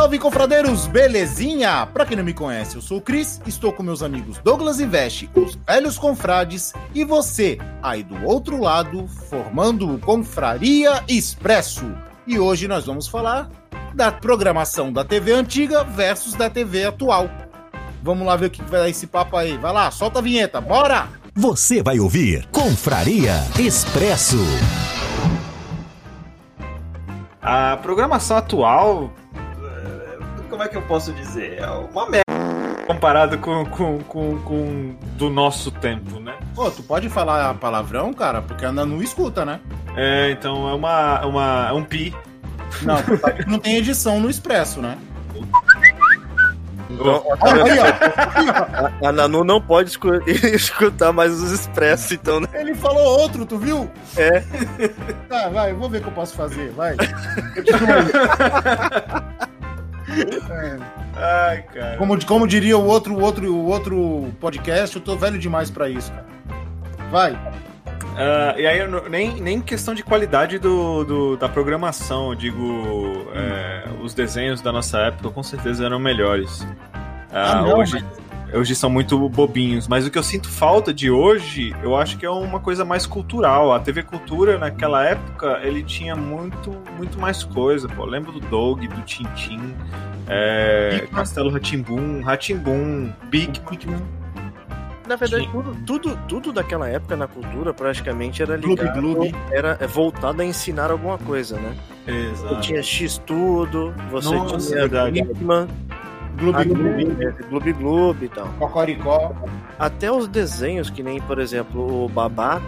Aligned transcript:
Salve, 0.00 0.18
confradeiros! 0.18 0.86
Belezinha? 0.86 1.86
Pra 1.92 2.06
quem 2.06 2.16
não 2.16 2.24
me 2.24 2.32
conhece, 2.32 2.74
eu 2.74 2.80
sou 2.80 2.96
o 2.96 3.00
Cris, 3.02 3.38
estou 3.46 3.70
com 3.70 3.82
meus 3.82 4.02
amigos 4.02 4.38
Douglas 4.38 4.80
e 4.80 4.86
Veste, 4.86 5.28
os 5.34 5.56
velhos 5.56 5.98
confrades, 5.98 6.72
e 6.94 7.04
você, 7.04 7.58
aí 7.82 8.02
do 8.02 8.24
outro 8.24 8.58
lado, 8.58 9.06
formando 9.28 9.94
o 9.94 9.98
Confraria 9.98 11.04
Expresso. 11.06 11.84
E 12.26 12.38
hoje 12.38 12.66
nós 12.66 12.86
vamos 12.86 13.08
falar 13.08 13.50
da 13.92 14.10
programação 14.10 14.90
da 14.90 15.04
TV 15.04 15.32
antiga 15.32 15.84
versus 15.84 16.32
da 16.32 16.48
TV 16.48 16.86
atual. 16.86 17.28
Vamos 18.02 18.26
lá 18.26 18.36
ver 18.36 18.46
o 18.46 18.50
que 18.50 18.62
vai 18.62 18.80
dar 18.80 18.88
esse 18.88 19.06
papo 19.06 19.36
aí. 19.36 19.58
Vai 19.58 19.74
lá, 19.74 19.90
solta 19.90 20.20
a 20.20 20.22
vinheta, 20.22 20.62
bora! 20.62 21.10
Você 21.34 21.82
vai 21.82 22.00
ouvir 22.00 22.46
Confraria 22.46 23.34
Expresso. 23.58 24.38
A 27.42 27.76
programação 27.82 28.38
atual, 28.38 29.12
como 30.60 30.68
é 30.68 30.72
que 30.72 30.76
eu 30.76 30.82
posso 30.82 31.10
dizer? 31.14 31.58
É 31.58 31.66
uma 31.70 32.04
merda 32.04 32.24
comparado 32.86 33.38
com, 33.38 33.64
com, 33.64 33.98
com, 34.00 34.38
com 34.40 34.94
do 35.16 35.30
nosso 35.30 35.70
tempo, 35.70 36.20
né? 36.20 36.36
Pô, 36.54 36.70
tu 36.70 36.82
pode 36.82 37.08
falar 37.08 37.54
palavrão, 37.54 38.12
cara? 38.12 38.42
Porque 38.42 38.66
a 38.66 38.70
Nanu 38.72 39.02
escuta, 39.02 39.42
né? 39.46 39.58
É, 39.96 40.30
então 40.32 40.68
é 40.68 40.74
uma, 40.74 41.24
uma, 41.24 41.66
é 41.70 41.72
um 41.72 41.82
pi. 41.82 42.14
Não, 42.82 43.02
tu 43.02 43.16
sabe 43.16 43.42
que 43.44 43.50
não 43.50 43.58
tem 43.58 43.76
edição 43.76 44.20
no 44.20 44.28
Expresso, 44.28 44.82
né? 44.82 44.98
Então, 46.90 47.24
Olha 47.40 47.64
aí, 47.64 47.78
ó. 47.78 49.06
a, 49.06 49.08
a 49.08 49.12
Nanu 49.12 49.42
não 49.44 49.62
pode 49.62 49.88
escu- 49.88 50.20
escutar 50.28 51.10
mais 51.10 51.32
os 51.32 51.52
expressos, 51.52 52.12
então, 52.12 52.38
né? 52.38 52.48
Ele 52.52 52.74
falou 52.74 53.18
outro, 53.20 53.46
tu 53.46 53.56
viu? 53.56 53.90
É. 54.14 54.40
Tá, 55.26 55.48
vai, 55.48 55.72
vou 55.72 55.88
ver 55.88 55.98
o 55.98 56.00
que 56.02 56.08
eu 56.08 56.12
posso 56.12 56.34
fazer, 56.34 56.70
vai. 56.72 56.96
É, 60.10 60.78
Ai, 61.16 61.62
cara. 61.62 61.96
como, 61.96 62.24
como 62.26 62.46
diria 62.46 62.76
o 62.76 62.84
outro, 62.86 63.14
o 63.14 63.20
outro, 63.20 63.52
o 63.54 63.66
outro 63.66 64.30
podcast, 64.40 64.96
eu 64.96 65.02
tô 65.02 65.16
velho 65.16 65.38
demais 65.38 65.70
pra 65.70 65.88
isso, 65.88 66.10
cara. 66.12 66.26
Vai. 67.10 67.38
Ah, 68.16 68.54
e 68.58 68.66
aí, 68.66 68.80
nem, 69.08 69.40
nem 69.40 69.60
questão 69.60 69.94
de 69.94 70.02
qualidade 70.02 70.58
do, 70.58 71.04
do- 71.04 71.36
da 71.36 71.48
programação, 71.48 72.30
eu 72.30 72.34
digo, 72.34 73.26
é, 73.34 73.84
os 74.02 74.12
desenhos 74.14 74.60
da 74.60 74.72
nossa 74.72 74.98
época 74.98 75.30
com 75.30 75.42
certeza 75.42 75.86
eram 75.86 75.98
melhores. 75.98 76.66
Ah, 77.32 77.52
Ah, 77.52 77.62
não, 77.62 77.78
hoje, 77.78 78.04
hoje 78.54 78.74
são 78.74 78.90
muito 78.90 79.28
bobinhos, 79.28 79.86
mas 79.86 80.06
o 80.06 80.10
que 80.10 80.18
eu 80.18 80.22
sinto 80.22 80.48
falta 80.48 80.92
de 80.92 81.10
hoje, 81.10 81.74
eu 81.82 81.96
acho 81.96 82.16
que 82.18 82.26
é 82.26 82.30
uma 82.30 82.60
coisa 82.60 82.84
mais 82.84 83.06
cultural. 83.06 83.72
A 83.72 83.80
TV 83.80 84.02
Cultura, 84.02 84.58
naquela 84.58 85.04
época, 85.04 85.60
ele 85.62 85.82
tinha 85.82 86.16
muito, 86.16 86.70
muito 86.96 87.18
mais 87.18 87.44
coisa. 87.44 87.88
Pô. 87.88 88.04
Lembro 88.04 88.32
do 88.32 88.40
Dog, 88.40 88.86
do 88.86 89.02
Tintin, 89.02 89.74
é. 90.28 91.06
Castelo 91.12 91.50
Ratimbum, 91.50 92.22
Ratimbum, 92.22 93.12
Big 93.28 93.60
Na 95.08 95.16
verdade, 95.16 95.48
tudo, 95.50 95.76
tudo, 95.84 96.18
tudo 96.28 96.52
daquela 96.52 96.88
época 96.88 97.16
na 97.16 97.26
cultura 97.26 97.74
praticamente 97.74 98.42
era 98.42 98.56
ligado, 98.56 99.00
Gloob. 99.00 99.34
era 99.50 99.76
é, 99.80 99.86
voltado 99.86 100.40
a 100.40 100.44
ensinar 100.44 100.90
alguma 100.90 101.18
coisa, 101.18 101.56
né? 101.56 101.76
Você 102.04 102.12
Exato. 102.12 102.60
tinha 102.60 102.82
X-Tudo, 102.82 103.94
você 104.10 104.34
Nossa, 104.34 104.58
tinha 104.58 104.80
verdade. 104.80 105.26
Gloob 106.40 106.64
Gloob, 106.64 107.32
Gloob 107.48 107.72
Gloob 107.74 108.24
e 108.24 108.28
tal. 108.28 108.48
Cocoricó. 108.58 109.32
Até 109.78 110.10
os 110.10 110.26
desenhos, 110.26 110.90
que 110.90 111.02
nem, 111.02 111.20
por 111.20 111.38
exemplo, 111.38 112.04
o 112.04 112.08
Babá, 112.08 112.60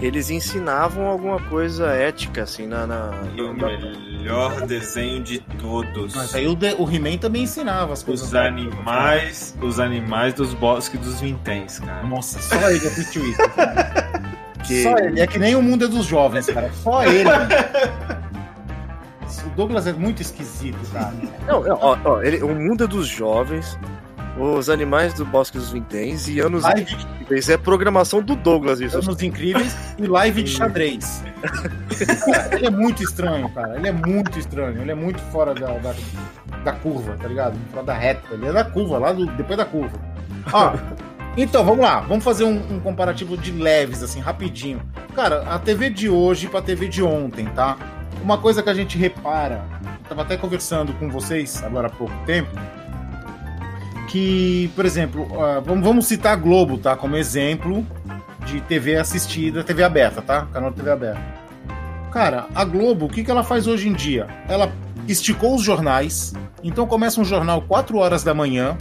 eles 0.00 0.30
ensinavam 0.30 1.06
alguma 1.06 1.38
coisa 1.42 1.86
ética, 1.88 2.42
assim, 2.42 2.66
na... 2.66 2.86
na- 2.86 3.10
E 3.36 3.40
o 3.40 3.52
melhor 3.54 4.66
desenho 4.66 5.22
de 5.22 5.38
todos. 5.60 6.14
Mas 6.14 6.34
aí 6.34 6.46
o, 6.46 6.54
de- 6.54 6.74
o 6.78 6.90
He-Man 6.90 7.18
também 7.18 7.42
ensinava 7.44 7.92
as 7.92 8.02
coisas. 8.02 8.26
Os 8.28 8.34
animais, 8.34 9.56
os 9.60 9.78
animais 9.80 10.34
dos 10.34 10.52
bosques 10.54 10.98
dos 11.00 11.20
vinténs, 11.20 11.78
cara. 11.78 12.02
Nossa, 12.04 12.40
só 12.40 12.70
ele 12.70 12.86
assistiu 12.86 13.24
isso. 13.26 13.40
Que- 14.66 14.82
Só 14.82 14.94
ele. 14.98 15.18
É 15.18 15.26
que 15.26 15.38
nem 15.38 15.56
o 15.56 15.62
mundo 15.62 15.86
é 15.86 15.88
dos 15.88 16.04
jovens, 16.04 16.44
cara. 16.46 16.70
Só 16.82 17.02
ele. 17.04 17.24
o 19.52 19.56
Douglas 19.56 19.86
é 19.86 19.92
muito 19.92 20.22
esquisito, 20.22 20.78
cara. 20.92 21.14
Não, 21.46 21.62
ó, 21.80 21.98
ó, 22.04 22.22
ele, 22.22 22.42
o 22.42 22.54
mundo 22.54 22.84
é 22.84 22.86
dos 22.86 23.06
jovens, 23.06 23.78
os 24.38 24.70
animais 24.70 25.12
do 25.14 25.24
Bosque 25.24 25.58
dos 25.58 25.70
Vinténs 25.70 26.28
e 26.28 26.40
anos 26.40 26.62
Live, 26.62 26.82
incríveis. 26.82 27.48
É 27.48 27.56
programação 27.56 28.22
do 28.22 28.36
Douglas, 28.36 28.80
isso. 28.80 28.96
anos 28.96 29.22
incríveis 29.22 29.76
e 29.98 30.06
live 30.06 30.42
de 30.42 30.50
xadrez. 30.50 31.22
Cara, 32.24 32.54
ele 32.56 32.66
é 32.66 32.70
muito 32.70 33.02
estranho, 33.02 33.48
cara. 33.50 33.76
Ele 33.76 33.88
é 33.88 33.92
muito 33.92 34.38
estranho. 34.38 34.80
Ele 34.80 34.90
é 34.90 34.94
muito 34.94 35.20
fora 35.30 35.54
da, 35.54 35.66
da, 35.78 35.94
da 36.64 36.72
curva, 36.72 37.16
tá 37.20 37.28
ligado? 37.28 37.56
Fora 37.72 37.84
da 37.84 37.94
reta. 37.94 38.32
Ele 38.32 38.46
é 38.46 38.52
da 38.52 38.64
curva, 38.64 38.98
lá 38.98 39.12
do, 39.12 39.26
depois 39.26 39.58
da 39.58 39.64
curva. 39.64 39.98
Ó, 40.52 40.74
então, 41.36 41.64
vamos 41.64 41.80
lá. 41.80 42.00
Vamos 42.00 42.24
fazer 42.24 42.44
um, 42.44 42.76
um 42.76 42.80
comparativo 42.80 43.36
de 43.36 43.52
leves, 43.52 44.02
assim, 44.02 44.20
rapidinho. 44.20 44.80
Cara, 45.14 45.42
a 45.42 45.58
TV 45.58 45.90
de 45.90 46.08
hoje 46.08 46.48
pra 46.48 46.62
TV 46.62 46.88
de 46.88 47.02
ontem, 47.02 47.46
tá? 47.46 47.76
Uma 48.22 48.38
coisa 48.38 48.62
que 48.62 48.68
a 48.68 48.74
gente 48.74 48.98
repara, 48.98 49.64
eu 49.82 50.08
tava 50.08 50.22
até 50.22 50.36
conversando 50.36 50.92
com 50.94 51.08
vocês 51.08 51.62
agora 51.62 51.86
há 51.86 51.90
pouco 51.90 52.14
tempo, 52.26 52.50
que, 54.08 54.70
por 54.74 54.84
exemplo, 54.84 55.26
ah, 55.40 55.60
vamos, 55.64 55.84
vamos 55.84 56.06
citar 56.06 56.32
a 56.32 56.36
Globo, 56.36 56.76
tá? 56.76 56.96
Como 56.96 57.16
exemplo 57.16 57.86
de 58.44 58.60
TV 58.60 58.96
assistida, 58.96 59.64
TV 59.64 59.82
aberta, 59.82 60.20
tá? 60.20 60.46
Canal 60.52 60.70
de 60.70 60.76
TV 60.76 60.90
aberta. 60.90 61.22
Cara, 62.12 62.46
a 62.54 62.64
Globo, 62.64 63.06
o 63.06 63.08
que, 63.08 63.22
que 63.22 63.30
ela 63.30 63.44
faz 63.44 63.66
hoje 63.66 63.88
em 63.88 63.92
dia? 63.92 64.26
Ela 64.48 64.72
esticou 65.06 65.54
os 65.54 65.62
jornais, 65.62 66.32
então 66.62 66.86
começa 66.86 67.20
um 67.20 67.24
jornal 67.24 67.62
4 67.62 67.96
horas 67.96 68.24
da 68.24 68.34
manhã, 68.34 68.76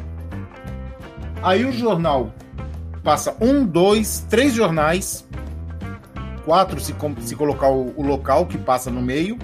aí 1.42 1.64
o 1.64 1.72
jornal 1.72 2.34
passa 3.04 3.36
um, 3.40 3.66
dois, 3.66 4.26
três 4.30 4.54
jornais, 4.54 5.28
quatro 6.50 6.80
se, 6.80 6.96
se 7.20 7.36
colocar 7.36 7.70
o, 7.70 7.94
o 7.96 8.02
local 8.02 8.48
que 8.48 8.58
passa 8.58 8.90
no 8.90 9.04
meio, 9.04 9.38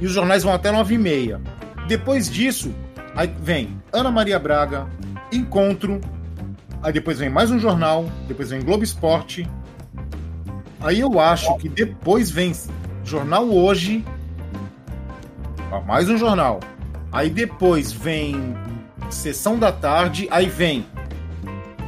e 0.00 0.06
os 0.06 0.12
jornais 0.12 0.44
vão 0.44 0.52
até 0.52 0.70
nove 0.70 0.94
e 0.94 0.98
meia. 0.98 1.40
Depois 1.88 2.30
disso, 2.30 2.72
aí 3.16 3.34
vem 3.40 3.76
Ana 3.92 4.12
Maria 4.12 4.38
Braga, 4.38 4.86
Encontro, 5.32 6.00
aí 6.80 6.92
depois 6.92 7.18
vem 7.18 7.28
mais 7.28 7.50
um 7.50 7.58
jornal, 7.58 8.04
depois 8.28 8.50
vem 8.50 8.62
Globo 8.62 8.84
Esporte. 8.84 9.44
Aí 10.80 11.00
eu 11.00 11.18
acho 11.18 11.56
que 11.56 11.68
depois 11.68 12.30
vem 12.30 12.52
Jornal 13.02 13.48
Hoje, 13.48 14.04
mais 15.84 16.08
um 16.08 16.16
jornal. 16.16 16.60
Aí 17.10 17.28
depois 17.28 17.90
vem 17.90 18.54
Sessão 19.10 19.58
da 19.58 19.72
Tarde, 19.72 20.28
aí 20.30 20.48
vem 20.48 20.86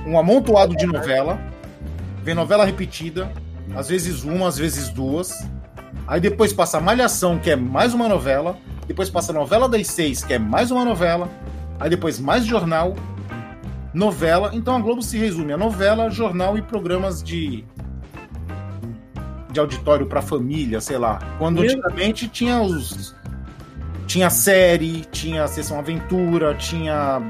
um 0.05 0.19
amontoado 0.19 0.75
de 0.75 0.85
novela, 0.85 1.39
vem 2.25 2.35
novela 2.35 2.65
repetida, 2.65 3.31
às 3.75 3.89
vezes 3.89 4.23
uma, 4.25 4.49
às 4.49 4.59
vezes 4.59 4.89
duas. 4.89 5.47
Aí 6.07 6.21
depois 6.21 6.53
passa 6.53 6.81
Malhação, 6.81 7.39
que 7.39 7.51
é 7.51 7.57
mais 7.57 7.95
uma 7.95 8.09
novela. 8.09 8.57
Depois 8.87 9.11
passa 9.11 9.33
Novela 9.33 9.69
das 9.69 9.89
Seis, 9.89 10.23
que 10.23 10.33
é 10.35 10.39
mais 10.39 10.71
uma 10.71 10.85
novela. 10.85 11.29
Aí 11.81 11.91
depois 11.91 12.21
mais 12.21 12.47
jornal, 12.47 12.95
novela. 13.93 14.51
Então 14.55 14.77
a 14.77 14.81
Globo 14.81 15.03
se 15.03 15.19
resume 15.19 15.53
a 15.53 15.57
novela, 15.57 16.09
jornal 16.11 16.57
e 16.57 16.63
programas 16.63 17.23
de 17.23 17.65
de 19.51 19.61
auditório 19.61 20.07
para 20.07 20.21
família, 20.21 20.81
sei 20.83 20.99
lá. 20.99 21.19
Quando 21.39 21.63
Meu- 21.63 21.71
antigamente 21.71 22.29
tinha 22.29 22.61
os 22.61 23.17
tinha 24.07 24.31
série, 24.31 25.01
tinha 25.11 25.45
a 25.45 25.49
sessão 25.49 25.79
aventura, 25.79 26.55
tinha 26.55 27.21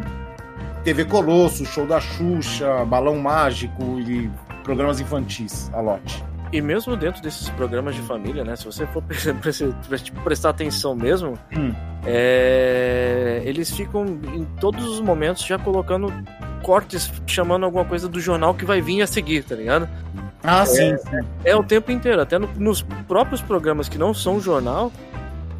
TV 0.85 1.05
Colosso, 1.05 1.65
show 1.65 1.87
da 1.87 2.01
Xuxa, 2.01 2.85
Balão 2.85 3.17
Mágico 3.19 3.99
e 4.01 4.31
programas 4.63 5.01
infantis, 5.01 5.71
a 5.73 5.81
lote. 5.81 6.23
E 6.53 6.61
mesmo 6.63 6.97
dentro 6.97 7.21
desses 7.23 7.49
programas 7.51 7.95
de 7.95 8.03
família, 8.03 8.45
né? 8.45 8.55
Se 8.57 8.65
você 8.65 8.87
for 8.87 9.03
tipo, 10.03 10.21
prestar 10.23 10.51
atenção 10.51 10.95
mesmo, 10.95 11.39
Hum. 11.57 11.73
é, 12.05 13.43
eles 13.45 13.71
ficam 13.71 14.05
em 14.07 14.45
todos 14.61 14.87
os 14.87 15.01
momentos 15.01 15.45
já 15.45 15.59
colocando 15.59 16.13
cortes 16.63 17.13
chamando 17.27 17.65
alguma 17.65 17.85
coisa 17.85 18.09
do 18.09 18.21
jornal 18.21 18.55
que 18.55 18.65
vai 18.65 18.81
vir 18.81 19.03
a 19.03 19.07
seguir, 19.07 19.43
tá 19.45 19.55
ligado? 19.55 19.89
Ah, 20.43 20.65
sim, 20.65 20.97
sim. 20.99 21.21
É 21.45 21.55
o 21.57 21.63
tempo 21.65 21.91
inteiro, 21.91 22.21
até 22.21 22.39
no- 22.39 22.49
nos 22.57 22.83
próprios 23.09 23.41
programas 23.43 23.89
que 23.89 23.99
não 23.99 24.15
são 24.15 24.39
jornal, 24.41 24.93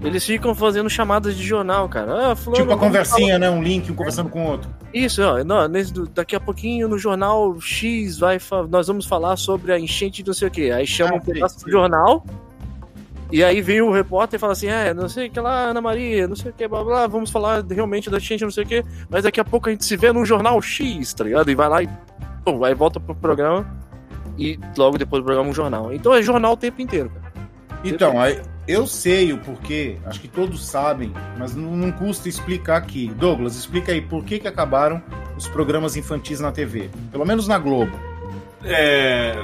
eles 0.03 0.25
ficam 0.25 0.55
fazendo 0.55 0.89
chamadas 0.91 1.37
de 1.37 1.43
jornal, 1.43 1.89
cara. 1.89 2.33
Ah, 2.33 2.37
fulano, 2.37 2.63
Tipo 2.63 2.73
a 2.73 2.77
vamos 2.77 2.87
conversinha, 2.87 3.39
né? 3.39 3.49
Um 3.51 3.63
link, 3.63 3.91
um 3.91 3.95
conversando 3.95 4.29
com 4.31 4.45
o 4.47 4.51
outro. 4.51 4.71
Isso, 4.93 5.23
ó, 5.23 5.43
não, 5.43 5.67
nesse- 5.69 5.93
daqui 6.15 6.37
a 6.37 6.41
pouquinho 6.41 6.89
no 6.89 6.99
jornal 6.99 7.59
X 7.61 8.19
vai 8.19 8.39
nós 8.71 8.87
vamos 8.87 9.07
falar 9.07 9.37
sobre 9.37 9.73
a 9.73 9.79
enchente 9.79 10.23
de 10.23 10.29
não 10.29 10.35
sei 10.35 10.49
o 10.49 10.51
que. 10.51 10.71
Aí 10.71 10.87
chama 10.87 11.13
Ah, 11.13 11.17
um 11.17 11.21
pedaço 11.21 11.65
do 11.65 11.71
jornal. 11.71 12.25
E 13.33 13.43
aí 13.43 13.61
vem 13.61 13.81
o 13.83 13.91
repórter 13.91 14.37
e 14.37 14.41
fala 14.41 14.53
assim: 14.53 14.69
é, 14.69 14.95
não 14.95 15.09
sei 15.09 15.27
o 15.27 15.31
que 15.31 15.41
lá, 15.41 15.65
Ana 15.71 15.81
Maria, 15.81 16.29
não 16.29 16.37
sei 16.37 16.51
o 16.53 16.55
que, 16.55 16.69
blá 16.69 16.85
blá, 16.85 17.07
vamos 17.09 17.31
falar 17.31 17.65
realmente 17.69 18.09
da 18.09 18.19
enchente, 18.19 18.45
não 18.45 18.51
sei 18.53 18.63
o 18.65 18.67
que. 18.67 18.85
Mas 19.11 19.25
daqui 19.25 19.41
a 19.41 19.45
pouco 19.45 19.69
a 19.69 19.73
gente 19.73 19.85
se 19.85 19.97
vê 19.97 20.13
no 20.13 20.25
jornal 20.25 20.61
X, 20.63 21.13
tá 21.13 21.25
ligado? 21.25 21.51
E 21.51 21.55
vai 21.55 21.69
lá 21.69 21.83
e. 21.83 21.89
Pum, 22.45 22.63
aí 22.65 22.75
volta 22.75 23.01
pro 23.01 23.15
programa. 23.17 23.67
E 24.39 24.59
logo 24.79 24.97
depois 24.99 25.23
do 25.23 25.27
programa 25.27 25.49
um 25.51 25.53
jornal. 25.53 25.93
Então 25.93 26.15
é 26.15 26.23
jornal 26.23 26.53
o 26.53 26.57
tempo 26.57 26.81
inteiro, 26.81 27.11
cara. 27.11 27.33
Então, 27.83 28.21
aí, 28.21 28.41
eu 28.69 28.87
sei 28.87 29.33
o 29.33 29.39
porquê, 29.39 29.97
acho 30.07 30.21
que 30.21 30.29
todos 30.29 30.67
sabem, 30.67 31.13
mas 31.39 31.55
não, 31.55 31.77
não 31.77 31.93
custa 31.93 32.29
explicar 32.29 32.77
aqui. 32.79 33.09
Douglas, 33.17 33.57
explica 33.57 33.93
aí 33.93 34.01
por 34.01 34.25
que, 34.25 34.39
que 34.39 34.49
acabaram 34.49 35.03
os 35.37 35.47
programas 35.49 35.97
infantis 35.97 36.41
na 36.41 36.51
TV. 36.53 36.91
Pelo 37.13 37.25
menos 37.25 37.47
na 37.47 37.59
Globo. 37.59 37.93
É. 38.65 39.35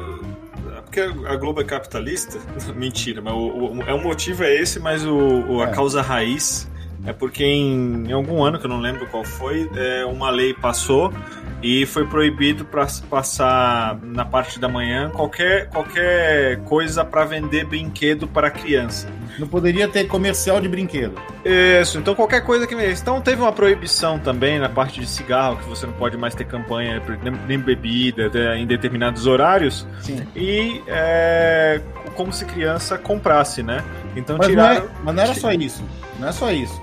Porque 0.84 1.00
a 1.00 1.36
Globo 1.36 1.60
é 1.60 1.64
capitalista? 1.64 2.38
Mentira, 2.76 3.22
mas 3.22 3.32
o, 3.32 3.38
o, 3.38 3.82
é, 3.86 3.94
o 3.94 4.02
motivo 4.02 4.44
é 4.44 4.54
esse, 4.54 4.78
mas 4.78 5.04
o, 5.06 5.14
o- 5.16 5.62
a 5.62 5.68
É. 5.68 5.70
causa 5.70 6.02
raiz 6.02 6.68
é 7.06 7.12
porque 7.12 7.44
em, 7.44 8.04
em 8.08 8.12
algum 8.12 8.42
ano, 8.44 8.58
que 8.58 8.66
eu 8.66 8.70
não 8.70 8.78
lembro 8.78 9.06
qual 9.06 9.24
foi, 9.24 9.70
é, 9.74 10.04
uma 10.04 10.30
lei 10.30 10.52
passou 10.54 11.12
e 11.62 11.86
foi 11.86 12.06
proibido 12.06 12.64
para 12.64 12.86
passar 13.08 13.98
na 14.02 14.24
parte 14.24 14.58
da 14.58 14.68
manhã 14.68 15.10
qualquer, 15.10 15.68
qualquer 15.68 16.58
coisa 16.64 17.04
para 17.04 17.24
vender 17.24 17.64
brinquedo 17.64 18.26
para 18.26 18.50
criança. 18.50 19.08
Não 19.38 19.46
poderia 19.46 19.88
ter 19.88 20.04
comercial 20.06 20.60
de 20.60 20.68
brinquedo. 20.68 21.14
Isso, 21.44 21.98
então 21.98 22.14
qualquer 22.14 22.44
coisa 22.44 22.66
que 22.66 22.74
Então 22.74 23.20
teve 23.20 23.40
uma 23.40 23.52
proibição 23.52 24.18
também 24.18 24.58
na 24.58 24.68
parte 24.68 25.00
de 25.00 25.06
cigarro, 25.06 25.56
que 25.56 25.68
você 25.68 25.86
não 25.86 25.94
pode 25.94 26.16
mais 26.16 26.34
ter 26.34 26.44
campanha, 26.44 27.00
nem, 27.22 27.58
bebida 27.58 28.30
em 28.56 28.66
determinados 28.66 29.26
horários. 29.26 29.86
Sim. 30.00 30.26
E 30.36 30.82
é, 30.86 31.80
como 32.14 32.32
se 32.32 32.44
criança 32.44 32.98
comprasse, 32.98 33.62
né? 33.62 33.82
Então 34.16 34.36
Mas 34.38 34.48
não, 34.48 34.64
é- 34.64 34.74
tiraram. 34.74 34.90
mas 35.02 35.14
não 35.14 35.22
era 35.22 35.34
só 35.34 35.52
isso. 35.52 35.82
Não 36.18 36.28
é 36.28 36.32
só 36.32 36.50
isso. 36.50 36.80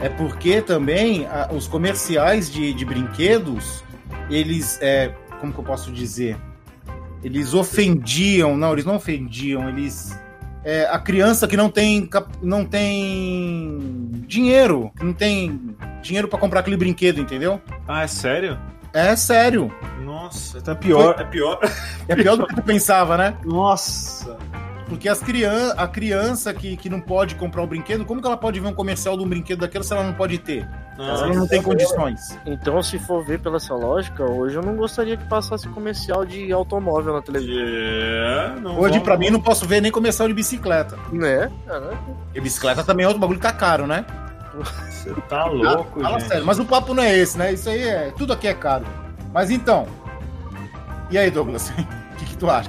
É 0.00 0.08
porque 0.08 0.62
também 0.62 1.26
a- 1.26 1.48
os 1.52 1.66
comerciais 1.68 2.50
de, 2.50 2.72
de 2.72 2.84
brinquedos, 2.84 3.84
eles. 4.30 4.78
É, 4.80 5.12
como 5.40 5.52
que 5.52 5.58
eu 5.58 5.64
posso 5.64 5.92
dizer? 5.92 6.36
Eles 7.22 7.52
ofendiam. 7.54 8.56
Não, 8.56 8.72
eles 8.72 8.84
não 8.84 8.96
ofendiam, 8.96 9.68
eles. 9.68 10.18
é, 10.64 10.86
a 10.90 10.98
criança 10.98 11.46
que 11.46 11.56
não 11.56 11.68
tem, 11.68 12.08
não 12.42 12.64
tem 12.64 13.78
dinheiro, 14.26 14.90
que 14.96 15.04
não 15.04 15.12
tem 15.12 15.76
dinheiro 16.02 16.28
pra 16.28 16.38
comprar 16.38 16.60
aquele 16.60 16.76
brinquedo, 16.78 17.20
entendeu? 17.20 17.60
Ah, 17.86 18.02
é 18.02 18.06
sério? 18.06 18.58
É 18.92 19.14
sério. 19.16 19.70
Nossa, 20.02 20.58
é 20.66 20.74
pior. 20.74 21.14
É 21.18 21.24
pior. 21.24 21.58
É 22.08 22.16
pior 22.16 22.36
do 22.36 22.46
que 22.46 22.54
tu 22.56 22.62
pensava, 22.62 23.16
né? 23.18 23.36
Nossa. 23.44 24.36
Porque 24.90 25.08
as 25.08 25.20
crian 25.20 25.72
a 25.76 25.86
criança 25.86 26.52
que, 26.52 26.76
que 26.76 26.90
não 26.90 27.00
pode 27.00 27.36
comprar 27.36 27.62
o 27.62 27.66
brinquedo, 27.66 28.04
como 28.04 28.20
que 28.20 28.26
ela 28.26 28.36
pode 28.36 28.58
ver 28.60 28.66
um 28.68 28.74
comercial 28.74 29.16
de 29.16 29.22
um 29.24 29.28
brinquedo 29.28 29.60
daquele 29.60 29.84
se 29.84 29.92
ela 29.94 30.02
não 30.02 30.12
pode 30.12 30.36
ter? 30.38 30.68
Se 30.96 31.00
ela 31.02 31.28
não 31.28 31.46
tem 31.46 31.62
condições. 31.62 32.36
Então, 32.44 32.82
se 32.82 32.98
for 32.98 33.24
ver 33.24 33.38
pela 33.40 33.56
essa 33.56 33.72
lógica, 33.74 34.24
hoje 34.24 34.56
eu 34.56 34.62
não 34.62 34.74
gostaria 34.76 35.16
que 35.16 35.24
passasse 35.28 35.66
comercial 35.68 36.26
de 36.26 36.52
automóvel 36.52 37.14
na 37.14 37.22
televisão. 37.22 37.54
É, 37.56 38.54
não 38.60 38.78
Hoje, 38.78 38.94
vão- 38.94 39.02
pra 39.04 39.16
mim, 39.16 39.30
não 39.30 39.40
posso 39.40 39.64
ver 39.64 39.80
nem 39.80 39.90
comercial 39.92 40.26
de 40.28 40.34
bicicleta. 40.34 40.98
Né? 41.12 41.50
Caraca. 41.66 41.96
E 42.34 42.40
bicicleta 42.40 42.82
também 42.84 43.04
é 43.04 43.06
outro 43.06 43.20
bagulho 43.20 43.38
que 43.38 43.46
tá 43.46 43.52
caro, 43.52 43.86
né? 43.86 44.04
Você 44.90 45.14
tá 45.28 45.44
louco, 45.46 46.00
Fala 46.00 46.18
gente. 46.18 46.28
sério, 46.28 46.44
mas 46.44 46.58
o 46.58 46.64
papo 46.64 46.92
não 46.92 47.02
é 47.02 47.16
esse, 47.16 47.38
né? 47.38 47.52
Isso 47.52 47.68
aí 47.70 47.80
é. 47.82 48.12
Tudo 48.18 48.32
aqui 48.32 48.48
é 48.48 48.52
caro. 48.54 48.84
Mas 49.32 49.50
então. 49.50 49.86
E 51.10 51.16
aí, 51.16 51.30
Douglas? 51.30 51.72
O 52.12 52.16
que, 52.22 52.26
que 52.32 52.36
tu 52.36 52.50
acha? 52.50 52.68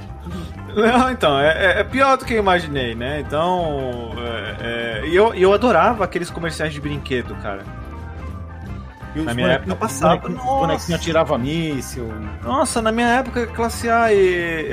Não, 0.76 1.12
então, 1.12 1.40
é, 1.40 1.48
é- 1.50 1.80
é 1.80 1.84
pior 1.84 2.18
do 2.18 2.26
que 2.26 2.34
eu 2.34 2.40
imaginei, 2.40 2.96
né? 2.96 3.20
Então. 3.20 4.12
é- 4.18 5.02
é, 5.04 5.08
E 5.08 5.16
eu, 5.16 5.34
eu 5.34 5.54
adorava 5.54 6.04
aqueles 6.04 6.30
comerciais 6.30 6.74
de 6.74 6.80
brinquedo, 6.82 7.36
cara. 7.42 7.64
E 9.14 9.20
os 9.20 9.26
Na 9.26 9.34
minha 9.34 9.48
época 9.50 9.76
passava, 9.76 10.16
bonequinho- 10.30 10.98
atirava 10.98 11.38
míssil. 11.38 12.08
Nossa, 12.44 12.82
na 12.82 12.92
minha 12.94 13.08
época, 13.08 13.46
classe 13.48 13.90
A 13.90 14.14
e. 14.14 14.70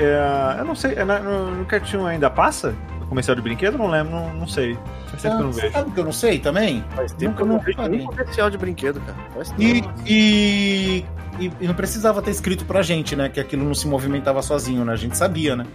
eu 0.59 0.63
não 0.65 0.75
sei, 0.75 0.93
é 0.95 1.03
na- 1.03 1.19
no, 1.19 1.51
no 1.51 1.65
ainda 2.05 2.29
passa? 2.29 2.73
Comercial 3.09 3.35
de 3.35 3.41
brinquedo? 3.41 3.77
Não 3.77 3.87
lembro, 3.87 4.11
não, 4.13 4.33
não 4.35 4.47
sei. 4.47 4.77
Faz 5.07 5.21
tempo 5.23 5.35
que 5.35 5.41
eu 5.41 5.45
não 5.45 5.49
Ah, 5.49 5.61
vejo. 5.61 5.73
Sabe 5.73 5.89
o 5.89 5.93
que 5.93 5.99
eu 5.99 6.03
não 6.05 6.11
sei 6.11 6.39
também? 6.39 6.83
Faz 6.95 7.11
tempo 7.11 7.31
Nunca 7.31 7.35
que 7.37 7.41
eu 7.41 7.47
não 7.47 7.55
não 7.55 7.63
vejo 7.63 7.81
nenhum 7.89 8.05
comercial 8.05 8.49
de 8.49 8.57
brinquedo, 8.57 9.01
cara. 9.01 9.17
Faz 9.33 9.51
tempo. 9.51 9.91
E, 10.05 11.03
e, 11.39 11.45
e- 11.45 11.51
e 11.61 11.67
não 11.67 11.73
precisava 11.73 12.21
ter 12.21 12.29
escrito 12.31 12.65
pra 12.65 12.81
gente, 12.83 13.15
né? 13.15 13.27
Que 13.27 13.39
aquilo 13.39 13.65
não 13.65 13.73
se 13.73 13.87
movimentava 13.87 14.41
sozinho, 14.43 14.85
né? 14.85 14.93
A 14.93 14.95
gente 14.95 15.17
sabia, 15.17 15.55
né? 15.55 15.65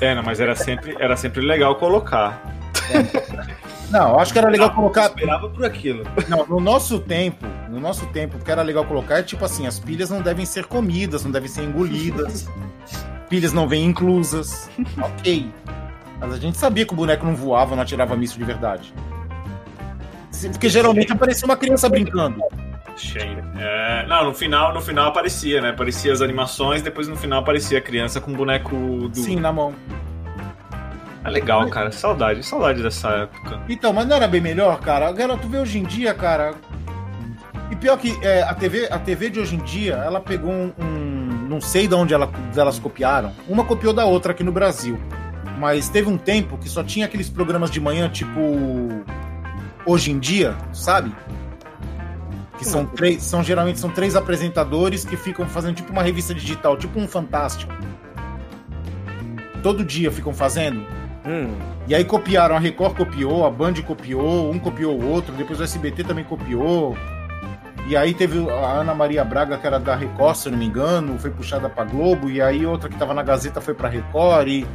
É, 0.00 0.14
não, 0.14 0.22
mas 0.22 0.40
era 0.40 0.56
sempre, 0.56 0.96
era 0.98 1.16
sempre 1.16 1.40
legal 1.40 1.76
colocar. 1.76 2.42
Não, 3.90 4.10
eu 4.10 4.20
acho 4.20 4.32
que 4.32 4.38
era 4.38 4.48
legal 4.48 4.68
Eu 4.68 4.74
colocar. 4.74 5.06
esperava 5.06 5.48
por 5.48 5.64
aquilo. 5.64 6.04
Não, 6.28 6.46
no 6.46 6.60
nosso 6.60 6.98
tempo, 7.00 7.46
no 7.68 7.80
nosso 7.80 8.06
tempo, 8.06 8.36
o 8.38 8.40
que 8.44 8.50
era 8.50 8.62
legal 8.62 8.84
colocar 8.84 9.18
é 9.18 9.22
tipo 9.22 9.44
assim, 9.44 9.66
as 9.66 9.78
pilhas 9.80 10.10
não 10.10 10.22
devem 10.22 10.46
ser 10.46 10.66
comidas, 10.66 11.24
não 11.24 11.30
devem 11.30 11.48
ser 11.48 11.62
engolidas. 11.64 12.48
pilhas 13.28 13.52
não 13.52 13.68
vêm 13.68 13.84
inclusas. 13.84 14.68
ok. 15.00 15.48
Mas 16.20 16.32
a 16.34 16.36
gente 16.36 16.58
sabia 16.58 16.84
que 16.84 16.92
o 16.92 16.96
boneco 16.96 17.24
não 17.24 17.34
voava, 17.34 17.74
não 17.74 17.82
atirava 17.82 18.14
míssil 18.16 18.38
de 18.38 18.44
verdade. 18.44 18.92
Porque 20.52 20.68
geralmente 20.68 21.12
aparecia 21.12 21.44
uma 21.46 21.56
criança 21.56 21.88
brincando. 21.88 22.40
Shane. 22.96 23.42
É, 23.58 24.06
não, 24.06 24.24
no 24.26 24.34
final, 24.34 24.74
no 24.74 24.80
final 24.80 25.08
aparecia, 25.08 25.60
né? 25.60 25.70
Aparecia 25.70 26.12
as 26.12 26.20
animações, 26.20 26.82
depois 26.82 27.08
no 27.08 27.16
final 27.16 27.40
aparecia 27.40 27.78
a 27.78 27.80
criança 27.80 28.20
com 28.20 28.32
o 28.32 28.36
boneco 28.36 28.76
do. 29.08 29.16
Sim, 29.18 29.36
na 29.36 29.52
mão. 29.52 29.74
É 31.24 31.30
legal, 31.30 31.68
cara. 31.68 31.90
Saudade, 31.92 32.42
saudade 32.42 32.82
dessa 32.82 33.08
época. 33.10 33.60
Então, 33.68 33.92
mas 33.92 34.06
não 34.06 34.16
era 34.16 34.26
bem 34.28 34.40
melhor, 34.40 34.80
cara? 34.80 35.08
Agora 35.08 35.36
tu 35.36 35.48
vê 35.48 35.58
hoje 35.58 35.78
em 35.78 35.82
dia, 35.82 36.14
cara. 36.14 36.54
E 37.70 37.76
pior 37.76 37.96
que 37.98 38.18
é, 38.22 38.42
a, 38.42 38.54
TV, 38.54 38.88
a 38.90 38.98
TV 38.98 39.30
de 39.30 39.40
hoje 39.40 39.54
em 39.56 39.60
dia, 39.62 39.94
ela 39.96 40.20
pegou 40.20 40.50
um. 40.50 40.72
um- 40.78 41.20
não 41.50 41.60
sei 41.60 41.88
de 41.88 41.94
onde 41.94 42.14
ela, 42.14 42.30
elas 42.56 42.78
copiaram. 42.78 43.32
Uma 43.48 43.64
copiou 43.64 43.92
da 43.92 44.04
outra 44.04 44.30
aqui 44.32 44.44
no 44.44 44.52
Brasil. 44.52 44.98
Mas 45.60 45.90
teve 45.90 46.08
um 46.08 46.16
tempo 46.16 46.56
que 46.56 46.70
só 46.70 46.82
tinha 46.82 47.04
aqueles 47.04 47.28
programas 47.28 47.70
de 47.70 47.78
manhã, 47.78 48.08
tipo. 48.08 48.40
Hoje 49.84 50.10
em 50.10 50.18
dia, 50.18 50.56
sabe? 50.72 51.14
Que 52.56 52.64
são 52.64 52.86
três. 52.86 53.22
São, 53.22 53.42
geralmente 53.42 53.78
são 53.78 53.90
três 53.90 54.16
apresentadores 54.16 55.04
que 55.04 55.18
ficam 55.18 55.46
fazendo 55.46 55.74
tipo 55.74 55.92
uma 55.92 56.02
revista 56.02 56.34
digital, 56.34 56.78
tipo 56.78 56.98
um 56.98 57.06
Fantástico. 57.06 57.72
Todo 59.62 59.84
dia 59.84 60.10
ficam 60.10 60.32
fazendo. 60.32 60.82
Hum, 61.26 61.52
E 61.86 61.94
aí 61.94 62.04
copiaram, 62.04 62.56
a 62.56 62.58
Record 62.58 62.96
copiou, 62.96 63.44
a 63.44 63.50
Band 63.50 63.74
copiou, 63.86 64.50
um 64.50 64.58
copiou 64.58 64.98
o 64.98 65.06
outro, 65.06 65.34
depois 65.34 65.60
o 65.60 65.62
SBT 65.62 66.04
também 66.04 66.24
copiou. 66.24 66.96
E 67.86 67.96
aí 67.96 68.14
teve 68.14 68.38
a 68.48 68.80
Ana 68.80 68.94
Maria 68.94 69.24
Braga, 69.24 69.58
que 69.58 69.66
era 69.66 69.78
da 69.78 69.94
Record, 69.94 70.36
se 70.36 70.48
eu 70.48 70.52
não 70.52 70.58
me 70.58 70.64
engano, 70.66 71.18
foi 71.18 71.30
puxada 71.30 71.68
pra 71.68 71.84
Globo, 71.84 72.30
e 72.30 72.40
aí 72.40 72.64
outra 72.64 72.88
que 72.88 72.96
tava 72.96 73.12
na 73.12 73.22
Gazeta 73.22 73.60
foi 73.60 73.74
pra 73.74 73.88
Record, 73.88 74.48
e, 74.48 74.66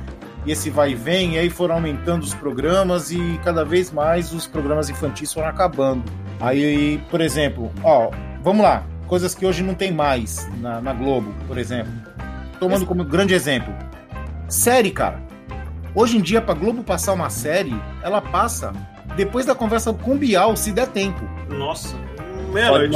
e 0.46 0.52
esse 0.52 0.70
vai 0.70 0.92
e 0.92 0.96
vem, 0.96 1.36
e 1.36 1.40
aí 1.40 1.50
foram 1.50 1.76
aumentando 1.76 2.24
os 2.24 2.34
programas, 2.34 3.12
e 3.12 3.40
cada 3.44 3.66
vez 3.66 3.92
mais 3.92 4.32
os 4.34 4.46
programas 4.48 4.90
infantis 4.90 5.34
foram 5.34 5.48
acabando. 5.48 6.04
Aí, 6.40 7.02
por 7.10 7.22
exemplo, 7.22 7.72
ó, 7.84 8.12
vamos 8.42 8.64
lá, 8.64 8.84
coisas 9.08 9.34
que 9.34 9.46
hoje 9.46 9.64
não 9.64 9.74
tem 9.74 9.92
mais 9.92 10.48
na, 10.62 10.82
na 10.82 10.94
Globo, 10.94 11.34
por 11.48 11.58
exemplo. 11.58 11.92
Tomando 12.60 12.86
como 12.86 13.04
grande 13.04 13.34
exemplo. 13.34 13.74
Série, 14.48 14.92
cara. 14.92 15.20
Hoje 15.94 16.18
em 16.18 16.22
dia, 16.22 16.42
pra 16.42 16.54
Globo 16.54 16.84
passar 16.84 17.14
uma 17.14 17.30
série, 17.30 17.76
ela 18.04 18.22
passa 18.22 18.74
depois 19.16 19.46
da 19.46 19.56
conversa 19.56 19.94
com 19.94 20.14
o 20.14 20.18
Bial, 20.18 20.56
se 20.56 20.72
der 20.72 20.88
tempo. 20.88 21.28
Nossa, 21.50 21.96
meia-noite. 22.54 22.92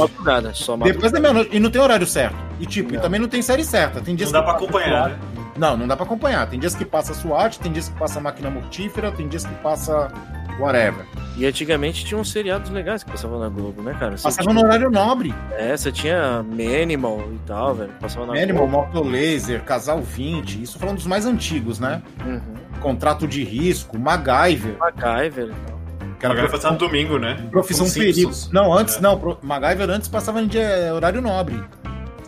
Depois 0.92 1.12
da 1.12 1.20
meia-noite. 1.20 1.56
E 1.56 1.60
não 1.60 1.70
tem 1.70 1.80
horário 1.80 2.06
certo. 2.06 2.36
E 2.58 2.66
tipo, 2.66 2.92
e 2.92 2.96
Não. 2.96 3.02
também 3.02 3.18
não 3.20 3.28
tem 3.28 3.40
série 3.40 3.64
certa. 3.64 4.00
Tem 4.00 4.14
dias 4.14 4.30
Não 4.30 4.40
dá 4.40 4.46
que 4.46 4.50
pra 4.50 4.64
acompanhar, 4.64 5.08
né? 5.10 5.18
Não, 5.60 5.76
não 5.76 5.86
dá 5.86 5.94
pra 5.94 6.06
acompanhar. 6.06 6.48
Tem 6.48 6.58
dias 6.58 6.74
que 6.74 6.86
passa 6.86 7.12
SWAT, 7.12 7.58
tem 7.60 7.70
dias 7.70 7.90
que 7.90 7.98
passa 7.98 8.18
máquina 8.18 8.48
mortífera, 8.48 9.12
tem 9.12 9.28
dias 9.28 9.44
que 9.44 9.54
passa 9.56 10.10
whatever. 10.58 11.04
E 11.36 11.44
antigamente 11.44 12.02
tinha 12.04 12.18
uns 12.18 12.32
seriados 12.32 12.70
legais 12.70 13.02
que 13.04 13.10
passavam 13.10 13.38
na 13.38 13.48
Globo, 13.50 13.82
né, 13.82 13.94
cara? 14.00 14.16
Você 14.16 14.24
Passava 14.24 14.48
tinha, 14.48 14.54
no 14.54 14.66
horário 14.66 14.90
nobre. 14.90 15.34
É, 15.52 15.76
você 15.76 15.92
tinha 15.92 16.42
Manimal 16.42 17.20
e 17.32 17.38
tal, 17.46 17.74
velho. 17.74 17.92
Passava 18.00 18.26
na 18.26 18.40
Animal, 18.42 18.66
Globo. 18.66 18.86
Moto 18.96 19.06
Laser, 19.06 19.62
Casal 19.62 20.00
20, 20.00 20.62
isso 20.62 20.78
falando 20.78 20.96
dos 20.96 21.06
mais 21.06 21.26
antigos, 21.26 21.78
né? 21.78 22.00
Uhum. 22.24 22.40
Contrato 22.80 23.28
de 23.28 23.44
risco, 23.44 23.98
MacGyver, 23.98 24.78
MacGyver 24.78 25.44
e 25.48 25.66
tal. 25.66 25.80
que 26.18 26.24
era 26.24 26.32
Agora 26.34 26.48
prof- 26.48 26.52
passar 26.62 26.72
no 26.72 26.78
domingo, 26.78 27.18
né? 27.18 27.34
profissão 27.50 27.88
perigo. 27.90 28.30
Não, 28.50 28.72
antes 28.72 28.96
É. 28.96 29.00
não, 29.02 29.18
pro- 29.18 29.38
MacGyver 29.42 29.90
antes 29.90 30.08
passava 30.08 30.40
em 30.40 30.46
dia, 30.46 30.90
horário 30.94 31.20
nobre. 31.20 31.62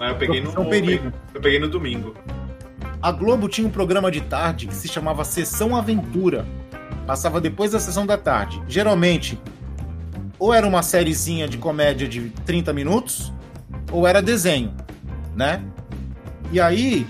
Ah, 0.00 0.08
eu 0.10 0.16
peguei 0.16 0.40
no 0.40 0.52
Profissão 0.52 0.68
perigo. 0.70 1.12
Eu 1.34 1.40
peguei 1.40 1.58
no 1.58 1.68
domingo. 1.68 2.14
A 3.02 3.10
Globo 3.10 3.48
tinha 3.48 3.66
um 3.66 3.70
programa 3.70 4.12
de 4.12 4.20
tarde 4.20 4.68
que 4.68 4.74
se 4.74 4.86
chamava 4.86 5.24
Sessão 5.24 5.74
Aventura. 5.74 6.46
Passava 7.04 7.40
depois 7.40 7.72
da 7.72 7.80
sessão 7.80 8.06
da 8.06 8.16
tarde. 8.16 8.62
Geralmente, 8.68 9.40
ou 10.38 10.54
era 10.54 10.64
uma 10.64 10.84
sériezinha 10.84 11.48
de 11.48 11.58
comédia 11.58 12.06
de 12.06 12.30
30 12.46 12.72
minutos, 12.72 13.32
ou 13.90 14.06
era 14.06 14.22
desenho, 14.22 14.72
né? 15.34 15.64
E 16.52 16.60
aí, 16.60 17.04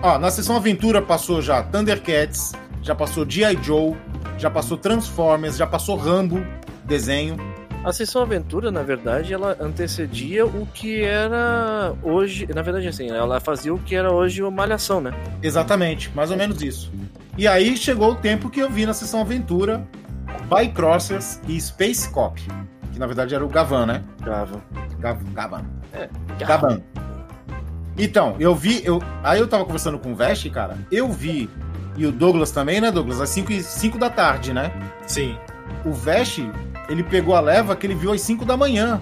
ó, 0.00 0.18
na 0.18 0.30
Sessão 0.30 0.54
Aventura 0.54 1.02
passou 1.02 1.42
já 1.42 1.64
Thundercats, 1.64 2.52
já 2.80 2.94
passou 2.94 3.28
G.I. 3.28 3.58
Joe, 3.60 3.96
já 4.38 4.48
passou 4.48 4.76
Transformers, 4.76 5.56
já 5.56 5.66
passou 5.66 5.96
Rambo, 5.96 6.46
desenho. 6.84 7.36
A 7.84 7.92
Sessão 7.92 8.22
Aventura, 8.22 8.70
na 8.70 8.82
verdade, 8.82 9.32
ela 9.32 9.56
antecedia 9.60 10.44
o 10.44 10.66
que 10.66 11.02
era 11.02 11.94
hoje. 12.02 12.46
Na 12.54 12.60
verdade, 12.60 12.86
assim, 12.88 13.08
ela 13.08 13.40
fazia 13.40 13.72
o 13.72 13.78
que 13.78 13.94
era 13.94 14.12
hoje 14.12 14.42
o 14.42 14.50
Malhação, 14.50 15.00
né? 15.00 15.12
Exatamente, 15.42 16.10
mais 16.14 16.30
ou 16.30 16.36
menos 16.36 16.60
isso. 16.62 16.92
E 17.36 17.46
aí 17.48 17.76
chegou 17.76 18.12
o 18.12 18.14
tempo 18.16 18.50
que 18.50 18.60
eu 18.60 18.68
vi 18.68 18.84
na 18.84 18.92
Sessão 18.92 19.20
Aventura 19.20 19.86
Bycrossers 20.50 21.40
e 21.48 21.58
Space 21.60 22.10
Cop, 22.10 22.40
que 22.92 22.98
na 22.98 23.06
verdade 23.06 23.34
era 23.34 23.44
o 23.44 23.48
Gavan, 23.48 23.86
né? 23.86 24.02
Grava. 24.22 24.60
Gav- 24.98 25.22
Gavan. 25.32 25.64
É, 25.94 26.08
Gavan. 26.44 26.82
Então, 27.96 28.36
eu 28.38 28.54
vi, 28.54 28.82
eu, 28.84 29.02
aí 29.22 29.38
eu 29.40 29.48
tava 29.48 29.64
conversando 29.64 29.98
com 29.98 30.12
o 30.12 30.14
Veste, 30.16 30.50
cara, 30.50 30.76
eu 30.90 31.08
vi, 31.10 31.48
e 31.96 32.06
o 32.06 32.12
Douglas 32.12 32.50
também, 32.50 32.80
né, 32.80 32.90
Douglas? 32.90 33.20
Às 33.20 33.30
5 33.30 33.52
cinco 33.62 33.98
da 33.98 34.10
tarde, 34.10 34.52
né? 34.52 34.70
Sim. 35.06 35.36
O 35.84 35.92
Veste, 35.92 36.48
ele 36.88 37.02
pegou 37.02 37.34
a 37.34 37.40
leva 37.40 37.76
que 37.76 37.86
ele 37.86 37.94
viu 37.94 38.12
às 38.12 38.20
5 38.20 38.44
da 38.44 38.56
manhã. 38.56 39.00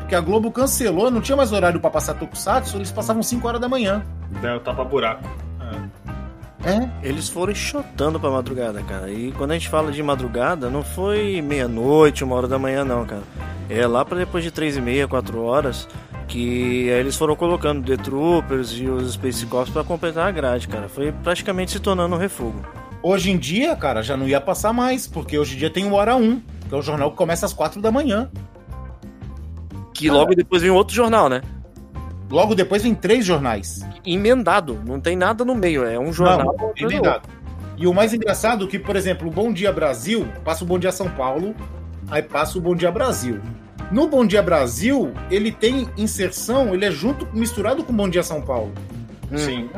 Porque 0.00 0.14
a 0.14 0.20
Globo 0.20 0.52
cancelou, 0.52 1.10
não 1.10 1.20
tinha 1.20 1.36
mais 1.36 1.50
horário 1.50 1.80
pra 1.80 1.90
passar 1.90 2.14
Tokusatsu, 2.14 2.76
eles 2.76 2.92
passavam 2.92 3.22
5 3.22 3.46
horas 3.46 3.60
da 3.60 3.68
manhã. 3.68 4.04
Daí 4.40 4.54
eu 4.54 4.60
tapa 4.60 4.84
buraco. 4.84 5.28
É. 6.64 6.70
É? 6.70 6.90
Eles 7.02 7.28
foram 7.28 7.52
enxotando 7.52 8.18
pra 8.18 8.30
madrugada, 8.30 8.82
cara. 8.82 9.10
E 9.10 9.32
quando 9.32 9.50
a 9.50 9.54
gente 9.54 9.68
fala 9.68 9.90
de 9.90 10.02
madrugada, 10.02 10.70
não 10.70 10.82
foi 10.82 11.42
meia-noite, 11.42 12.24
uma 12.24 12.36
hora 12.36 12.48
da 12.48 12.58
manhã, 12.58 12.84
não, 12.84 13.04
cara. 13.04 13.22
É 13.68 13.84
lá 13.86 14.04
pra 14.04 14.18
depois 14.18 14.44
de 14.44 14.50
três 14.52 14.76
e 14.76 14.80
meia, 14.80 15.08
quatro 15.08 15.42
horas, 15.42 15.88
que 16.28 16.88
aí 16.90 17.00
eles 17.00 17.16
foram 17.16 17.34
colocando 17.34 17.84
The 17.84 17.96
Troopers 17.96 18.70
e 18.72 18.86
os 18.86 19.14
Space 19.14 19.44
Cops 19.46 19.72
pra 19.72 19.82
completar 19.82 20.28
a 20.28 20.30
grade, 20.30 20.68
cara. 20.68 20.88
Foi 20.88 21.10
praticamente 21.10 21.72
se 21.72 21.80
tornando 21.80 22.14
um 22.14 22.18
refugo. 22.18 22.60
Hoje 23.02 23.30
em 23.30 23.36
dia, 23.36 23.74
cara, 23.76 24.02
já 24.02 24.16
não 24.16 24.26
ia 24.26 24.40
passar 24.40 24.72
mais, 24.72 25.06
porque 25.06 25.38
hoje 25.38 25.54
em 25.54 25.58
dia 25.58 25.70
tem 25.70 25.86
o 25.86 25.94
Hora 25.94 26.16
1, 26.16 26.40
que 26.68 26.74
é 26.74 26.76
o 26.76 26.82
jornal 26.82 27.10
que 27.10 27.16
começa 27.16 27.46
às 27.46 27.52
4 27.52 27.80
da 27.80 27.90
manhã. 27.90 28.30
Que 29.94 30.10
logo 30.10 30.34
depois 30.34 30.62
vem 30.62 30.70
outro 30.70 30.94
jornal, 30.94 31.28
né? 31.28 31.40
Logo 32.30 32.54
depois 32.54 32.82
vem 32.82 32.94
três 32.94 33.24
jornais. 33.24 33.86
Emendado, 34.04 34.80
não 34.86 35.00
tem 35.00 35.16
nada 35.16 35.44
no 35.44 35.54
meio, 35.54 35.84
é 35.84 35.98
um 35.98 36.12
jornal. 36.12 36.54
Não, 36.58 36.72
emendado. 36.76 37.28
E 37.76 37.86
o 37.86 37.94
mais 37.94 38.12
engraçado 38.12 38.64
é 38.64 38.68
que, 38.68 38.78
por 38.78 38.96
exemplo, 38.96 39.28
o 39.28 39.30
Bom 39.30 39.52
Dia 39.52 39.72
Brasil 39.72 40.26
passa 40.44 40.64
o 40.64 40.66
Bom 40.66 40.78
Dia 40.78 40.92
São 40.92 41.08
Paulo, 41.10 41.54
aí 42.10 42.22
passa 42.22 42.58
o 42.58 42.60
Bom 42.60 42.74
Dia 42.74 42.90
Brasil. 42.90 43.40
No 43.90 44.08
Bom 44.08 44.26
Dia 44.26 44.42
Brasil, 44.42 45.12
ele 45.30 45.52
tem 45.52 45.88
inserção, 45.96 46.74
ele 46.74 46.84
é 46.84 46.90
junto, 46.90 47.28
misturado 47.32 47.84
com 47.84 47.92
o 47.92 47.96
Bom 47.96 48.08
Dia 48.08 48.22
São 48.22 48.42
Paulo. 48.42 48.72
outro. 49.30 49.38
Sim. 49.38 49.70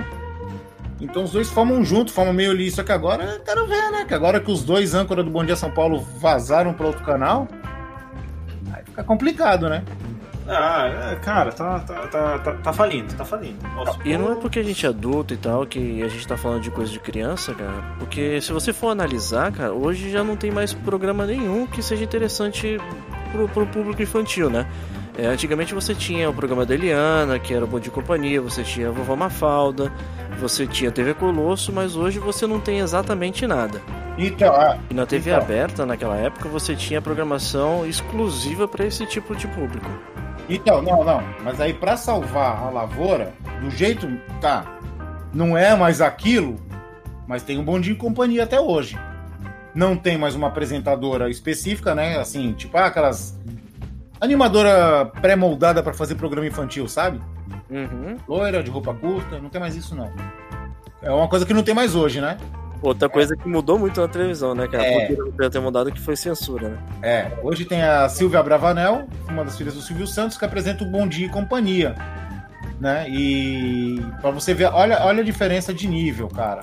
Então 1.00 1.24
os 1.24 1.30
dois 1.32 1.48
formam 1.48 1.84
junto, 1.84 2.12
formam 2.12 2.32
meio 2.32 2.50
ali. 2.50 2.70
Só 2.70 2.82
que 2.82 2.92
agora, 2.92 3.24
eu 3.24 3.40
quero 3.40 3.66
ver, 3.66 3.90
né? 3.90 4.04
Que 4.06 4.14
agora 4.14 4.40
que 4.40 4.50
os 4.50 4.62
dois 4.62 4.94
âncoras 4.94 5.24
do 5.24 5.30
Bom 5.30 5.44
Dia 5.44 5.56
São 5.56 5.70
Paulo 5.70 6.00
vazaram 6.18 6.72
para 6.72 6.86
outro 6.86 7.04
canal, 7.04 7.46
aí 8.72 8.82
fica 8.84 9.04
complicado, 9.04 9.68
né? 9.68 9.84
Ah, 10.50 11.10
é, 11.12 11.16
cara, 11.16 11.52
tá, 11.52 11.78
tá, 11.80 11.94
tá, 12.06 12.38
tá, 12.38 12.52
tá 12.54 12.72
falindo, 12.72 13.12
tá 13.14 13.22
falindo. 13.22 13.58
Nossa, 13.76 13.98
E 14.02 14.16
não 14.16 14.32
é 14.32 14.34
porque 14.34 14.58
a 14.58 14.62
gente 14.62 14.86
é 14.86 14.88
adulto 14.88 15.34
e 15.34 15.36
tal 15.36 15.66
que 15.66 16.02
a 16.02 16.08
gente 16.08 16.26
tá 16.26 16.38
falando 16.38 16.62
de 16.62 16.70
coisa 16.70 16.90
de 16.90 16.98
criança, 16.98 17.52
cara. 17.52 17.84
Porque 17.98 18.40
se 18.40 18.50
você 18.50 18.72
for 18.72 18.88
analisar, 18.88 19.52
cara, 19.52 19.74
hoje 19.74 20.10
já 20.10 20.24
não 20.24 20.36
tem 20.36 20.50
mais 20.50 20.72
programa 20.72 21.26
nenhum 21.26 21.66
que 21.66 21.82
seja 21.82 22.02
interessante 22.02 22.80
pro, 23.30 23.46
pro 23.48 23.66
público 23.66 24.00
infantil, 24.02 24.48
né? 24.48 24.66
É, 25.18 25.26
antigamente 25.26 25.74
você 25.74 25.96
tinha 25.96 26.30
o 26.30 26.32
programa 26.32 26.64
da 26.64 26.74
Eliana, 26.74 27.40
que 27.40 27.52
era 27.52 27.64
o 27.64 27.68
Bom 27.68 27.80
de 27.80 27.90
Companhia, 27.90 28.40
você 28.40 28.62
tinha 28.62 28.88
a 28.88 28.92
Vovó 28.92 29.16
Mafalda, 29.16 29.92
você 30.38 30.64
tinha 30.64 30.90
a 30.90 30.92
TV 30.92 31.12
Colosso, 31.12 31.72
mas 31.72 31.96
hoje 31.96 32.20
você 32.20 32.46
não 32.46 32.60
tem 32.60 32.78
exatamente 32.78 33.44
nada. 33.44 33.82
Então, 34.16 34.54
ah, 34.54 34.78
E 34.88 34.94
na 34.94 35.04
TV 35.06 35.30
Então. 35.30 35.42
aberta, 35.42 35.84
naquela 35.84 36.16
época, 36.16 36.48
você 36.48 36.76
tinha 36.76 37.02
programação 37.02 37.84
exclusiva 37.84 38.68
para 38.68 38.86
esse 38.86 39.04
tipo 39.06 39.34
de 39.34 39.48
público. 39.48 39.90
Então, 40.48 40.80
não, 40.80 41.02
não. 41.02 41.20
Mas 41.44 41.60
aí 41.60 41.74
pra 41.74 41.96
salvar 41.96 42.62
a 42.62 42.70
lavoura, 42.70 43.34
do 43.60 43.70
jeito 43.70 44.08
tá, 44.40 44.64
não 45.34 45.58
é 45.58 45.74
mais 45.76 46.00
aquilo, 46.00 46.56
mas 47.26 47.42
tem 47.42 47.58
um 47.58 47.64
bom 47.64 47.80
dia 47.80 47.92
em 47.92 47.96
companhia 47.96 48.44
até 48.44 48.60
hoje. 48.60 48.96
Não 49.74 49.96
tem 49.96 50.16
mais 50.16 50.36
uma 50.36 50.46
apresentadora 50.46 51.28
específica, 51.28 51.92
né? 51.92 52.18
Assim, 52.18 52.52
tipo 52.52 52.76
ah, 52.78 52.86
aquelas 52.86 53.36
animadora 54.20 55.06
pré-moldada 55.20 55.82
pra 55.82 55.92
fazer 55.92 56.14
programa 56.14 56.46
infantil, 56.46 56.88
sabe? 56.88 57.20
Uhum. 57.70 58.16
Loira, 58.26 58.62
de 58.62 58.70
roupa 58.70 58.94
curta, 58.94 59.38
não 59.38 59.48
tem 59.48 59.60
mais 59.60 59.76
isso 59.76 59.94
não. 59.94 60.10
É 61.02 61.10
uma 61.10 61.28
coisa 61.28 61.46
que 61.46 61.54
não 61.54 61.62
tem 61.62 61.74
mais 61.74 61.94
hoje, 61.94 62.20
né? 62.20 62.36
Outra 62.80 63.08
coisa 63.08 63.36
que 63.36 63.48
mudou 63.48 63.78
muito 63.78 64.00
na 64.00 64.06
televisão, 64.06 64.54
né, 64.54 64.68
cara? 64.68 64.84
É. 64.84 65.14
Poderia 65.14 65.50
ter 65.50 65.60
mudado 65.60 65.90
que 65.90 66.00
foi 66.00 66.16
censura, 66.16 66.68
né? 66.68 66.78
É, 67.02 67.38
hoje 67.42 67.64
tem 67.64 67.82
a 67.82 68.08
Silvia 68.08 68.42
Bravanel, 68.42 69.08
uma 69.28 69.44
das 69.44 69.56
filhas 69.56 69.74
do 69.74 69.80
Silvio 69.80 70.06
Santos, 70.06 70.38
que 70.38 70.44
apresenta 70.44 70.84
o 70.84 70.86
Bom 70.86 71.06
Dia 71.06 71.26
e 71.26 71.30
Companhia. 71.30 71.96
Né? 72.80 73.06
E 73.10 74.00
pra 74.20 74.30
você 74.30 74.54
ver, 74.54 74.66
olha, 74.66 75.04
olha 75.04 75.22
a 75.22 75.24
diferença 75.24 75.74
de 75.74 75.88
nível, 75.88 76.28
cara. 76.28 76.62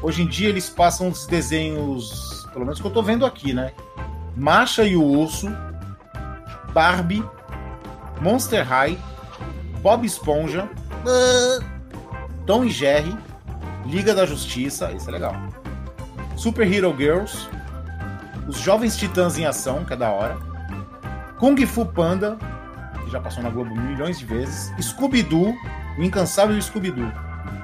Hoje 0.00 0.22
em 0.22 0.26
dia 0.26 0.48
eles 0.48 0.70
passam 0.70 1.08
os 1.08 1.26
desenhos, 1.26 2.46
pelo 2.52 2.64
menos 2.64 2.80
que 2.80 2.86
eu 2.86 2.90
tô 2.90 3.02
vendo 3.02 3.26
aqui, 3.26 3.52
né? 3.52 3.72
Macha 4.36 4.84
e 4.84 4.96
o 4.96 5.02
Urso, 5.02 5.50
Barbie, 6.72 7.24
Monster 8.20 8.66
High, 8.66 8.98
Bob 9.82 10.04
Esponja, 10.06 10.68
Tom 12.46 12.64
e 12.64 12.70
Jerry, 12.70 13.16
Liga 13.86 14.14
da 14.14 14.26
Justiça, 14.26 14.92
isso 14.92 15.08
é 15.08 15.12
legal. 15.12 15.34
Super 16.36 16.70
Hero 16.70 16.94
Girls, 16.96 17.48
Os 18.46 18.58
Jovens 18.58 18.96
Titãs 18.96 19.38
em 19.38 19.46
Ação, 19.46 19.84
que 19.84 19.92
é 19.92 19.96
da 19.96 20.10
hora. 20.10 20.36
Kung 21.38 21.56
Fu 21.66 21.86
Panda, 21.86 22.38
que 23.04 23.10
já 23.10 23.20
passou 23.20 23.42
na 23.42 23.50
Globo 23.50 23.74
milhões 23.74 24.18
de 24.18 24.26
vezes. 24.26 24.72
Scooby-Doo, 24.80 25.54
o 25.98 26.02
incansável 26.02 26.60
Scooby-Doo. 26.60 27.10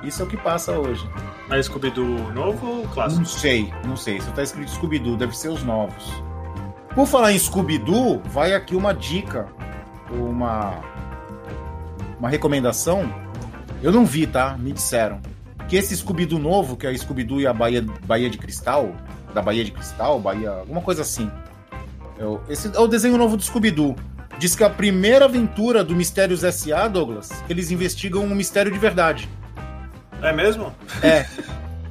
Isso 0.02 0.22
é 0.22 0.24
o 0.24 0.28
que 0.28 0.36
passa 0.36 0.72
hoje. 0.72 1.08
Mas 1.48 1.66
Scooby-Doo 1.66 2.32
novo 2.32 2.66
ou 2.66 2.88
clássico? 2.88 3.20
Não 3.20 3.28
sei, 3.28 3.72
não 3.84 3.96
sei. 3.96 4.20
Se 4.20 4.30
tá 4.30 4.42
escrito 4.42 4.70
Scooby-Doo, 4.70 5.16
deve 5.16 5.36
ser 5.36 5.48
os 5.48 5.62
novos. 5.62 6.10
Por 6.96 7.06
falar 7.06 7.32
em 7.32 7.38
Scooby-Doo, 7.38 8.20
vai 8.24 8.54
aqui 8.54 8.74
uma 8.74 8.92
dica, 8.92 9.46
uma 10.10 10.80
uma 12.18 12.28
recomendação. 12.30 13.08
Eu 13.82 13.92
não 13.92 14.04
vi, 14.06 14.26
tá? 14.26 14.56
Me 14.58 14.72
disseram 14.72 15.20
que 15.68 15.76
esse 15.76 15.94
Scooby-Doo 15.96 16.38
novo, 16.38 16.76
que 16.76 16.86
é 16.86 16.94
Scooby-Doo 16.96 17.40
e 17.40 17.46
a 17.46 17.52
Bahia, 17.52 17.84
Bahia 18.06 18.30
de 18.30 18.38
Cristal, 18.38 18.92
da 19.34 19.42
Bahia 19.42 19.62
de 19.64 19.70
Cristal, 19.70 20.18
Bahia, 20.18 20.50
alguma 20.50 20.80
coisa 20.80 21.02
assim. 21.02 21.30
É 22.18 22.24
o- 22.24 22.40
esse 22.48 22.74
é 22.74 22.80
o 22.80 22.86
desenho 22.86 23.18
novo 23.18 23.36
do 23.36 23.42
Scooby-Doo. 23.42 23.94
Diz 24.38 24.54
que 24.56 24.62
é 24.62 24.66
a 24.66 24.70
primeira 24.70 25.26
aventura 25.26 25.84
do 25.84 25.94
Mistérios 25.94 26.42
S.A., 26.44 26.88
Douglas, 26.88 27.30
eles 27.48 27.70
investigam 27.70 28.22
um 28.24 28.34
mistério 28.34 28.72
de 28.72 28.78
verdade. 28.78 29.28
É 30.22 30.32
mesmo? 30.32 30.72
É. 31.02 31.26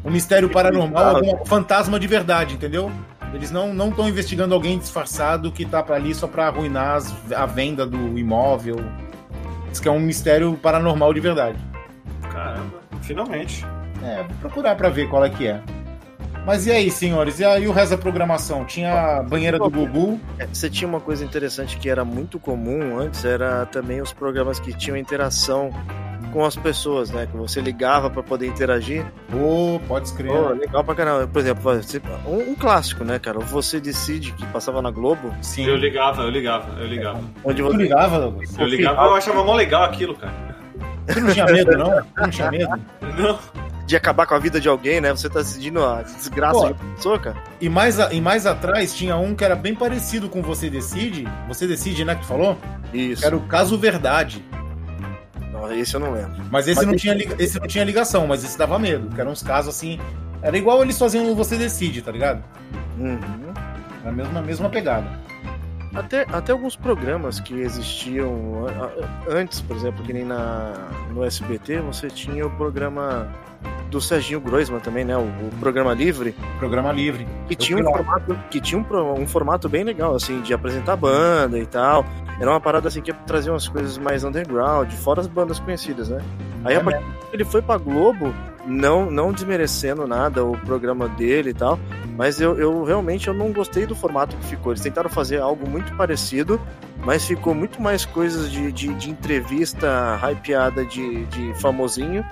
Um 0.03 0.09
mistério 0.11 0.49
paranormal, 0.49 1.15
algum 1.17 1.45
fantasma 1.45 1.99
de 1.99 2.07
verdade, 2.07 2.55
entendeu? 2.55 2.91
Eles 3.35 3.51
não 3.51 3.89
estão 3.89 4.07
investigando 4.07 4.53
alguém 4.55 4.77
disfarçado 4.79 5.51
que 5.51 5.65
tá 5.65 5.83
pra 5.83 5.95
ali 5.97 6.15
só 6.15 6.25
pra 6.27 6.47
arruinar 6.47 6.95
as- 6.95 7.13
a 7.33 7.45
venda 7.45 7.85
do 7.85 8.17
imóvel. 8.17 8.77
Diz 9.69 9.79
que 9.79 9.87
é 9.87 9.91
um 9.91 9.99
mistério 9.99 10.57
paranormal 10.61 11.13
de 11.13 11.19
verdade. 11.19 11.59
Caramba, 12.31 12.79
finalmente. 13.01 13.65
É, 14.03 14.17
vou 14.23 14.35
procurar 14.41 14.75
pra 14.75 14.89
ver 14.89 15.09
qual 15.09 15.23
é 15.25 15.29
que 15.29 15.47
é. 15.47 15.61
Mas 16.45 16.67
e 16.67 16.71
aí, 16.71 16.91
senhores? 16.91 17.39
E 17.39 17.43
aí 17.45 17.67
o 17.67 17.71
resto 17.71 17.91
da 17.91 17.97
programação? 17.97 18.63
Tinha 18.65 19.17
a 19.17 19.23
banheira 19.23 19.57
do 19.57 19.69
Gugu. 19.69 20.19
É, 20.37 20.45
Você 20.45 20.69
tinha 20.69 20.87
uma 20.87 20.99
coisa 20.99 21.25
interessante 21.25 21.75
que 21.77 21.89
era 21.89 22.05
muito 22.05 22.39
comum 22.39 22.99
antes, 22.99 23.25
era 23.25 23.65
também 23.65 23.99
os 23.99 24.13
programas 24.13 24.59
que 24.59 24.71
tinham 24.71 24.95
interação 24.95 25.71
com 26.35 26.43
as 26.45 26.55
pessoas, 26.57 27.11
né? 27.11 27.25
Que 27.31 27.37
você 27.37 27.61
ligava 27.61 28.09
pra 28.09 28.21
poder 28.21 28.45
interagir. 28.47 29.05
Ô, 29.33 29.79
pode 29.87 30.07
escrever. 30.07 30.33
Pô, 30.37 30.49
legal 30.49 30.83
pra 30.83 30.93
caramba. 30.93 31.25
Por 31.27 31.39
exemplo, 31.39 31.63
você- 31.63 32.01
um, 32.27 32.51
um 32.51 32.55
clássico, 32.55 33.05
né, 33.05 33.17
cara? 33.17 33.39
Você 33.39 33.79
Decide, 33.79 34.33
que 34.33 34.45
passava 34.47 34.81
na 34.81 34.91
Globo, 34.91 35.33
Sim. 35.41 35.65
Eu 35.65 35.77
ligava, 35.77 36.23
eu 36.23 36.29
ligava, 36.29 36.77
eu 36.81 36.87
ligava. 36.87 37.21
onde 37.41 37.61
você. 37.61 37.77
ligava, 37.77 38.19
Douglas? 38.19 38.57
Eu 38.59 38.67
ligava, 38.67 39.01
eu 39.05 39.15
achava 39.15 39.43
mó 39.45 39.55
legal 39.55 39.83
aquilo, 39.83 40.13
cara. 40.15 40.33
Tu 41.07 41.21
não 41.21 41.31
tinha 41.31 41.45
medo, 41.45 41.77
não? 41.77 42.01
Tu 42.01 42.21
não 42.21 42.29
tinha 42.29 42.51
medo? 42.51 42.79
Não. 43.17 43.39
De 43.85 43.95
acabar 43.95 44.25
com 44.25 44.33
a 44.33 44.39
vida 44.39 44.59
de 44.59 44.67
alguém, 44.67 44.99
né? 44.99 45.11
Você 45.11 45.29
tá 45.29 45.39
decidindo 45.39 45.85
a 45.85 46.01
desgraça 46.01 46.59
Pô. 46.59 46.65
de 46.67 46.73
uma 46.73 46.95
pessoa, 46.95 47.19
cara. 47.19 47.37
E 47.61 47.69
mais, 47.69 47.97
a- 47.99 48.11
e 48.11 48.19
mais 48.19 48.45
atrás 48.45 48.93
tinha 48.93 49.15
um 49.15 49.33
que 49.35 49.45
era 49.45 49.55
bem 49.55 49.73
parecido 49.73 50.27
com 50.27 50.41
Você 50.41 50.69
Decide. 50.69 51.25
Você 51.47 51.65
Decide, 51.65 52.03
né, 52.03 52.15
que 52.15 52.21
tu 52.21 52.27
falou? 52.27 52.57
Isso. 52.93 53.21
Que 53.21 53.27
era 53.27 53.37
o 53.37 53.41
Caso 53.41 53.77
Verdade. 53.77 54.43
Não, 55.55 55.71
esse 55.71 55.93
eu 55.95 55.99
não 55.99 56.11
lembro. 56.11 56.33
Mas 56.51 56.67
esse, 56.67 56.77
Mas 56.77 56.87
não, 56.87 56.95
tinha, 56.95 57.15
esse 57.39 57.59
não 57.59 57.67
tinha 57.67 57.83
ligação, 57.83 58.27
mas 58.27 58.43
esse 58.43 58.57
dava 58.57 58.77
medo. 58.77 59.09
Que 59.13 59.21
eram 59.21 59.31
uns 59.31 59.41
casos 59.41 59.73
assim. 59.75 59.99
Era 60.41 60.57
igual 60.57 60.81
eles 60.83 60.97
faziam 60.99 61.25
no 61.25 61.35
Você 61.35 61.57
Decide, 61.57 62.01
tá 62.01 62.11
ligado? 62.11 62.43
Uhum. 62.99 63.19
Era 64.01 64.09
a 64.09 64.11
mesma, 64.11 64.41
mesma 64.41 64.69
pegada. 64.69 65.07
Até, 65.95 66.25
até 66.31 66.51
alguns 66.51 66.75
programas 66.75 67.39
que 67.39 67.53
existiam 67.61 68.65
a- 68.67 68.85
a- 69.31 69.33
antes, 69.37 69.61
por 69.61 69.77
exemplo, 69.77 70.03
que 70.03 70.11
nem 70.11 70.25
na, 70.25 70.73
no 71.11 71.23
SBT, 71.23 71.79
você 71.79 72.09
tinha 72.09 72.45
o 72.45 72.49
programa 72.49 73.29
do 73.89 74.01
Serginho 74.01 74.41
Groisman 74.41 74.81
também, 74.81 75.05
né? 75.05 75.15
O, 75.15 75.21
o 75.21 75.49
programa 75.59 75.93
livre, 75.93 76.35
Programa 76.59 76.91
livre. 76.91 77.25
que 77.47 77.53
Eu 77.53 77.57
tinha 77.57 77.77
um 77.79 77.83
formato, 77.85 78.37
que 78.51 78.59
tinha 78.59 78.77
um, 78.79 79.21
um 79.21 79.25
formato 79.27 79.69
bem 79.69 79.83
legal, 79.85 80.13
assim, 80.15 80.41
de 80.41 80.53
apresentar 80.53 80.97
banda 80.97 81.57
e 81.57 81.65
tal. 81.65 82.05
Era 82.39 82.49
uma 82.51 82.59
parada 82.59 82.87
assim 82.87 83.01
que 83.01 83.13
trazia 83.13 83.51
umas 83.51 83.67
coisas 83.67 83.97
mais 83.97 84.23
underground, 84.23 84.91
fora 84.91 85.21
as 85.21 85.27
bandas 85.27 85.59
conhecidas, 85.59 86.09
né? 86.09 86.21
Aí 86.63 86.73
É 86.75 86.77
a 86.77 86.83
partir 86.83 87.03
que 87.29 87.35
ele 87.35 87.45
foi 87.45 87.61
pra 87.61 87.77
Globo, 87.77 88.33
não, 88.65 89.09
não 89.09 89.31
desmerecendo 89.31 90.05
nada 90.07 90.43
o 90.43 90.57
programa 90.59 91.07
dele 91.07 91.51
e 91.51 91.53
tal, 91.53 91.79
mas 92.17 92.41
eu, 92.41 92.57
eu 92.59 92.83
realmente 92.83 93.27
eu 93.27 93.33
não 93.33 93.51
gostei 93.53 93.85
do 93.85 93.95
formato 93.95 94.35
que 94.37 94.45
ficou. 94.47 94.71
Eles 94.73 94.81
tentaram 94.81 95.09
fazer 95.09 95.39
algo 95.39 95.69
muito 95.69 95.93
parecido, 95.95 96.59
mas 97.05 97.25
ficou 97.25 97.53
muito 97.53 97.81
mais 97.81 98.03
coisas 98.05 98.51
de, 98.51 98.71
de, 98.71 98.93
de 98.95 99.09
entrevista 99.11 100.19
hypeada 100.29 100.83
de, 100.83 101.25
de 101.27 101.53
famosinho, 101.61 102.25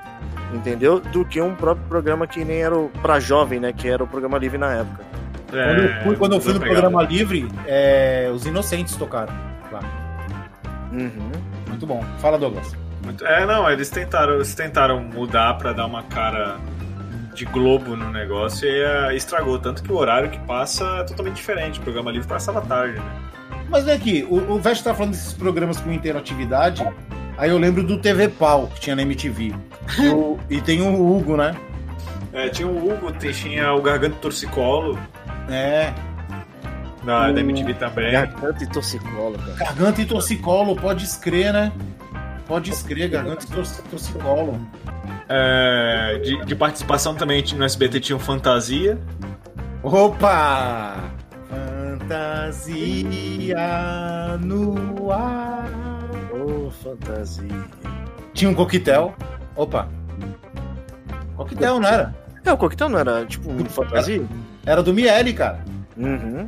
entendeu? 0.53 0.99
Do 0.99 1.23
que 1.23 1.39
um 1.39 1.55
próprio 1.55 1.85
programa 1.87 2.25
que 2.27 2.43
nem 2.43 2.61
era 2.63 2.75
o 2.77 2.89
pra 3.01 3.19
jovem, 3.19 3.59
né? 3.59 3.71
Que 3.71 3.87
era 3.87 4.03
o 4.03 4.07
programa 4.07 4.37
livre 4.37 4.57
na 4.57 4.73
época. 4.73 5.03
Quando 5.49 5.79
eu 5.79 6.03
fui, 6.03 6.15
quando 6.15 6.33
eu 6.33 6.41
fui 6.41 6.53
no 6.53 6.57
É, 6.57 6.61
pegada. 6.63 6.81
programa 6.81 7.07
livre, 7.07 7.47
é, 7.67 8.31
os 8.33 8.45
Inocentes 8.47 8.95
tocaram. 8.95 9.31
Lá. 9.73 9.81
Uhum. 10.91 11.31
Muito 11.67 11.85
bom. 11.87 12.03
Fala, 12.19 12.37
Douglas. 12.37 12.75
Muito- 13.03 13.25
É, 13.25 13.45
não, 13.45 13.69
eles 13.69 13.89
tentaram, 13.89 14.35
eles 14.35 14.53
tentaram 14.55 15.01
mudar 15.01 15.55
pra 15.57 15.73
dar 15.73 15.85
uma 15.85 16.03
cara 16.03 16.57
de 17.33 17.45
Globo 17.45 17.95
no 17.97 18.09
negócio 18.11 18.67
e 18.67 18.81
eh, 18.83 19.15
estragou. 19.15 19.57
Tanto 19.59 19.81
que 19.83 19.91
o 19.91 19.95
horário 19.97 20.29
que 20.29 20.39
passa 20.39 20.85
é 20.99 21.03
totalmente 21.03 21.35
diferente. 21.35 21.79
O 21.79 21.83
programa 21.83 22.11
livre 22.11 22.27
passava 22.27 22.61
tarde, 22.61 22.99
né? 22.99 23.05
Mas 23.69 23.85
vem 23.85 23.95
aqui, 23.95 24.27
o, 24.29 24.35
o 24.53 24.59
Vest 24.59 24.83
tá 24.83 24.93
falando 24.93 25.11
desses 25.11 25.33
programas 25.33 25.79
com 25.79 25.91
interatividade. 25.91 26.87
Aí 27.37 27.49
eu 27.49 27.57
lembro 27.57 27.81
do 27.83 27.97
TV 27.97 28.29
Pau, 28.29 28.67
que 28.67 28.79
tinha 28.79 28.95
na 28.95 29.01
MTV. 29.01 29.53
O- 30.13 30.39
e 30.49 30.61
tem 30.61 30.81
o 30.81 30.93
Hugo, 31.17 31.35
né? 31.35 31.55
É, 32.31 32.49
tinha 32.49 32.67
o 32.67 32.77
Hugo, 32.77 33.11
tinha 33.11 33.73
o 33.73 33.81
Garganta 33.81 34.15
Torcicolo 34.21 34.97
É, 35.49 35.91
da, 37.05 37.31
da 37.31 37.39
MTV 37.41 37.73
também. 37.75 38.11
Garganta 38.11 38.63
e 38.63 38.67
torcicolo, 38.67 39.37
cara. 39.37 39.53
Garganta 39.55 40.01
e 40.01 40.05
Torcicolo, 40.05 40.75
pode 40.75 41.03
escrever, 41.03 41.53
né? 41.53 41.71
Pode 42.47 42.71
escrever, 42.71 43.09
Garganta 43.09 43.45
e 43.45 43.47
Tor- 43.47 43.65
Torcicolo. 43.89 44.59
É, 45.29 46.19
de, 46.23 46.45
de 46.45 46.55
participação 46.55 47.15
também 47.15 47.43
no 47.55 47.63
SBT 47.63 47.99
tinha 47.99 48.15
o 48.15 48.19
Fantasia. 48.19 48.97
Opa! 49.81 50.95
Fantasia 51.49 53.57
no 54.41 55.11
ar. 55.11 55.69
Ô, 56.33 56.69
fantasia. 56.71 57.47
Tinha 58.33 58.49
um 58.51 58.53
coquetel. 58.53 59.13
Opa. 59.55 59.87
Coquetel, 61.35 61.79
não 61.79 61.89
era? 61.89 62.15
É, 62.45 62.51
o 62.51 62.57
coquetel 62.57 62.89
não 62.89 62.99
era 62.99 63.25
tipo 63.25 63.49
um 63.51 63.65
fantasia? 63.65 64.23
Era 64.65 64.83
do 64.83 64.93
Miele, 64.93 65.33
cara. 65.33 65.59
Uhum. 65.97 66.47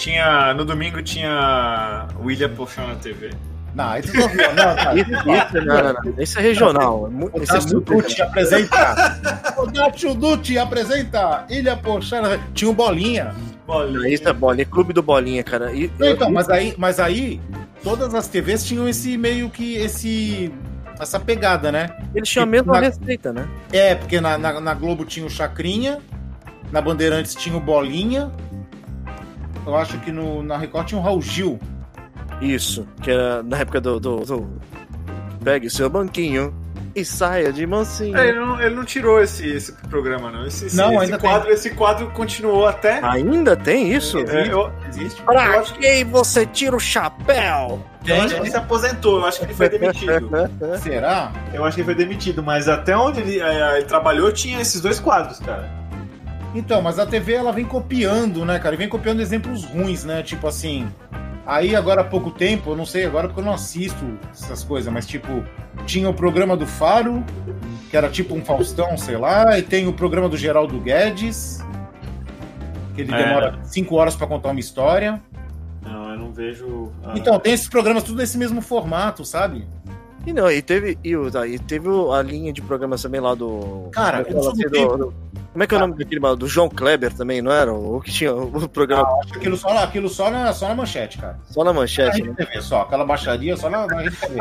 Tinha, 0.00 0.54
no 0.54 0.64
domingo 0.64 1.02
tinha 1.02 2.06
William 2.24 2.48
Pochão 2.54 2.88
na 2.88 2.94
TV. 2.94 3.30
Não, 3.74 3.96
isso 3.98 4.12
não, 4.16 4.26
não, 4.26 4.74
cara. 4.76 4.98
Isso, 4.98 5.10
isso, 5.12 5.66
não, 5.66 5.82
não, 5.82 5.92
não. 5.92 6.14
Isso 6.22 6.38
é 6.38 6.42
regional. 6.42 7.06
é 7.06 7.38
O 7.38 7.42
Isso 7.42 7.56
é 7.56 7.80
Dutti 7.80 8.22
apresenta. 8.22 9.18
O 9.58 9.66
Dácio 9.66 10.14
Dutti 10.14 10.58
apresenta. 10.58 11.44
Ilha 11.50 11.76
Pochana. 11.76 12.40
Tinha 12.54 12.70
um 12.70 12.74
bolinha. 12.74 13.34
Não, 13.68 14.06
Isso 14.06 14.26
é 14.28 14.32
bolinha, 14.32 14.64
clube 14.64 14.92
do 14.94 15.02
bolinha, 15.02 15.44
cara. 15.44 15.70
E, 15.72 15.90
então, 16.00 16.30
mas 16.32 16.48
aí, 16.48 16.74
mas 16.78 16.98
aí, 16.98 17.40
todas 17.84 18.14
as 18.14 18.26
TVs 18.26 18.64
tinham 18.64 18.88
esse 18.88 19.16
meio 19.18 19.50
que 19.50 19.74
esse. 19.76 20.50
Essa 20.98 21.20
pegada, 21.20 21.70
né? 21.72 21.88
eles 22.14 22.28
tinham 22.28 22.42
a 22.42 22.46
mesma 22.46 22.72
Na- 22.74 22.80
receita, 22.80 23.32
né? 23.32 23.46
É, 23.72 23.94
porque 23.94 24.20
na, 24.20 24.36
na, 24.36 24.60
na 24.60 24.74
Globo 24.74 25.04
tinha 25.04 25.24
o 25.24 25.30
Chacrinha, 25.30 25.98
na 26.72 26.80
Bandeirantes 26.80 27.34
tinha 27.34 27.56
o 27.56 27.60
Bolinha. 27.60 28.30
Eu 29.66 29.76
acho 29.76 29.98
que 30.00 30.10
no, 30.10 30.42
na 30.42 30.56
Record 30.56 30.86
tinha 30.88 31.00
o 31.00 31.04
Raul 31.04 31.20
Gil. 31.22 31.58
Isso, 32.40 32.86
que 33.02 33.10
era 33.10 33.42
na 33.42 33.58
época 33.58 33.80
do. 33.80 34.00
do, 34.00 34.16
do... 34.24 34.60
Pegue 35.44 35.68
seu 35.70 35.88
banquinho 35.88 36.54
e 36.94 37.04
saia 37.04 37.52
de 37.52 37.66
mansinho. 37.66 38.16
É, 38.16 38.28
ele, 38.28 38.40
não, 38.40 38.60
ele 38.60 38.74
não 38.74 38.84
tirou 38.84 39.22
esse, 39.22 39.46
esse 39.48 39.72
programa, 39.88 40.30
não. 40.30 40.46
Esse, 40.46 40.66
esse- 40.66 40.76
Não, 40.76 40.94
esse 40.94 41.04
ainda 41.04 41.18
quadro, 41.18 41.50
esse 41.50 41.70
quadro 41.70 42.10
continuou 42.10 42.66
até. 42.66 43.00
Ainda 43.04 43.56
tem 43.56 43.92
isso? 43.92 44.18
É, 44.18 44.52
eu, 44.52 44.70
Existe? 44.88 45.22
Pra 45.22 45.62
quem 45.62 46.04
você 46.04 46.44
tira 46.46 46.74
o 46.76 46.80
chapéu? 46.80 47.82
eu 48.06 48.16
acho 48.22 48.34
que 48.34 48.40
ele 48.40 48.50
se 48.50 48.56
aposentou, 48.56 49.18
eu 49.20 49.26
acho 49.26 49.38
que 49.40 49.44
ele 49.46 49.54
foi 49.54 49.68
demitido. 49.68 50.30
Será? 50.82 51.32
Eu 51.52 51.64
acho 51.64 51.74
que 51.74 51.80
ele 51.82 51.86
foi 51.86 51.94
demitido, 51.94 52.42
mas 52.42 52.66
até 52.68 52.96
onde 52.96 53.20
ele, 53.20 53.40
é, 53.40 53.76
ele 53.76 53.86
trabalhou 53.86 54.32
tinha 54.32 54.60
esses 54.60 54.80
dois 54.80 54.98
quadros, 54.98 55.38
cara. 55.38 55.68
Então, 56.54 56.82
mas 56.82 56.98
a 56.98 57.06
TV 57.06 57.34
ela 57.34 57.52
vem 57.52 57.64
copiando, 57.64 58.44
né, 58.44 58.58
cara? 58.58 58.74
E 58.74 58.78
vem 58.78 58.88
copiando 58.88 59.20
exemplos 59.20 59.64
ruins, 59.64 60.04
né? 60.04 60.22
Tipo 60.22 60.46
assim. 60.48 60.88
Aí 61.46 61.74
agora 61.74 62.02
há 62.02 62.04
pouco 62.04 62.30
tempo, 62.30 62.70
eu 62.70 62.76
não 62.76 62.86
sei 62.86 63.04
agora 63.06 63.26
porque 63.28 63.40
eu 63.40 63.44
não 63.44 63.54
assisto 63.54 64.04
essas 64.30 64.62
coisas, 64.62 64.92
mas 64.92 65.06
tipo, 65.06 65.42
tinha 65.86 66.08
o 66.08 66.14
programa 66.14 66.56
do 66.56 66.66
Faro, 66.66 67.24
que 67.90 67.96
era 67.96 68.08
tipo 68.08 68.34
um 68.34 68.44
Faustão, 68.44 68.96
sei 68.96 69.16
lá, 69.16 69.58
e 69.58 69.62
tem 69.62 69.88
o 69.88 69.92
programa 69.92 70.28
do 70.28 70.36
Geraldo 70.36 70.78
Guedes, 70.78 71.58
que 72.94 73.00
ele 73.00 73.12
É. 73.12 73.16
demora 73.24 73.58
cinco 73.64 73.96
horas 73.96 74.14
pra 74.14 74.26
contar 74.28 74.50
uma 74.50 74.60
história. 74.60 75.20
Não, 75.82 76.10
eu 76.10 76.18
não 76.18 76.32
vejo. 76.32 76.92
ah, 77.04 77.14
Então, 77.16 77.38
tem 77.40 77.52
esses 77.52 77.68
programas 77.68 78.02
tudo 78.04 78.18
nesse 78.18 78.36
mesmo 78.38 78.60
formato, 78.60 79.24
sabe? 79.24 79.66
E 80.26 80.32
não, 80.32 80.50
e 80.50 80.60
teve, 80.60 80.98
e, 81.02 81.14
e 81.14 81.58
teve 81.58 81.88
a 82.14 82.22
linha 82.22 82.52
de 82.52 82.60
programas 82.60 83.00
também 83.02 83.20
lá 83.20 83.34
do. 83.34 83.88
Cara, 83.90 84.24
eu 84.28 84.42
sou 84.42 84.52
do 84.52 84.70
tempo- 84.70 84.96
do- 84.98 85.14
Como 85.52 85.64
é 85.64 85.66
que 85.66 85.74
é 85.74 85.78
o 85.78 85.80
nome 85.80 85.96
daquele 85.96 86.20
maluco? 86.20 86.40
Do 86.40 86.46
João 86.48 86.68
Kleber 86.68 87.12
também, 87.12 87.42
não 87.42 87.50
era? 87.50 87.72
O 87.72 88.00
que 88.00 88.12
tinha 88.12 88.32
o 88.32 88.68
programa 88.68 89.02
Acho 89.20 89.32
que 89.32 89.38
aquilo 89.38 89.56
só, 89.56 89.68
aquilo 89.78 90.08
só, 90.08 90.30
na, 90.30 90.52
só 90.52 90.68
na 90.68 90.74
manchete, 90.76 91.18
cara. 91.18 91.38
só 91.46 91.64
na 91.64 91.72
Na 91.72 91.80
manchete, 91.80 92.22
né? 92.22 92.28
Rede 92.28 92.36
TV 92.36 92.62
só, 92.62 92.82
aquela 92.82 93.04
baixaria 93.04 93.56
só 93.56 93.68
na, 93.68 93.84
na 93.86 94.00
Rede 94.00 94.16
TV. 94.16 94.40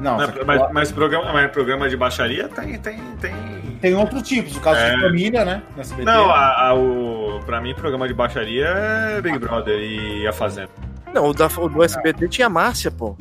Não, 0.00 0.16
que- 0.32 0.44
mas, 0.44 0.72
mas 0.72 0.92
programa, 0.92 1.32
mas 1.32 1.50
programa 1.50 1.88
de 1.88 1.96
baixaria 1.96 2.48
tem. 2.48 2.78
tem, 2.78 2.98
tem... 3.20 3.34
tem 3.82 3.94
outros 3.94 4.22
tipos, 4.22 4.56
o 4.56 4.60
caso 4.60 4.78
É. 4.80 4.94
de 4.94 5.02
família, 5.02 5.44
né? 5.44 5.62
Não, 6.04 6.30
a, 6.30 6.68
a- 6.68 6.74
o, 6.74 7.40
pra 7.44 7.60
mim, 7.60 7.74
programa 7.74 8.08
de 8.08 8.14
baixaria 8.14 8.66
é 8.66 9.20
Big 9.20 9.38
Brother 9.38 9.78
e 9.78 10.26
A 10.26 10.32
Fazenda. 10.32 10.70
Não, 11.12 11.26
o, 11.26 11.34
da, 11.34 11.46
o 11.58 11.68
do 11.68 11.82
SBT 11.82 12.28
tinha 12.28 12.46
a 12.46 12.50
Márcia, 12.50 12.90
pô. 12.90 13.14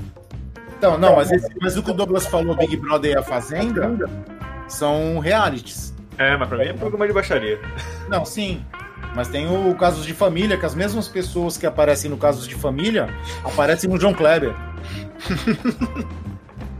Então, 0.77 0.97
não, 0.97 1.17
mas, 1.17 1.29
esse- 1.31 1.53
mas 1.59 1.75
o 1.75 1.83
que 1.83 1.91
o 1.91 1.93
Douglas 1.93 2.25
falou, 2.27 2.55
Big 2.55 2.77
Brother 2.77 3.11
e 3.11 3.17
a 3.17 3.23
Fazenda, 3.23 3.91
são 4.73 5.19
realities. 5.19 5.93
É, 6.17 6.35
mas 6.35 6.47
pra 6.49 6.57
mim 6.57 6.65
é 6.65 6.73
programa 6.73 7.07
de 7.07 7.13
baixaria. 7.13 7.59
Não, 8.09 8.25
sim. 8.25 8.65
Mas 9.15 9.27
tem 9.27 9.47
o 9.47 9.73
Casos 9.75 10.05
de 10.05 10.13
Família, 10.13 10.57
que 10.57 10.65
as 10.65 10.75
mesmas 10.75 11.07
pessoas 11.07 11.57
que 11.57 11.65
aparecem 11.65 12.09
no 12.11 12.17
Casos 12.17 12.47
de 12.47 12.55
Família 12.55 13.09
aparecem 13.43 13.89
no 13.89 13.97
John 13.97 14.13
Kleber. 14.13 14.53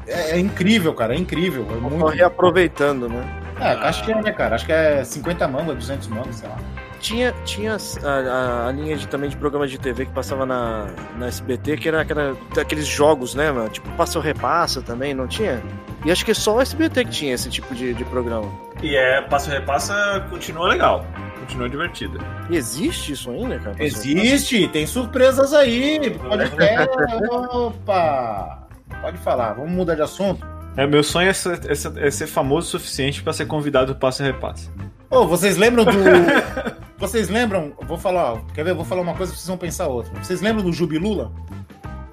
É, 0.10 0.32
é 0.32 0.40
incrível, 0.40 0.92
cara, 0.96 1.14
é 1.14 1.18
incrível. 1.18 1.68
É 1.70 1.76
muito. 1.76 2.08
reaproveitando, 2.08 3.08
né? 3.08 3.24
É, 3.60 3.74
acho 3.74 4.04
que 4.04 4.12
é, 4.12 4.20
né, 4.20 4.32
cara? 4.32 4.56
Acho 4.56 4.66
que 4.66 4.72
é 4.72 5.04
50 5.04 5.48
mangos, 5.48 5.76
200 5.76 6.08
mangos, 6.08 6.36
sei 6.38 6.50
lá. 6.50 6.58
Tinha, 7.00 7.32
tinha 7.46 7.78
a, 8.04 8.10
a- 8.10 8.68
a 8.68 8.72
linha 8.72 8.98
de, 8.98 9.08
também 9.08 9.30
de 9.30 9.38
programas 9.38 9.72
de 9.72 9.78
TV 9.80 10.06
que 10.06 10.12
passava 10.12 10.46
na, 10.46 10.88
na 11.18 11.28
SBT, 11.28 11.78
que 11.78 11.88
era 11.88 12.02
aquela, 12.02 12.36
daqueles 12.54 12.86
jogos, 12.86 13.34
né, 13.36 13.52
mano? 13.52 13.70
Tipo, 13.70 13.90
passa 13.92 14.20
ou 14.20 14.24
repassa 14.24 14.82
também, 14.82 15.14
não 15.14 15.28
tinha? 15.28 15.62
E 16.06 16.12
acho 16.12 16.24
que 16.26 16.32
é 16.32 16.34
só 16.34 16.58
o 16.58 16.62
SBT 16.62 17.06
que 17.06 17.12
tinha 17.12 17.34
esse 17.34 17.50
tipo 17.50 17.74
de, 17.74 17.94
de 17.94 18.04
programa. 18.06 18.50
E 18.84 18.96
é, 18.96 19.22
passa 19.22 19.50
repassa, 19.52 20.26
continua 20.30 20.68
legal. 20.68 21.06
Continua 21.40 21.70
divertida. 21.70 22.20
E 22.50 22.56
existe 22.58 23.14
isso 23.14 23.32
ainda, 23.32 23.58
cara? 23.60 23.76
Existe, 23.80 24.68
tem 24.68 24.86
surpresas 24.86 25.54
aí. 25.54 26.12
Pode 26.20 26.50
ter. 26.56 26.90
Opa! 27.32 28.68
Pode 29.02 29.18
falar, 29.20 29.54
vamos 29.54 29.72
mudar 29.72 29.96
de 29.96 30.02
assunto. 30.02 30.46
É, 30.78 30.86
meu 30.86 31.02
sonho 31.04 31.30
é 31.30 31.34
ser, 31.34 31.60
é 31.72 31.76
ser- 31.76 31.98
é 31.98 32.12
ser 32.12 32.28
famoso 32.28 32.68
o 32.68 32.72
suficiente 32.72 33.24
pra 33.24 33.34
ser 33.34 33.46
convidado 33.46 33.94
do 33.94 34.00
passe 34.00 34.22
e 34.22 34.26
repasse. 34.26 34.70
Ô, 35.10 35.26
vocês 35.26 35.58
lembram 35.58 35.86
do. 35.86 35.92
vocês 37.00 37.30
lembram? 37.30 37.74
Vou 37.88 37.98
falar, 37.98 38.34
ó, 38.34 38.38
quer 38.54 38.64
ver? 38.64 38.72
Eu 38.72 38.76
vou 38.76 38.86
falar 38.86 39.02
uma 39.02 39.14
coisa, 39.16 39.32
vocês 39.34 39.48
vão 39.48 39.58
pensar 39.58 39.88
outra. 39.88 40.12
Vocês 40.22 40.42
lembram 40.42 40.64
do 40.64 40.74
Jubilula? 40.74 41.32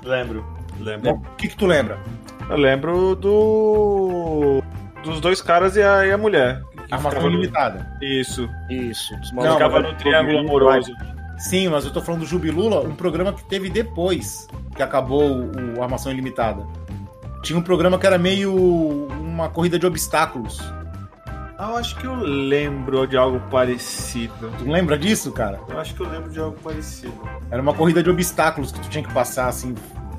Lembro. 0.05 0.44
Lembro. 0.81 1.11
O 1.12 1.20
que, 1.37 1.49
que 1.49 1.57
tu 1.57 1.66
lembra? 1.66 1.99
Eu 2.49 2.57
lembro 2.57 3.16
do. 3.16 4.62
dos 5.03 5.20
dois 5.20 5.40
caras 5.42 5.77
e 5.77 5.83
a, 5.83 6.07
e 6.07 6.12
a 6.12 6.18
mulher. 6.18 6.62
Armação 6.90 7.22
no- 7.22 7.31
Ilimitada. 7.31 7.96
Isso. 8.01 8.49
Isso, 8.70 9.16
dos 9.16 9.33
Não, 9.33 9.42
malucos. 9.42 9.55
ficava 9.55 9.81
no 9.81 9.94
triângulo 9.96 10.38
amoroso. 10.38 10.92
Sim, 11.38 11.68
mas 11.68 11.85
eu 11.85 11.92
tô 11.92 12.01
falando 12.01 12.20
do 12.20 12.27
Jubilula, 12.27 12.81
um 12.81 12.94
programa 12.94 13.33
que 13.33 13.44
teve 13.44 13.68
depois 13.68 14.46
que 14.75 14.83
acabou 14.83 15.51
o 15.77 15.83
Armação 15.83 16.12
Ilimitada. 16.12 16.64
Tinha 17.42 17.59
um 17.59 17.62
programa 17.62 17.99
que 17.99 18.07
era 18.07 18.16
meio 18.18 18.55
uma 19.20 19.49
corrida 19.49 19.79
de 19.79 19.87
obstáculos. 19.87 20.61
Ah, 21.59 21.71
eu 21.71 21.77
acho 21.79 21.97
que 21.97 22.07
eu 22.07 22.14
lembro 22.14 23.07
de 23.07 23.16
algo 23.16 23.40
parecido. 23.51 24.51
Tu 24.59 24.71
lembra 24.71 24.99
disso, 24.99 25.33
cara? 25.33 25.59
Eu 25.69 25.79
acho 25.81 25.95
que 25.95 26.01
eu 26.03 26.09
lembro 26.09 26.31
de 26.31 26.38
algo 26.38 26.57
parecido. 26.62 27.14
Era 27.51 27.62
uma 27.62 27.73
corrida 27.73 28.03
de 28.03 28.11
obstáculos 28.11 28.71
que 28.73 28.81
tu 28.81 28.88
tinha 28.90 29.03
que 29.03 29.12
passar, 29.12 29.49
assim, 29.49 29.75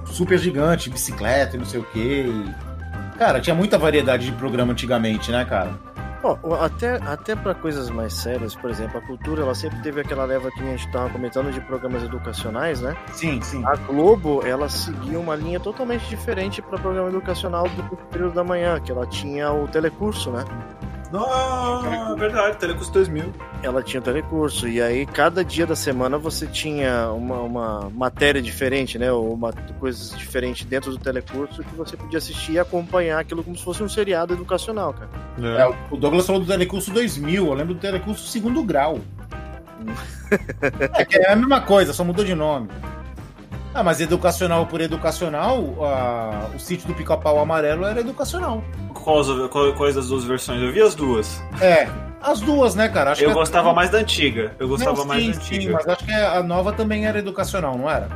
super 0.06 0.40
gigante, 0.40 0.90
bicicleta 0.90 1.56
e 1.56 1.60
não 1.60 1.66
sei 1.66 1.80
o 1.80 1.84
quê. 1.84 2.26
e- 2.28 3.18
Cara, 3.20 3.40
tinha 3.40 3.56
muita 3.56 3.78
variedade 3.80 4.28
de 4.28 4.32
programa 4.34 4.72
antigamente, 4.74 5.32
né, 5.32 5.44
cara? 5.46 5.72
Ó, 6.24 6.38
o- 6.44 6.54
até, 6.56 6.96
até 7.06 7.36
para 7.36 7.54
coisas 7.56 7.90
mais 7.92 8.14
sérias, 8.14 8.56
por 8.56 8.70
exemplo, 8.72 8.98
a 8.98 9.02
cultura, 9.02 9.42
ela 9.44 9.54
sempre 9.56 9.80
teve 9.82 10.02
aquela 10.02 10.26
leva 10.26 10.50
que 10.52 10.62
a 10.62 10.66
gente 10.66 10.92
tava 10.92 11.10
comentando 11.10 11.52
de 11.52 11.62
programas 11.62 12.04
educacionais, 12.04 12.82
né? 12.82 12.96
Sim, 13.14 13.40
sim. 13.42 13.64
A 13.66 13.76
Globo, 13.76 14.42
ela 14.46 14.68
seguia 14.70 15.20
uma 15.20 15.36
linha 15.36 15.60
totalmente 15.60 16.08
diferente 16.10 16.62
para 16.62 16.78
programa 16.80 17.10
educacional 17.10 17.68
do 17.70 17.84
período 18.12 18.34
da 18.34 18.44
manhã, 18.44 18.80
que 18.80 18.92
ela 18.92 19.06
tinha 19.06 19.52
o 19.52 19.68
telecurso, 19.68 20.32
né? 20.32 20.44
Não, 21.12 22.14
é 22.14 22.16
verdade, 22.16 22.58
Telecurso 22.58 22.92
2000. 22.92 23.32
Ela 23.64 23.82
tinha 23.82 24.00
o 24.00 24.04
telecurso, 24.04 24.68
e 24.68 24.82
aí 24.82 25.06
cada 25.06 25.44
dia 25.44 25.66
da 25.66 25.76
semana 25.76 26.18
você 26.18 26.46
tinha 26.46 27.12
uma, 27.12 27.40
uma 27.40 27.90
matéria 27.90 28.42
diferente, 28.42 29.00
né? 29.00 29.12
Ou 29.12 29.34
uma, 29.34 29.54
coisas 29.80 30.16
diferentes 30.18 30.66
dentro 30.66 30.92
do 30.92 30.98
telecurso 30.98 31.64
que 31.64 31.76
você 31.76 31.96
podia 31.96 32.18
assistir 32.18 32.54
e 32.54 32.60
acompanhar 32.60 33.20
aquilo 33.20 33.44
como 33.44 33.56
se 33.56 33.64
fosse 33.64 33.82
um 33.82 33.90
seriado 33.90 34.34
educacional, 34.34 34.94
cara. 34.94 35.10
É, 35.40 35.94
o 35.94 35.98
Douglas 35.98 36.26
falou 36.26 36.42
do 36.42 36.48
Telecurso 36.48 36.92
2000, 36.92 37.46
eu 37.46 37.54
lembro 37.54 37.74
do 37.74 37.80
Telecurso 37.80 38.28
segundo 38.28 38.62
grau. 38.64 39.00
é, 40.96 41.06
que 41.06 41.18
é 41.18 41.32
a 41.32 41.36
mesma 41.36 41.62
coisa, 41.62 41.94
só 41.94 42.04
mudou 42.04 42.26
de 42.26 42.36
nome. 42.36 42.68
Ah, 43.74 43.84
mas 43.84 44.02
educacional 44.02 44.66
por 44.66 44.82
educacional, 44.82 45.76
ah, 45.82 46.50
o 46.56 46.60
sítio 46.60 46.88
do 46.88 46.96
pica-pau 46.96 47.40
amarelo 47.40 47.86
era 47.86 48.00
educacional. 48.00 48.64
Quais, 49.08 49.74
quais 49.78 49.96
das 49.96 50.10
duas 50.10 50.26
versões? 50.26 50.62
Eu 50.62 50.72
vi 50.72 50.82
as 50.82 50.94
duas. 50.94 51.42
É, 51.62 51.88
as 52.22 52.42
duas, 52.42 52.76
né, 52.76 52.90
cara? 52.90 53.12
Acho 53.12 53.24
eu 53.24 53.32
a- 53.32 53.34
gostava 53.34 53.74
mais 53.74 53.90
da 53.90 54.00
antiga. 54.00 54.54
Eu 54.60 54.68
gostava 54.68 54.98
Não, 54.98 55.06
mais 55.06 55.24
sim, 55.24 55.32
da 55.32 55.40
sim, 55.42 55.56
antiga. 55.56 55.74
mas 55.74 55.88
acho 55.88 56.04
que 56.06 56.12
a 56.12 56.44
nova 56.44 56.74
também 56.74 57.06
era 57.06 57.18
educacional, 57.20 57.78
não 57.78 57.90
era? 57.90 58.10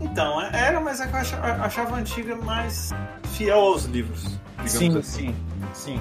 Então, 0.00 0.40
era, 0.40 0.80
mas 0.80 1.00
é 1.00 1.06
que 1.06 1.14
eu 1.14 1.18
achava, 1.20 1.46
achava 1.64 1.96
a 1.96 1.98
antiga 1.98 2.36
mais 2.36 2.92
fiel 3.32 3.58
aos 3.58 3.84
livros. 3.84 4.22
Sim, 4.64 4.96
assim. 4.98 5.02
sim, 5.02 5.34
sim. 5.74 6.00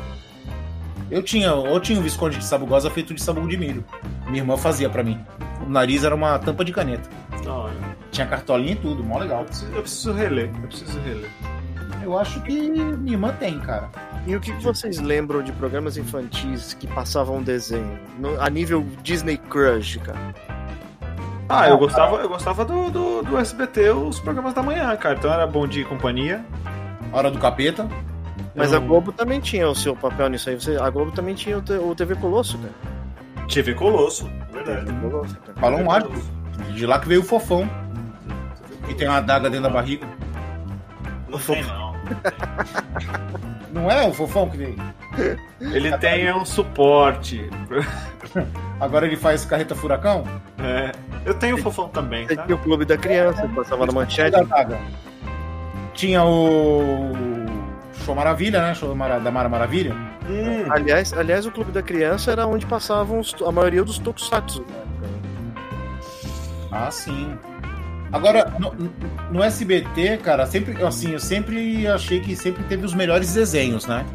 Eu 1.12 1.22
tinha, 1.22 1.48
eu 1.48 1.80
tinha 1.82 2.00
um 2.00 2.02
Visconde 2.02 2.38
de 2.38 2.46
Sabugosa 2.46 2.90
feito 2.90 3.14
de 3.14 3.22
sabugo 3.22 3.48
de 3.48 3.58
milho. 3.58 3.84
Minha 4.28 4.38
irmã 4.42 4.56
fazia 4.56 4.90
pra 4.90 5.04
mim. 5.04 5.20
O 5.66 5.70
nariz 5.70 6.04
era 6.06 6.16
uma 6.16 6.40
tampa 6.40 6.64
de 6.64 6.72
caneta. 6.72 7.10
Da 7.44 7.54
hora. 7.54 7.74
Tinha 8.10 8.26
cartolinha 8.26 8.72
e 8.72 8.76
tudo, 8.76 9.04
mó 9.04 9.18
legal. 9.20 9.46
eu 9.76 9.82
preciso 9.82 10.14
reler. 10.14 10.50
Eu 10.62 10.68
preciso 10.70 11.00
reler. 11.02 11.30
Eu 12.04 12.18
acho 12.20 12.42
que 12.42 12.70
minha 12.70 13.14
irmã 13.14 13.34
tem, 13.40 13.60
cara. 13.60 13.90
E 14.28 14.36
o 14.36 14.40
que 14.42 14.52
que 14.54 14.64
vocês 14.64 15.00
lembram 15.00 15.42
de 15.42 15.52
programas 15.54 15.98
infantis 15.98 16.74
que 16.74 16.86
passavam 16.88 17.42
desenho? 17.42 17.98
No- 18.20 18.40
a 18.42 18.50
nível 18.50 18.86
Disney 19.02 19.38
Crush, 19.38 19.98
cara. 20.04 20.20
Ah, 21.50 21.68
eu 21.70 21.78
gostava, 21.78 22.18
eu 22.18 22.30
gostava 22.30 22.66
do, 22.66 22.90
do, 22.90 23.22
do 23.22 23.38
SBT, 23.38 23.90
os 23.92 24.20
programas 24.20 24.54
da 24.54 24.64
manhã, 24.64 24.96
cara. 24.96 25.16
Então 25.16 25.32
era 25.32 25.46
Bom 25.46 25.68
Dia 25.68 25.82
e 25.84 25.86
Companhia. 25.86 26.44
Hora 27.12 27.30
do 27.30 27.38
capeta. 27.40 27.88
Mas 28.56 28.72
Eu- 28.72 28.78
a 28.78 28.82
Globo 28.82 29.12
também 29.12 29.40
tinha 29.40 29.68
o 29.70 29.76
seu 29.76 29.96
papel 29.96 30.30
nisso 30.30 30.50
aí. 30.50 30.56
Você- 30.60 30.78
a 30.78 30.90
Globo 30.90 31.12
também 31.12 31.36
tinha 31.36 31.58
o, 31.58 31.90
o 31.90 31.96
TV 31.96 32.16
Colosso, 32.16 32.58
cara. 32.58 32.74
TV 33.48 33.74
Colosso, 33.74 34.30
verdade. 34.52 34.86
TV 34.86 35.00
Colosso, 35.10 35.36
cara. 35.38 35.60
Balão 35.60 35.78
TV 35.80 35.90
mágico. 35.90 36.14
De 36.74 36.86
lá 36.86 37.00
que 37.00 37.08
veio 37.08 37.22
o 37.22 37.24
fofão. 37.24 37.70
Que 38.88 38.94
tem 38.96 39.08
uma 39.08 39.18
adaga 39.18 39.50
dentro 39.50 39.64
da 39.64 39.70
barriga. 39.70 40.08
Não 41.30 41.40
não. 41.40 41.83
Não 43.72 43.90
é 43.90 44.08
o 44.08 44.14
fofão 44.14 44.50
que 44.50 44.58
veio? 44.58 44.76
Ele 45.60 45.98
tem 45.98 46.32
um 46.34 46.46
suporte. 46.46 47.50
Agora 48.80 49.06
ele 49.08 49.16
faz 49.18 49.46
carreta 49.46 49.74
furacão? 49.76 50.24
É, 50.60 50.92
eu 51.26 51.34
tenho 51.34 51.56
o 51.56 51.60
fofão 51.60 51.88
também, 51.90 52.28
tá? 52.28 52.44
tinha 52.46 52.56
o 52.56 52.60
Clube 52.60 52.86
da 52.86 52.98
Criança, 52.98 53.48
que 53.48 53.56
passava 53.56 53.86
na 53.86 53.92
manchete. 53.94 54.32
Da 54.32 54.42
adaga. 54.42 54.80
Tinha 55.94 56.24
o. 56.24 57.12
Show 58.06 58.14
Maravilha, 58.16 58.62
né? 58.62 58.74
Show 58.76 58.90
da 58.90 59.32
Mara 59.32 59.48
Maravilha. 59.50 59.94
Hum, 60.30 60.66
Aliás, 60.70 61.14
aliás, 61.14 61.46
o 61.46 61.52
Clube 61.52 61.72
da 61.72 61.82
Criança 61.82 62.32
era 62.32 62.46
onde 62.46 62.66
passavam 62.66 63.20
os- 63.20 63.36
a 63.46 63.52
maioria 63.52 63.84
dos 63.84 63.98
tokusatsu. 63.98 64.66
Ah, 66.72 66.90
sim. 66.92 67.38
Agora, 68.14 68.54
no, 68.60 68.74
no 69.32 69.44
SBT, 69.44 70.18
cara, 70.18 70.46
sempre, 70.46 70.82
assim, 70.84 71.12
eu 71.14 71.20
sempre 71.20 71.88
achei 71.88 72.20
que 72.20 72.36
sempre 72.36 72.64
teve 72.66 72.86
os 72.86 72.94
melhores 72.94 73.34
desenhos, 73.34 73.88
né? 73.88 74.06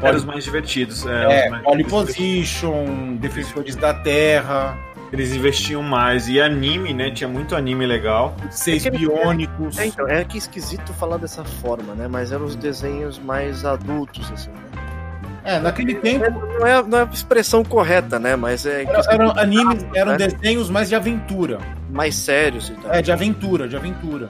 eram 0.00 0.16
os 0.16 0.24
mais 0.24 0.44
divertidos. 0.44 1.04
É, 1.06 1.46
É, 1.46 1.50
mais- 1.50 1.62
Pole 1.64 1.84
Position, 1.84 3.16
Defensores 3.16 3.76
da 3.76 3.92
Terra, 3.94 4.76
Eles 5.10 5.34
investiam 5.34 5.82
mais. 5.82 6.28
E 6.28 6.38
anime, 6.38 6.92
né? 6.92 7.10
Tinha 7.10 7.28
muito 7.28 7.56
anime 7.56 7.86
legal. 7.86 8.36
Seis 8.50 8.84
É 8.84 8.90
Biônicos. 8.90 9.78
É, 9.78 9.86
então, 9.86 10.06
é 10.06 10.22
que 10.22 10.36
esquisito 10.36 10.92
falar 10.92 11.16
dessa 11.16 11.42
forma, 11.44 11.94
né? 11.94 12.06
Mas 12.06 12.30
eram 12.30 12.44
os 12.44 12.54
desenhos 12.54 13.18
mais 13.18 13.64
adultos, 13.64 14.30
assim, 14.30 14.50
né? 14.50 14.60
É, 15.44 15.58
naquele 15.58 15.94
tempo 15.94 16.28
Não 16.60 16.66
é, 16.66 16.82
não 16.82 16.98
é 16.98 17.02
a 17.02 17.08
expressão 17.10 17.64
correta, 17.64 18.18
né? 18.18 18.36
Mas 18.36 18.66
é 18.66 18.84
eram 19.10 19.30
animes, 19.38 19.86
eram 19.94 20.12
né? 20.12 20.18
desenhos 20.28 20.68
mais 20.68 20.90
de 20.90 20.94
aventura. 20.94 21.58
Mais 21.88 22.14
sérios 22.14 22.68
e 22.70 22.72
tal. 22.74 22.92
É, 22.92 23.02
de 23.02 23.10
aventura, 23.12 23.68
de 23.68 23.76
aventura. 23.76 24.28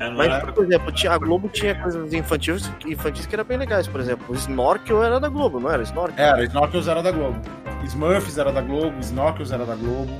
É, 0.00 0.10
Mas, 0.10 0.26
era- 0.26 0.52
por 0.52 0.64
exemplo, 0.64 0.90
tinha, 0.92 1.12
a 1.12 1.18
Globo 1.18 1.48
tinha 1.48 1.74
coisas 1.76 2.12
infantis, 2.12 2.70
infantis 2.86 3.26
que 3.26 3.34
eram 3.34 3.44
bem 3.44 3.58
legais. 3.58 3.86
Por 3.86 4.00
exemplo, 4.00 4.26
o 4.28 4.34
Snorkel 4.34 5.02
era 5.04 5.20
da 5.20 5.28
Globo, 5.28 5.60
não 5.60 5.70
era? 5.70 5.82
Snorkel? 5.82 6.24
Era, 6.24 6.42
Snorkels 6.44 6.88
era 6.88 7.02
da 7.02 7.10
Globo. 7.12 7.38
Smurfs 7.84 8.38
era 8.38 8.50
da 8.50 8.60
Globo, 8.62 8.98
Snorkels 9.00 9.52
era 9.52 9.64
da 9.66 9.74
Globo. 9.74 10.10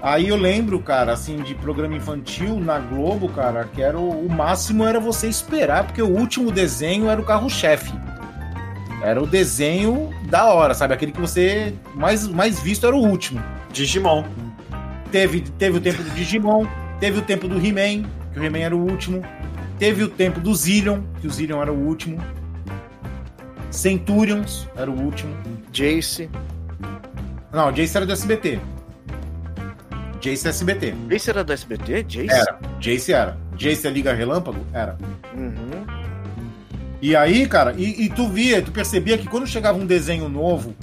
Aí 0.00 0.28
eu 0.28 0.36
lembro, 0.36 0.80
cara, 0.80 1.12
assim, 1.12 1.36
de 1.42 1.54
programa 1.54 1.94
infantil 1.94 2.58
na 2.58 2.78
Globo, 2.80 3.28
cara, 3.28 3.64
que 3.72 3.80
era 3.80 3.96
o, 3.96 4.26
o 4.26 4.28
máximo 4.28 4.84
era 4.84 4.98
você 4.98 5.28
esperar, 5.28 5.84
porque 5.84 6.02
o 6.02 6.08
último 6.08 6.50
desenho 6.50 7.08
era 7.08 7.20
o 7.20 7.24
carro-chefe. 7.24 7.92
Era 9.02 9.22
o 9.22 9.26
desenho 9.26 10.10
da 10.28 10.46
hora, 10.52 10.74
sabe? 10.74 10.94
Aquele 10.94 11.12
que 11.12 11.20
você 11.20 11.74
mais, 11.94 12.26
mais 12.26 12.60
visto 12.60 12.86
era 12.86 12.96
o 12.96 13.00
último. 13.00 13.40
Digimon. 13.72 14.24
Teve, 15.12 15.42
teve 15.42 15.76
o 15.76 15.80
tempo 15.80 16.02
do 16.02 16.10
Digimon, 16.10 16.66
teve 16.98 17.18
o 17.18 17.22
tempo 17.22 17.46
do 17.46 17.64
He-Man, 17.64 18.08
que 18.32 18.40
o 18.40 18.44
He-Man 18.44 18.60
era 18.60 18.74
o 18.74 18.80
último. 18.80 19.22
Teve 19.78 20.02
o 20.02 20.08
tempo 20.08 20.40
do 20.40 20.54
Zillion, 20.54 21.02
que 21.20 21.26
o 21.26 21.30
Zillion 21.30 21.60
era 21.60 21.70
o 21.70 21.76
último. 21.76 22.18
Centurions 23.70 24.66
era 24.74 24.90
o 24.90 24.98
último. 24.98 25.36
Jace. 25.70 26.30
Não, 27.52 27.70
Jace 27.70 27.94
era 27.94 28.06
do 28.06 28.12
SBT. 28.12 28.58
Jace 30.18 30.46
é 30.46 30.50
SBT. 30.50 30.94
Jace 31.10 31.30
era 31.30 31.44
do 31.44 31.52
SBT? 31.52 32.04
Jace? 32.04 32.30
Era. 32.30 32.58
Jace 32.80 33.12
era. 33.12 33.36
Jace 33.54 33.86
é 33.86 33.90
Liga 33.90 34.14
Relâmpago? 34.14 34.64
Era. 34.72 34.96
Uhum. 35.34 35.84
E 37.02 37.14
aí, 37.14 37.46
cara, 37.46 37.74
e, 37.76 38.04
e 38.04 38.08
tu 38.08 38.28
via, 38.28 38.62
tu 38.62 38.72
percebia 38.72 39.18
que 39.18 39.28
quando 39.28 39.46
chegava 39.46 39.76
um 39.76 39.84
desenho 39.84 40.28
novo, 40.28 40.74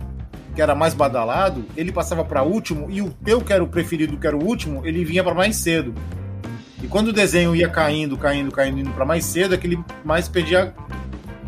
que 0.59 0.63
era 0.63 0.75
mais 0.75 0.93
badalado, 0.93 1.63
ele 1.77 1.89
passava 1.89 2.25
pra 2.25 2.43
último, 2.43 2.91
e 2.91 3.01
o 3.01 3.09
teu, 3.23 3.39
que 3.39 3.53
era 3.53 3.63
o 3.63 3.67
preferido, 3.67 4.17
que 4.17 4.27
era 4.27 4.35
o 4.35 4.43
último, 4.43 4.85
ele 4.85 5.05
vinha 5.05 5.23
pra 5.23 5.33
mais 5.33 5.55
cedo. 5.55 5.95
E 6.83 6.87
quando 6.87 7.07
o 7.07 7.13
desenho 7.13 7.55
ia 7.55 7.69
caindo, 7.69 8.17
caindo, 8.17 8.51
caindo, 8.51 8.77
indo 8.77 8.91
pra 8.91 9.05
mais 9.05 9.23
cedo, 9.23 9.55
é 9.55 9.57
que 9.57 9.65
ele 9.65 9.79
mais 10.03 10.27
perdia. 10.27 10.73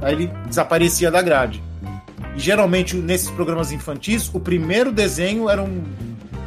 Aí 0.01 0.13
ele 0.13 0.27
desaparecia 0.47 1.11
da 1.11 1.21
grade. 1.21 1.61
E 2.37 2.39
geralmente, 2.39 2.95
nesses 2.95 3.29
programas 3.29 3.73
infantis, 3.73 4.33
o 4.33 4.39
primeiro 4.39 4.93
desenho 4.93 5.49
era 5.49 5.61
um 5.61 5.83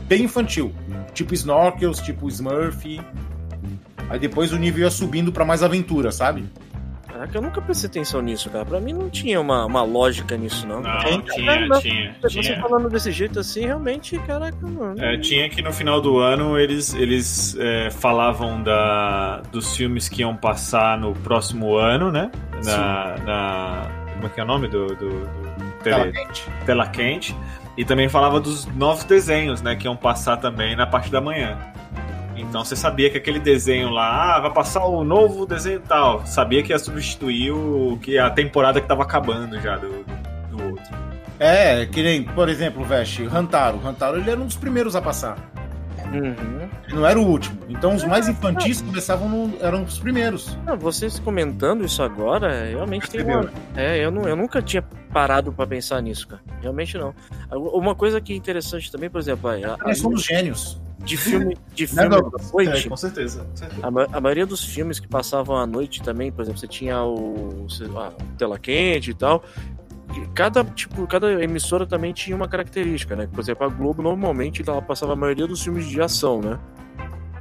bem 0.09 0.23
infantil. 0.23 0.73
Tipo 1.13 1.35
Snorkels, 1.35 2.01
tipo 2.01 2.31
Smurf. 2.31 2.99
Aí 4.09 4.19
depois 4.19 4.55
o 4.55 4.57
nível 4.57 4.85
ia 4.85 4.91
subindo 4.91 5.31
pra 5.31 5.45
mais 5.45 5.63
aventura, 5.63 6.11
sabe? 6.11 6.47
Caraca, 7.15 7.39
eu 7.39 7.43
nunca 7.43 7.63
prestei 7.63 7.89
atenção 7.89 8.21
nisso, 8.21 8.51
cara. 8.51 8.65
Pra 8.65 8.81
mim 8.81 8.93
não 8.93 9.09
tinha 9.09 9.41
uma, 9.41 9.65
uma 9.67 9.85
lógica 9.85 10.37
nisso, 10.37 10.67
não. 10.67 10.81
Não, 10.81 10.99
tinha, 10.99 11.67
não. 11.69 11.81
tinha, 11.81 12.17
Você 12.21 12.41
tinha. 12.41 12.61
falando 12.61 12.89
desse 12.91 13.13
jeito 13.13 13.39
assim, 13.39 13.67
realmente, 13.67 14.19
caraca, 14.19 14.57
mano. 14.67 15.01
É, 15.01 15.17
tinha 15.19 15.49
que 15.49 15.63
no 15.63 15.73
final 15.73 16.01
do 16.01 16.19
ano 16.19 16.59
eles, 16.59 16.93
eles 16.95 17.57
é, 17.57 17.89
falavam 17.93 18.61
da, 18.65 19.43
dos 19.53 19.77
filmes 19.77 20.09
que 20.09 20.23
iam 20.23 20.35
passar 20.37 20.99
no 20.99 21.13
próximo 21.15 21.77
ano, 21.77 22.11
né? 22.11 22.33
Na, 22.65 23.17
na- 23.25 23.91
como 24.15 24.27
é 24.27 24.29
que 24.31 24.41
é 24.41 24.43
o 24.43 24.47
nome 24.47 24.67
do, 24.67 24.87
do, 24.89 25.09
do 25.21 25.73
Tela 25.85 26.11
quente. 26.11 26.49
tela 26.67 26.87
quente? 26.89 27.37
E 27.77 27.85
também 27.85 28.09
falava 28.09 28.41
dos 28.41 28.67
novos 28.75 29.05
desenhos, 29.05 29.63
né? 29.63 29.77
Que 29.77 29.87
iam 29.87 29.97
passar 29.97 30.37
também 30.39 30.75
na 30.75 30.87
parte 30.87 31.11
da 31.13 31.21
manhã. 31.21 31.57
Então 32.37 32.65
você 32.65 32.75
sabia 32.75 33.09
que 33.11 33.17
aquele 33.17 33.39
desenho 33.39 33.91
lá, 33.91 34.37
ah, 34.37 34.41
vai 34.41 34.53
passar 34.53 34.85
o 34.85 35.05
novo 35.05 35.47
desenho 35.47 35.81
tal. 35.81 36.27
Sabia 36.27 36.63
que 36.63 36.73
ia 36.73 36.79
substituir 36.79 37.53
o 37.53 37.99
que 38.03 38.19
a 38.19 38.29
temporada 38.31 38.81
que 38.81 38.89
tava 38.89 39.03
acabando 39.03 39.61
já 39.61 39.77
do, 39.77 40.05
do 40.51 40.65
outro. 40.71 40.95
É, 41.39 41.87
que 41.87 42.03
nem, 42.03 42.23
por 42.23 42.49
exemplo, 42.49 42.85
Veste, 42.85 43.25
Hantaro. 43.25 43.81
Hantaro 43.87 44.17
ele 44.19 44.31
era 44.31 44.41
um 44.41 44.47
dos 44.47 44.57
primeiros 44.57 44.95
a 44.97 45.03
passar. 45.03 45.37
Uhum. 46.13 46.69
Ele 46.87 46.95
não 46.97 47.07
era 47.07 47.19
o 47.19 47.27
último. 47.27 47.59
Então 47.69 47.95
os 47.95 48.05
mais 48.05 48.29
infantis 48.29 48.81
começavam 48.83 49.29
no, 49.29 49.57
eram 49.61 49.83
os 49.83 49.99
primeiros. 49.99 50.57
Não, 50.65 50.77
vocês 50.77 51.19
comentando 51.19 51.85
isso 51.85 52.03
agora, 52.03 52.67
realmente 52.67 53.11
tem 53.11 53.23
uma. 53.25 53.51
É, 53.75 53.99
eu, 53.99 54.11
não, 54.11 54.23
eu 54.23 54.37
nunca 54.37 54.63
tinha 54.63 54.83
parado 55.13 55.53
pra 55.53 55.67
pensar 55.67 56.01
nisso, 56.03 56.29
cara. 56.29 56.43
Realmente 56.61 56.97
não. 56.99 57.15
Uma 57.51 57.95
coisa 57.95 58.21
que 58.21 58.33
é 58.33 58.37
interessante 58.37 58.93
também, 58.93 59.09
por 59.11 59.19
exemplo, 59.21 59.49
a, 59.51 59.55
a- 59.55 59.77
Nós 59.87 59.99
somos 59.99 60.25
gênios. 60.25 60.81
De 61.05 61.17
filme, 61.17 61.57
de 61.75 61.87
filme 61.87 62.09
da 62.09 62.17
Douglas? 62.21 62.53
noite, 62.53 62.89
com 62.89 62.97
certeza. 62.97 63.45
Com 63.45 63.57
certeza. 63.57 63.87
a, 63.87 63.91
ma- 63.91 64.09
a 64.13 64.21
maioria 64.21 64.47
dos 64.47 64.65
filmes 64.65 64.99
que 64.99 65.07
passavam 65.09 65.57
à 65.57 65.67
noite 65.67 66.03
também, 66.03 66.33
por 66.33 66.43
exemplo, 66.43 66.59
você 66.59 66.67
tinha 66.67 67.03
o, 67.03 67.67
lá, 67.93 68.09
o 68.11 68.37
tela 68.37 68.59
quente 68.59 69.11
e 69.11 69.15
tal. 69.15 69.45
e 70.17 70.27
Cada 70.35 70.65
tipo, 70.65 71.07
cada 71.07 71.43
emissora 71.43 71.87
também 71.87 72.13
tinha 72.13 72.35
uma 72.37 72.49
característica, 72.49 73.15
né? 73.15 73.29
Por 73.31 73.41
exemplo, 73.41 73.67
a 73.67 73.69
Globo 73.69 74.03
normalmente 74.03 74.63
ela 74.67 74.81
passava 74.83 75.13
a 75.13 75.17
maioria 75.17 75.47
dos 75.47 75.63
filmes 75.63 75.87
de 75.87 76.01
ação, 76.01 76.41
né? 76.41 76.59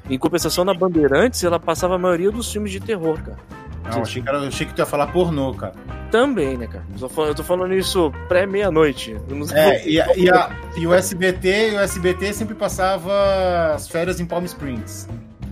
Em 0.09 0.17
compensação 0.19 0.65
na 0.65 0.73
Bandeirantes, 0.73 1.41
ela 1.43 1.57
passava 1.59 1.95
a 1.95 1.97
maioria 1.97 2.29
dos 2.29 2.51
filmes 2.51 2.71
de 2.71 2.79
terror, 2.81 3.21
cara. 3.23 3.37
Não, 3.83 4.01
achei 4.01 4.21
que, 4.21 4.29
era- 4.29 4.37
eu 4.39 4.47
achei 4.47 4.65
que 4.65 4.73
tu 4.73 4.79
ia 4.79 4.85
falar 4.85 5.07
pornô, 5.07 5.53
cara. 5.53 5.73
Também, 6.09 6.57
né, 6.57 6.67
cara? 6.67 6.83
Eu 6.93 6.99
tô 6.99 7.09
falando, 7.09 7.29
eu 7.31 7.35
tô 7.35 7.43
falando 7.43 7.73
isso 7.73 8.11
pré-meia-noite. 8.27 9.15
É, 9.53 9.87
e, 9.87 9.99
a- 9.99 10.15
e, 10.15 10.29
a- 10.29 10.51
e 10.77 10.87
o 10.87 10.93
SBT, 10.93 11.71
o 11.75 11.79
SBT 11.79 12.33
sempre 12.33 12.55
passava 12.55 13.73
as 13.73 13.87
férias 13.87 14.19
em 14.19 14.25
Palm 14.25 14.45
Springs. 14.45 15.07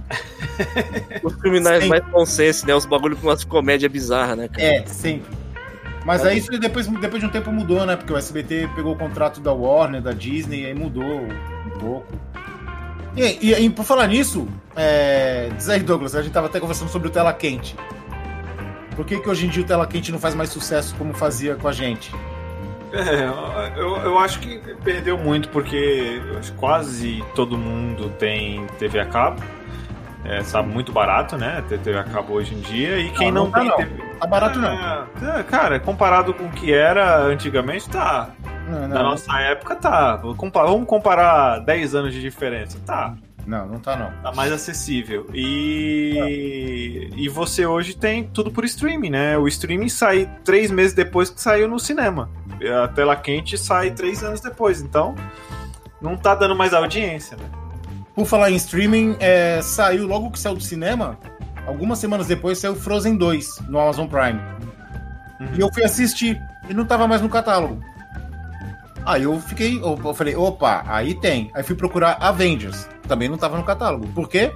Os 1.23 1.35
criminais 1.35 1.83
Sim. 1.83 1.89
mais 1.89 2.03
consenso, 2.11 2.67
né? 2.67 2.75
Os 2.75 2.85
bagulho 2.85 3.15
com 3.15 3.27
umas 3.27 3.43
comédia 3.43 3.87
bizarra, 3.87 4.35
né, 4.35 4.47
cara? 4.49 4.61
É, 4.63 4.85
sempre. 4.85 5.29
Mas 6.05 6.25
aí 6.25 6.39
isso 6.39 6.51
depois, 6.59 6.87
depois 6.87 7.21
de 7.21 7.27
um 7.27 7.31
tempo 7.31 7.51
mudou, 7.51 7.85
né? 7.85 7.95
Porque 7.95 8.11
o 8.11 8.17
SBT 8.17 8.69
pegou 8.75 8.93
o 8.93 8.97
contrato 8.97 9.39
da 9.39 9.53
Warner, 9.53 10.01
da 10.01 10.11
Disney, 10.11 10.63
e 10.63 10.65
aí 10.65 10.73
mudou 10.73 11.03
um 11.05 11.79
pouco. 11.79 12.07
E, 13.15 13.49
e, 13.49 13.53
e 13.53 13.69
por 13.69 13.85
falar 13.85 14.07
nisso, 14.07 14.47
é, 14.75 15.49
diz 15.55 15.69
aí, 15.69 15.79
Douglas, 15.79 16.15
a 16.15 16.21
gente 16.21 16.33
tava 16.33 16.47
até 16.47 16.59
conversando 16.59 16.89
sobre 16.89 17.07
o 17.07 17.11
Tela 17.11 17.31
Quente. 17.33 17.75
Por 18.95 19.05
que, 19.05 19.19
que 19.19 19.29
hoje 19.29 19.45
em 19.45 19.49
dia 19.49 19.63
o 19.63 19.65
Tela 19.65 19.87
Quente 19.87 20.11
não 20.11 20.19
faz 20.19 20.35
mais 20.35 20.49
sucesso 20.49 20.95
como 20.95 21.13
fazia 21.13 21.55
com 21.55 21.67
a 21.67 21.71
gente? 21.71 22.13
É, 22.93 23.79
eu, 23.79 23.97
eu 23.97 24.19
acho 24.19 24.39
que 24.39 24.57
perdeu 24.83 25.17
muito 25.17 25.49
porque 25.49 26.21
quase 26.57 27.23
todo 27.35 27.57
mundo 27.57 28.09
tem 28.19 28.65
TV 28.77 28.99
a 28.99 29.05
cabo. 29.05 29.41
É, 30.23 30.43
sabe, 30.43 30.71
muito 30.71 30.91
barato, 30.91 31.35
né? 31.35 31.63
ter 31.67 31.79
TV 31.79 31.97
a 31.97 32.03
cabo 32.03 32.33
hoje 32.33 32.53
em 32.53 32.59
dia. 32.59 32.99
E 32.99 33.09
quem 33.11 33.31
Não, 33.31 33.45
não, 33.45 33.45
não 33.45 33.51
tá 33.51 33.59
tem 33.59 33.69
não. 33.69 33.77
TV. 33.77 34.11
Tá 34.19 34.27
barato 34.27 34.59
não. 34.59 34.69
É, 34.69 35.43
cara, 35.43 35.79
comparado 35.79 36.33
com 36.33 36.45
o 36.45 36.51
que 36.51 36.71
era 36.71 37.21
antigamente, 37.23 37.89
tá. 37.89 38.29
Não, 38.69 38.87
Na 38.87 38.87
não, 38.87 39.03
nossa 39.11 39.39
época, 39.39 39.75
tá. 39.75 40.17
Vamos 40.17 40.85
comparar 40.87 41.59
10 41.59 41.95
anos 41.95 42.13
de 42.13 42.21
diferença. 42.21 42.77
Tá. 42.85 43.15
Não, 43.51 43.67
não 43.67 43.79
tá 43.79 43.97
não. 43.97 44.11
Tá 44.23 44.31
mais 44.31 44.49
acessível. 44.49 45.27
E. 45.33 47.09
E 47.17 47.27
você 47.27 47.65
hoje 47.65 47.93
tem 47.93 48.23
tudo 48.23 48.49
por 48.49 48.63
streaming, 48.63 49.09
né? 49.09 49.37
O 49.37 49.45
streaming 49.45 49.89
sai 49.89 50.29
três 50.45 50.71
meses 50.71 50.93
depois 50.93 51.29
que 51.29 51.41
saiu 51.41 51.67
no 51.67 51.77
cinema. 51.77 52.29
A 52.81 52.87
tela 52.87 53.13
quente 53.13 53.57
sai 53.57 53.91
três 53.91 54.23
anos 54.23 54.39
depois. 54.39 54.79
Então, 54.79 55.13
não 56.01 56.15
tá 56.15 56.33
dando 56.33 56.55
mais 56.55 56.73
audiência, 56.73 57.35
né? 57.35 57.43
Por 58.15 58.25
falar 58.25 58.51
em 58.51 58.55
streaming, 58.55 59.17
é, 59.19 59.61
saiu 59.61 60.07
logo 60.07 60.31
que 60.31 60.39
saiu 60.39 60.55
do 60.55 60.63
cinema, 60.63 61.17
algumas 61.67 61.99
semanas 61.99 62.27
depois 62.27 62.57
saiu 62.57 62.75
Frozen 62.75 63.17
2 63.17 63.63
no 63.67 63.79
Amazon 63.79 64.07
Prime. 64.07 64.39
E 65.57 65.59
eu 65.59 65.71
fui 65.73 65.83
assistir 65.83 66.41
e 66.69 66.73
não 66.73 66.85
tava 66.85 67.05
mais 67.05 67.21
no 67.21 67.27
catálogo. 67.29 67.81
Aí 69.05 69.23
eu 69.23 69.39
fiquei, 69.39 69.79
eu 69.79 70.13
falei, 70.13 70.35
opa, 70.35 70.83
aí 70.87 71.13
tem. 71.15 71.49
Aí 71.53 71.63
fui 71.63 71.75
procurar 71.75 72.17
Avengers, 72.19 72.87
também 73.11 73.27
não 73.27 73.37
tava 73.37 73.57
no 73.57 73.63
catálogo. 73.63 74.07
Por 74.15 74.29
quê? 74.29 74.53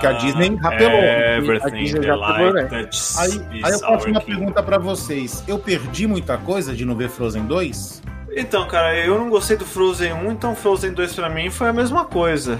Que 0.00 0.06
a 0.06 0.12
Disney 0.12 0.56
rapelou. 0.56 0.98
A 1.00 1.36
Everything 1.36 1.84
Disney 1.84 2.02
já 2.06 2.18
pegou, 2.18 2.52
né? 2.52 2.68
Aí, 2.72 3.62
aí 3.62 3.72
eu 3.72 3.78
faço 3.78 4.08
uma 4.08 4.20
pergunta 4.20 4.60
pra 4.62 4.78
vocês. 4.78 5.44
Eu 5.46 5.58
perdi 5.58 6.08
muita 6.08 6.36
coisa 6.38 6.74
de 6.74 6.84
não 6.84 6.96
ver 6.96 7.08
Frozen 7.08 7.44
2? 7.44 8.02
Então, 8.36 8.66
cara, 8.66 8.96
eu 8.96 9.16
não 9.18 9.28
gostei 9.30 9.56
do 9.56 9.64
Frozen 9.64 10.12
1, 10.12 10.32
então 10.32 10.54
Frozen 10.56 10.92
2 10.92 11.14
pra 11.14 11.28
mim 11.28 11.50
foi 11.50 11.68
a 11.68 11.72
mesma 11.72 12.04
coisa. 12.04 12.58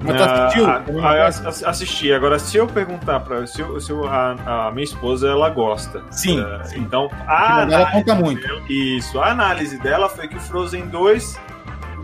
Mas 0.00 0.16
tu 0.16 0.22
assistiu? 0.22 0.66
Ah, 0.66 0.76
a 0.76 0.80
mesma 1.24 1.48
ah, 1.66 1.70
assisti. 1.70 2.12
Agora, 2.12 2.38
se 2.38 2.56
eu 2.56 2.66
perguntar 2.68 3.20
pra. 3.20 3.44
Se, 3.46 3.60
eu- 3.60 3.80
se 3.80 3.90
eu- 3.90 4.06
a, 4.06 4.66
a 4.68 4.70
minha 4.70 4.84
esposa 4.84 5.28
ela 5.28 5.50
gosta. 5.50 6.02
Sim, 6.10 6.40
Eh, 6.40 6.64
sim. 6.64 6.78
Então, 6.80 7.10
A 7.26 7.32
a 7.32 7.62
análise, 7.62 7.92
conta 7.92 8.14
muito. 8.14 8.72
isso, 8.72 9.20
a 9.20 9.30
análise 9.32 9.76
dela 9.78 10.08
foi 10.08 10.28
que 10.28 10.36
o 10.36 10.40
Frozen 10.40 10.86
2 10.86 11.36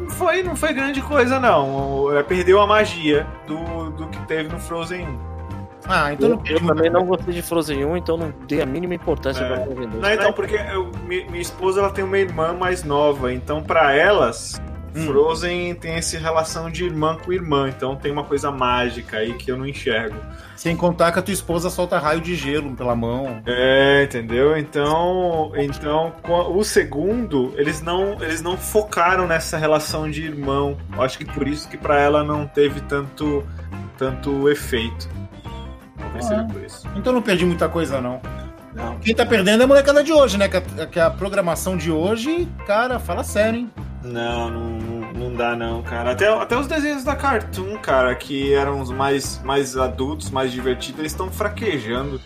não 0.05 0.11
foi, 0.11 0.43
não 0.43 0.57
foi 0.57 0.73
grande 0.73 1.01
coisa, 1.03 1.39
não. 1.41 2.17
Eh, 2.17 2.23
Perdeu 2.23 2.61
a 2.61 2.67
magia 2.67 3.27
do, 3.47 3.91
do 3.91 4.07
que 4.09 4.19
teve 4.27 4.49
no 4.49 4.59
Frozen 4.59 5.07
1. 5.07 5.35
Ah, 5.87 6.13
então 6.15 6.31
Eu, 6.31 6.37
não 6.37 6.43
eu 6.47 6.67
também 6.67 6.91
não 6.91 7.05
gostei 7.05 7.35
de 7.35 7.43
Frozen 7.43 7.85
1, 7.85 7.97
então 7.99 8.17
não 8.17 8.33
dei 8.47 8.63
a 8.63 8.67
mínima 8.67 8.95
importância 8.95 9.43
É. 9.45 9.47
pra 9.49 9.61
Frozen 9.65 9.89
2. 9.91 10.03
Não, 10.03 10.11
então, 10.13 10.33
porque 10.33 10.55
eu- 10.55 10.91
mi- 11.07 11.25
minha 11.29 11.43
esposa 11.43 11.81
ela 11.81 11.91
tem 11.91 12.03
uma 12.05 12.17
irmã 12.19 12.55
mais 12.55 12.83
nova, 12.85 13.33
então 13.33 13.63
pra 13.63 13.93
elas. 13.93 14.61
Hum. 14.95 15.07
Frozen 15.07 15.75
tem 15.75 15.95
essa 15.95 16.17
relação 16.19 16.71
de 16.71 16.85
irmã 16.85 17.17
com 17.17 17.33
irmã, 17.33 17.69
então 17.69 17.97
tem 17.97 18.13
uma 18.13 18.23
coisa 18.23 18.51
mágica 18.51 19.17
aí 19.19 19.35
que 19.35 19.51
eu 19.51 19.57
não 19.57 19.67
enxergo. 19.67 20.17
Sem 20.57 20.77
contar 20.77 21.11
que 21.11 21.19
a 21.19 21.23
tua 21.23 21.35
esposa 21.35 21.69
solta 21.69 21.99
raio 21.99 22.21
de 22.21 22.37
gelo 22.37 22.75
pela 22.77 22.95
mão. 22.95 23.43
É, 23.45 24.05
entendeu? 24.05 24.57
Então, 24.57 25.53
então 25.57 26.13
o 26.55 26.63
segundo, 26.63 27.53
eles 27.57 27.83
não, 27.83 28.23
eles 28.23 28.41
não 28.41 28.57
focaram 28.57 29.27
nessa 29.27 29.59
relação 29.59 30.09
de 30.11 30.23
irmão. 30.25 30.77
Eu 30.95 31.03
Acho 31.03 31.19
que 31.19 31.25
por 31.25 31.47
isso 31.49 31.69
que 31.69 31.77
pra 31.77 31.99
ela 32.01 32.23
não 32.23 32.47
teve 32.47 32.81
tanto, 32.83 33.45
tanto 33.99 34.49
efeito. 34.49 35.09
Talvez 35.99 36.25
Ah. 36.25 36.29
seja 36.29 36.45
por 36.45 36.63
isso. 36.63 36.89
Então 36.97 37.13
não 37.13 37.21
perdi 37.23 37.45
muita 37.45 37.69
coisa, 37.69 38.01
não. 38.01 38.21
Não. 38.75 38.99
Quem 38.99 39.15
tá 39.15 39.25
perdendo 39.27 39.61
é 39.61 39.65
a 39.65 39.69
molecada 39.69 40.03
de 40.03 40.13
hoje, 40.13 40.37
né? 40.37 40.49
Que 40.49 40.57
a, 40.57 40.87
que 40.87 41.01
a 41.01 41.11
programação 41.11 41.77
de 41.77 41.91
hoje, 41.93 42.49
cara, 42.67 42.99
fala 42.99 43.23
sério, 43.23 43.61
hein? 43.61 43.71
Não, 44.05 44.51
não, 44.51 44.71
não- 45.13 45.35
dá 45.35 45.57
não, 45.57 45.83
cara. 45.83 46.13
Até, 46.13 46.29
até 46.29 46.57
os 46.57 46.67
desenhos 46.69 47.03
da 47.03 47.17
Cartoon, 47.17 47.77
cara, 47.79 48.15
que 48.15 48.53
eram 48.55 48.81
os 48.81 48.91
mais, 48.91 49.43
mais 49.43 49.77
adultos, 49.77 50.31
mais 50.31 50.53
divertidos, 50.53 51.01
eles 51.01 51.13
estão 51.13 51.31
fraquejando. 51.31 52.21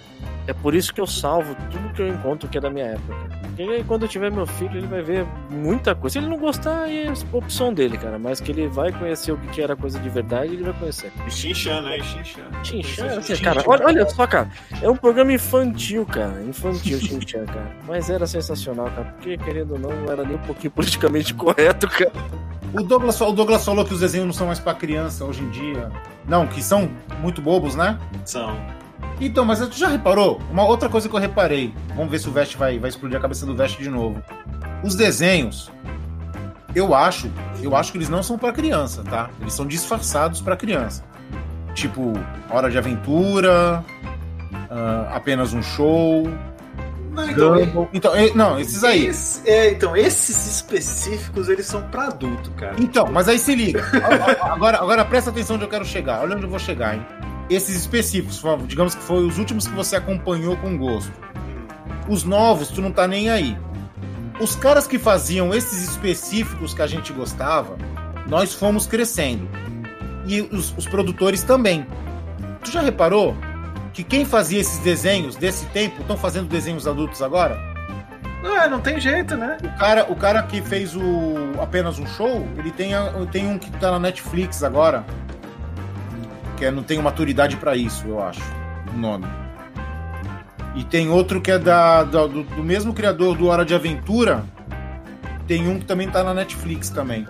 É 0.47 0.53
por 0.53 0.75
isso 0.75 0.93
que 0.93 1.01
eu 1.01 1.07
salvo 1.07 1.55
tudo 1.71 1.89
que 1.95 2.03
eu 2.03 2.09
encontro 2.09 2.49
que 2.49 2.59
é 2.59 2.61
da 2.61 2.69
minha 2.69 2.87
época. 2.87 3.38
Aí, 3.63 3.85
quando 3.85 4.03
eu 4.03 4.09
tiver 4.09 4.31
meu 4.31 4.47
filho, 4.47 4.77
ele 4.77 4.87
vai 4.87 5.03
ver 5.03 5.27
muita 5.51 5.95
coisa. 5.95 6.13
Se 6.13 6.19
ele 6.19 6.29
não 6.29 6.39
gostar, 6.39 6.83
aí 6.83 7.07
é 7.07 7.09
a 7.09 7.37
opção 7.37 7.73
dele, 7.73 7.97
cara. 7.99 8.19
Mas 8.19 8.41
que 8.41 8.53
ele 8.53 8.69
vai 8.69 8.93
conhecer 8.93 9.33
o 9.33 9.37
que 9.39 9.61
era 9.61 9.75
coisa 9.75 9.99
de 9.99 10.09
verdade, 10.09 10.53
ele 10.53 10.65
vai 10.65 10.73
conhecer. 10.75 11.13
E 11.27 11.31
Shinchan, 11.31 11.81
né? 11.83 11.99
E 11.99 12.03
Shinchan. 12.03 12.65
Xinxan, 12.65 13.19
assim, 13.19 13.37
cara, 13.37 13.63
olha, 13.67 13.87
olha 13.87 14.09
só, 14.09 14.27
cara. 14.27 14.51
É 14.83 14.89
um 14.89 14.97
programa 14.97 15.33
infantil, 15.33 16.07
cara. 16.07 16.41
Infantil, 16.43 16.99
Xinxan, 17.01 17.47
cara. 17.47 17.77
Mas 17.87 18.11
era 18.11 18.27
sensacional, 18.27 18.87
cara. 18.91 19.15
Porque, 19.17 19.37
querendo 19.39 19.73
ou 19.73 19.79
não, 19.79 19.91
não 19.91 20.13
era 20.13 20.25
nem 20.25 20.37
um 20.37 20.43
pouquinho 20.43 20.71
politicamente 20.71 21.35
correto, 21.35 21.89
cara. 21.89 22.13
O 22.73 22.83
Douglas, 22.83 23.19
o 23.21 23.33
Douglas 23.33 23.65
falou 23.65 23.85
que 23.85 23.95
os 23.95 24.01
desenhos 24.01 24.27
não 24.27 24.33
são 24.33 24.47
mais 24.47 24.59
pra 24.59 24.75
criança 24.75 25.25
hoje 25.25 25.43
em 25.43 25.49
dia. 25.51 25.91
Não, 26.27 26.47
que 26.47 26.63
são 26.63 26.91
muito 27.21 27.41
bobos, 27.41 27.75
né? 27.75 27.99
São. 28.25 28.55
Então, 29.21 29.45
mas 29.45 29.59
tu 29.59 29.77
já 29.77 29.89
reparou? 29.89 30.41
Uma 30.51 30.65
outra 30.65 30.89
coisa 30.89 31.09
que 31.09 31.15
eu 31.15 31.21
reparei. 31.21 31.75
Vamos 31.97 32.11
ver 32.11 32.19
se 32.21 32.29
o 32.29 32.33
Vest 32.33 32.57
vai, 32.57 32.79
vai 32.79 32.89
explodir 32.91 33.19
a 33.19 33.21
cabeça 33.21 33.45
do 33.45 33.55
Vest 33.55 33.79
de 33.79 33.89
novo. 33.91 34.23
Os 34.83 34.95
desenhos, 34.95 35.71
eu 36.75 36.95
acho, 36.95 37.29
eu 37.61 37.75
acho 37.77 37.91
que 37.91 37.99
eles 37.99 38.09
não 38.09 38.23
são 38.23 38.39
pra 38.39 38.53
criança, 38.53 39.03
tá? 39.03 39.29
Eles 39.41 39.53
são 39.55 39.67
disfarçados 39.67 40.41
pra 40.41 40.57
criança. 40.57 41.03
Tipo, 41.75 42.13
Hora 42.51 42.71
de 42.71 42.79
Aventura, 42.79 43.85
ah, 44.71 45.11
apenas 45.15 45.53
um 45.53 45.63
show. 45.63 46.29
Não, 47.13 47.29
então, 47.29 47.57
Gumball. 47.57 47.89
Então, 47.93 48.15
eh, 48.15 48.31
não, 48.35 48.61
esses 48.61 48.85
aí. 48.85 49.07
Esse- 49.07 49.49
é, 49.49 49.73
então, 49.73 49.97
esses 49.97 50.47
específicos, 50.47 51.49
eles 51.49 51.67
são 51.67 51.83
pra 51.83 52.05
adulto, 52.07 52.53
cara. 52.53 52.77
Então, 52.79 53.09
mas 53.11 53.29
aí 53.29 53.39
se 53.41 53.55
liga. 53.57 53.83
Agora, 54.43 54.79
agora 54.79 55.05
presta 55.05 55.31
atenção 55.31 55.57
onde 55.57 55.65
eu 55.65 55.69
quero 55.69 55.85
chegar. 55.85 56.21
Olha 56.21 56.37
onde 56.37 56.45
eu 56.45 56.51
vou 56.51 56.59
chegar, 56.61 56.95
hein? 56.95 57.05
Esses 57.51 57.77
específicos, 57.77 58.43
digamos 58.67 58.95
que 58.95 59.03
foi 59.03 59.25
os 59.25 59.39
últimos 59.39 59.67
que 59.67 59.75
você 59.75 59.97
acompanhou 59.97 60.57
com 60.57 60.77
gosto. 60.77 61.13
Os 62.09 62.25
novos, 62.25 62.69
tu 62.69 62.81
não 62.81 62.93
tá 62.93 63.07
nem 63.07 63.31
aí. 63.31 63.57
Os 64.41 64.55
caras 64.55 64.87
que 64.87 64.99
faziam 64.99 65.53
esses 65.53 65.83
específicos 65.83 66.73
que 66.73 66.83
a 66.83 66.87
gente 66.87 67.13
gostava, 67.13 67.77
nós 68.29 68.55
fomos 68.55 68.87
crescendo. 68.87 69.49
E 70.27 70.43
os, 70.43 70.77
os 70.77 70.87
produtores 70.87 71.43
também. 71.43 71.87
Tu 72.63 72.71
já 72.71 72.81
reparou 72.81 73.37
que 73.93 74.05
quem 74.05 74.25
fazia 74.25 74.61
esses 74.61 74.79
desenhos 74.79 75.35
desse 75.35 75.67
tempo 75.67 76.03
estão 76.03 76.17
fazendo 76.17 76.49
desenhos 76.49 76.87
adultos 76.87 77.23
agora? 77.23 77.59
Não, 78.43 78.57
é, 78.57 78.69
não 78.69 78.81
tem 78.81 79.01
jeito, 79.01 79.37
né? 79.37 79.59
O 79.65 79.79
cara, 79.79 80.07
o 80.09 80.15
cara 80.15 80.43
que 80.45 80.63
fez 80.63 80.95
o 80.95 81.61
apenas 81.61 81.99
um 81.99 82.07
show, 82.07 82.47
ele 82.57 82.71
tem, 82.71 82.93
tem 83.33 83.49
um 83.49 83.59
que 83.59 83.71
tá 83.73 83.91
na 83.91 83.99
Netflix 83.99 84.63
agora. 84.63 85.05
Que 86.59 86.65
é, 86.65 86.71
não 86.71 86.83
tem 86.83 87.01
maturidade 87.01 87.57
para 87.57 87.77
isso, 87.77 88.07
eu 88.07 88.23
acho. 88.23 88.43
O 88.93 88.99
nome. 88.99 89.27
E 90.75 90.85
tem 90.85 91.09
outro 91.09 91.41
que 91.41 91.51
é 91.51 91.59
da, 91.59 92.05
da 92.05 92.27
do, 92.27 92.43
do, 92.43 92.63
mesmo 92.63 92.93
criador 92.93 93.37
do 93.37 93.47
Hora 93.47 93.65
de 93.65 93.75
Aventura. 93.75 94.45
Tem 95.47 95.67
um 95.69 95.79
que 95.79 95.85
também 95.85 96.09
tá 96.09 96.23
na 96.23 96.35
Netflix 96.35 96.91
também. 96.91 97.27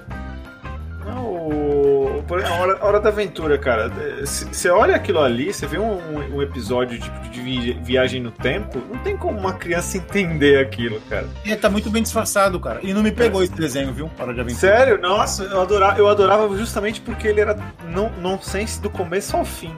Não, 2.36 2.42
o, 2.42 2.46
a, 2.46 2.56
hora, 2.56 2.78
Hora 2.84 3.00
da 3.00 3.08
Aventura, 3.08 3.58
cara. 3.58 3.90
Você 4.24 4.68
olha 4.68 4.96
aquilo 4.96 5.20
ali, 5.20 5.52
você 5.52 5.66
vê 5.66 5.78
um, 5.78 5.98
um 6.34 6.42
episódio 6.42 6.98
tipo, 6.98 7.28
de 7.28 7.72
viagem 7.82 8.20
no 8.20 8.30
tempo, 8.30 8.82
não 8.90 8.98
tem 8.98 9.16
como 9.16 9.38
uma 9.38 9.52
criança 9.52 9.96
entender 9.98 10.58
aquilo, 10.58 11.00
cara. 11.08 11.28
E 11.44 11.54
tá 11.56 11.68
muito 11.68 11.90
bem 11.90 12.02
disfarçado, 12.02 12.58
cara. 12.60 12.80
E 12.82 12.92
não 12.92 13.02
me 13.02 13.12
pegou 13.12 13.40
é. 13.40 13.44
esse 13.44 13.54
desenho, 13.54 13.92
viu? 13.92 14.10
Hora 14.18 14.34
de 14.34 14.40
Aventura. 14.40 14.60
Sério? 14.60 15.00
Nossa, 15.00 15.44
eu 15.44 15.60
adorava, 15.60 15.98
eu 15.98 16.08
adorava 16.08 16.56
justamente 16.56 17.00
porque 17.00 17.28
ele 17.28 17.40
era 17.40 17.56
nonsense 18.20 18.80
do 18.80 18.90
começo 18.90 19.36
ao 19.36 19.44
fim 19.44 19.74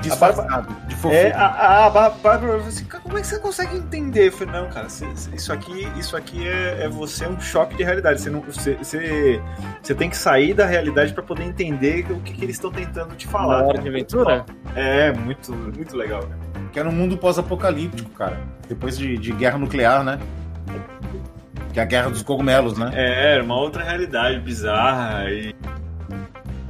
disfarçado, 0.00 0.74
de 0.86 0.94
fofinho. 0.96 1.20
É, 1.20 1.32
a, 1.32 1.86
a 1.86 1.90
Bárbara 1.90 2.56
assim, 2.56 2.84
como 2.84 3.18
é 3.18 3.20
que 3.20 3.26
você 3.26 3.38
consegue 3.38 3.76
entender? 3.76 4.28
Eu 4.28 4.32
falei, 4.32 4.60
não, 4.60 4.68
cara, 4.68 4.86
isso 4.86 5.52
aqui, 5.52 5.88
isso 5.96 6.16
aqui 6.16 6.46
é, 6.46 6.84
é 6.84 6.88
você 6.88 7.26
um 7.26 7.40
choque 7.40 7.76
de 7.76 7.82
realidade. 7.82 8.20
Você, 8.20 8.30
não, 8.30 8.40
você, 8.40 8.74
você, 8.74 9.40
você 9.82 9.94
tem 9.94 10.10
que 10.10 10.16
sair 10.16 10.54
da 10.54 10.66
realidade 10.66 11.12
para 11.12 11.22
poder 11.22 11.44
entender 11.44 12.06
o 12.10 12.20
que, 12.20 12.32
que 12.32 12.44
eles 12.44 12.56
estão 12.56 12.70
tentando 12.70 13.14
te 13.14 13.26
falar. 13.26 13.58
Uma 13.58 13.68
hora 13.68 13.78
de 13.78 13.88
aventura? 13.88 14.44
É, 14.74 15.12
muito, 15.12 15.52
muito 15.52 15.96
legal, 15.96 16.22
cara. 16.22 16.38
Que 16.72 16.78
era 16.78 16.88
um 16.88 16.92
mundo 16.92 17.16
pós-apocalíptico, 17.16 18.10
cara. 18.10 18.38
Depois 18.68 18.98
de, 18.98 19.16
de 19.16 19.32
guerra 19.32 19.58
nuclear, 19.58 20.04
né? 20.04 20.18
Que 21.72 21.80
é 21.80 21.82
a 21.82 21.86
guerra 21.86 22.10
dos 22.10 22.22
cogumelos, 22.22 22.78
né? 22.78 22.90
É, 22.94 23.34
era 23.34 23.42
uma 23.42 23.58
outra 23.58 23.82
realidade 23.82 24.40
bizarra 24.40 25.30
e 25.30 25.54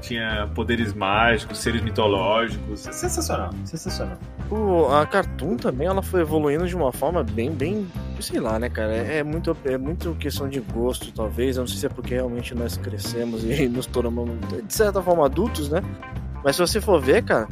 tinha 0.07 0.49
poderes 0.55 0.93
mágicos, 0.95 1.59
seres 1.59 1.83
mitológicos. 1.83 2.87
É 2.87 2.93
sensacional, 2.93 3.51
sensacional. 3.65 4.17
O, 4.51 4.87
a 4.95 5.05
Cartoon 5.07 5.57
também 5.57 5.87
ela 5.87 6.03
foi 6.03 6.21
evoluindo 6.21 6.67
de 6.67 6.77
uma 6.77 6.93
forma 6.93 7.23
bem, 7.23 7.51
bem, 7.51 7.87
sei 8.21 8.41
lá, 8.41 8.59
né, 8.59 8.69
cara? 8.69 8.95
É, 8.95 9.19
é 9.19 9.23
muito, 9.25 9.57
é 9.65 9.77
muito 9.77 10.15
questão 10.15 10.49
de 10.49 10.61
gosto, 10.61 11.13
talvez. 11.13 11.57
Eu 11.57 11.63
não 11.63 11.67
sei 11.69 11.79
se 11.79 11.87
é 11.87 11.89
porque 11.89 12.15
realmente 12.15 12.55
nós 12.55 12.77
crescemos 12.77 13.45
e 13.45 13.67
nos 13.69 13.87
tornamos, 13.87 14.31
de 14.65 14.73
certa 14.73 15.03
forma, 15.03 15.25
adultos, 15.25 15.69
né? 15.69 15.83
Mas 16.45 16.55
se 16.55 16.63
você 16.63 16.81
for 16.81 17.01
ver, 17.01 17.25
cara, 17.25 17.49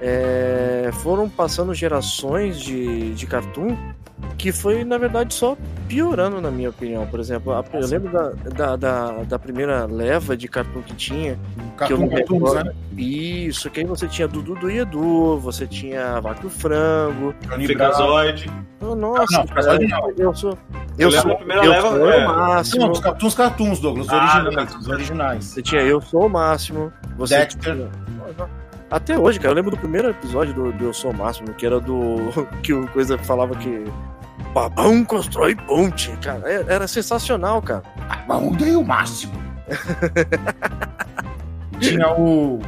é, 0.00 0.90
foram 1.02 1.28
passando 1.28 1.74
gerações 1.74 2.58
de, 2.58 3.14
de 3.14 3.26
cartoon 3.26 3.76
que 4.38 4.52
foi, 4.52 4.84
na 4.84 4.96
verdade, 4.96 5.34
só 5.34 5.56
piorando, 5.88 6.40
na 6.40 6.50
minha 6.50 6.70
opinião. 6.70 7.06
Por 7.08 7.18
exemplo, 7.18 7.52
a, 7.52 7.64
eu 7.72 7.86
lembro 7.86 8.12
da, 8.12 8.30
da, 8.30 8.76
da, 8.76 9.12
da, 9.24 9.38
primeira 9.38 9.84
leva 9.84 10.36
de 10.36 10.46
cartoon 10.46 10.80
que 10.82 10.94
tinha. 10.94 11.36
Cartoon 11.76 12.08
Cartoons, 12.08 12.54
né? 12.54 12.72
Isso, 12.96 13.68
que 13.68 13.80
aí 13.80 13.86
você 13.86 14.06
tinha 14.06 14.28
Dudu 14.28 14.54
do 14.54 14.70
Edu, 14.70 15.38
você 15.38 15.66
tinha 15.66 16.20
Vaca 16.20 16.40
do 16.40 16.48
Frango. 16.48 17.34
Freakazoid. 17.42 18.50
Oh, 18.80 18.94
nossa, 18.94 19.38
não, 19.38 19.46
cara, 19.46 19.78
não. 19.78 20.12
eu 20.16 20.34
sou. 20.34 20.56
Eu, 20.96 21.10
eu 21.10 21.20
sou, 21.20 21.36
primeira 21.36 21.64
eu 21.64 21.70
leva, 21.70 21.88
sou 21.88 22.10
é. 22.10 22.24
o 22.24 22.28
máximo. 22.28 22.84
Não, 22.84 22.92
os 22.92 23.00
cartoons, 23.00 23.34
cartoons, 23.34 23.80
Douglas, 23.80 24.06
os 24.06 24.12
ah, 24.12 24.40
originais. 24.40 24.74
Os 24.76 24.88
originais. 24.88 25.44
Você 25.44 25.62
tinha 25.62 25.82
Eu 25.82 26.00
Sou 26.00 26.26
o 26.26 26.28
Máximo. 26.28 26.92
Você 27.16 27.38
Dexter. 27.38 27.74
Tinha... 27.74 27.90
Até 28.90 29.18
hoje, 29.18 29.38
cara, 29.38 29.50
eu 29.50 29.54
lembro 29.56 29.70
do 29.70 29.76
primeiro 29.76 30.08
episódio 30.08 30.54
do, 30.54 30.72
do 30.72 30.84
Eu 30.86 30.94
Sou 30.94 31.10
o 31.10 31.14
Máximo, 31.14 31.52
que 31.54 31.66
era 31.66 31.80
do. 31.80 32.16
que 32.62 32.72
o 32.72 32.86
coisa 32.88 33.18
falava 33.18 33.54
que. 33.56 33.84
Babão 34.52 35.04
constrói 35.04 35.54
ponte, 35.54 36.10
cara. 36.22 36.42
É, 36.44 36.64
era 36.68 36.88
sensacional, 36.88 37.62
cara. 37.62 37.82
Babão 38.26 38.52
deu 38.52 38.80
o 38.80 38.84
máximo. 38.84 39.34
tinha 41.80 42.12
o. 42.12 42.60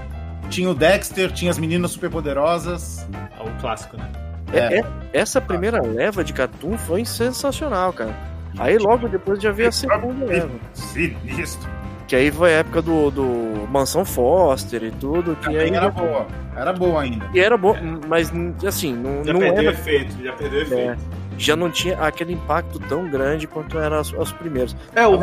Tinha 0.48 0.70
o 0.70 0.74
Dexter, 0.74 1.30
tinha 1.32 1.50
as 1.50 1.58
meninas 1.58 1.92
superpoderosas. 1.92 3.06
É 3.38 3.42
o 3.42 3.60
clássico, 3.60 3.96
né? 3.96 4.10
É, 4.52 4.78
é. 4.78 4.84
Essa 5.12 5.40
primeira 5.40 5.80
leva 5.80 6.24
de 6.24 6.32
Cartoon 6.32 6.76
foi 6.76 7.04
sensacional, 7.04 7.92
cara. 7.92 8.14
Aí 8.58 8.78
logo 8.78 9.08
depois 9.08 9.40
já 9.40 9.52
veio 9.52 9.68
a 9.68 9.72
segunda 9.72 10.24
leva. 10.24 10.50
Sinistro. 10.72 11.70
Que 12.08 12.16
aí 12.16 12.32
foi 12.32 12.54
a 12.54 12.58
época 12.58 12.82
do, 12.82 13.10
do 13.10 13.68
Mansão 13.70 14.04
Foster 14.04 14.82
e 14.82 14.90
tudo. 14.90 15.36
Que 15.36 15.56
aí 15.56 15.70
era 15.70 15.88
boa. 15.88 16.26
Era 16.56 16.72
boa 16.72 17.02
ainda. 17.02 17.30
E 17.32 17.38
era 17.38 17.56
boa, 17.56 17.78
mas 18.08 18.32
assim, 18.66 18.94
não, 18.94 19.24
já 19.24 19.32
não 19.32 19.40
perdeu 19.40 19.62
era. 19.62 19.72
efeito, 19.72 20.22
já 20.22 20.32
perdeu 20.32 20.58
é. 20.58 20.62
efeito. 20.62 20.90
É, 20.90 20.96
já 21.40 21.56
não 21.56 21.70
tinha 21.70 21.98
aquele 21.98 22.34
impacto 22.34 22.78
tão 22.80 23.08
grande 23.08 23.46
quanto 23.46 23.78
eram 23.78 24.00
os, 24.00 24.12
os 24.12 24.32
primeiros. 24.32 24.76
É, 24.94 25.06
o... 25.06 25.18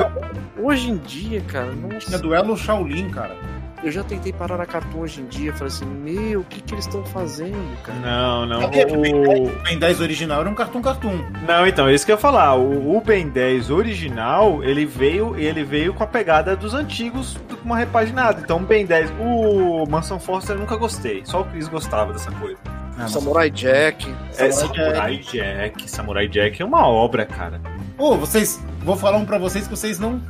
Hoje 0.59 0.89
em 0.89 0.97
dia, 0.97 1.41
cara. 1.41 1.71
Nossa... 1.71 2.07
Tinha 2.07 2.17
duelo 2.17 2.57
Shaolin, 2.57 3.09
cara. 3.09 3.35
Eu 3.83 3.91
já 3.91 4.03
tentei 4.03 4.33
parar 4.33 4.57
na 4.57 4.65
Cartoon 4.65 5.01
hoje 5.01 5.21
em 5.21 5.27
dia, 5.27 5.53
falei 5.53 5.67
assim, 5.67 5.85
meu, 5.85 6.41
o 6.41 6.43
que 6.43 6.59
que 6.61 6.73
eles 6.73 6.85
estão 6.87 7.05
fazendo, 7.05 7.77
cara? 7.83 7.99
Não, 7.99 8.45
não. 8.47 8.65
O 8.65 9.61
Ben 9.61 9.77
10 9.77 10.01
original 10.01 10.41
era 10.41 10.49
um 10.49 10.55
Cartoon 10.55 10.81
Cartoon. 10.81 11.23
Não, 11.47 11.67
então, 11.67 11.87
é 11.87 11.93
isso 11.93 12.03
que 12.03 12.11
eu 12.11 12.15
ia 12.15 12.19
falar. 12.19 12.55
O, 12.55 12.97
o 12.97 13.01
Ben 13.01 13.29
10 13.29 13.69
original, 13.69 14.63
ele 14.63 14.83
veio, 14.83 15.37
ele 15.37 15.63
veio 15.63 15.93
com 15.93 16.03
a 16.03 16.07
pegada 16.07 16.55
dos 16.55 16.73
antigos, 16.73 17.37
com 17.47 17.65
uma 17.65 17.77
repaginada. 17.77 18.41
Então, 18.41 18.57
o 18.57 18.61
Ben 18.61 18.83
10, 18.83 19.13
o 19.19 19.85
Mansão 19.87 20.19
Foster 20.19 20.55
eu 20.55 20.59
nunca 20.59 20.75
gostei. 20.75 21.21
Só 21.23 21.41
o 21.41 21.45
Chris 21.45 21.67
gostava 21.67 22.11
dessa 22.11 22.31
coisa. 22.31 22.57
Ah, 22.97 23.07
Samurai 23.07 23.49
Jack. 23.49 24.13
É, 24.37 24.51
Samurai 24.51 25.17
Jack. 25.17 25.31
Jack. 25.31 25.91
Samurai 25.91 26.27
Jack 26.27 26.61
é 26.61 26.65
uma 26.65 26.87
obra, 26.87 27.25
cara. 27.25 27.61
Ô, 27.97 28.11
oh, 28.11 28.17
vocês. 28.17 28.59
Vou 28.79 28.95
falar 28.95 29.17
um 29.17 29.25
pra 29.25 29.37
vocês 29.37 29.65
que 29.65 29.71
vocês 29.71 29.99
não, 29.99 30.21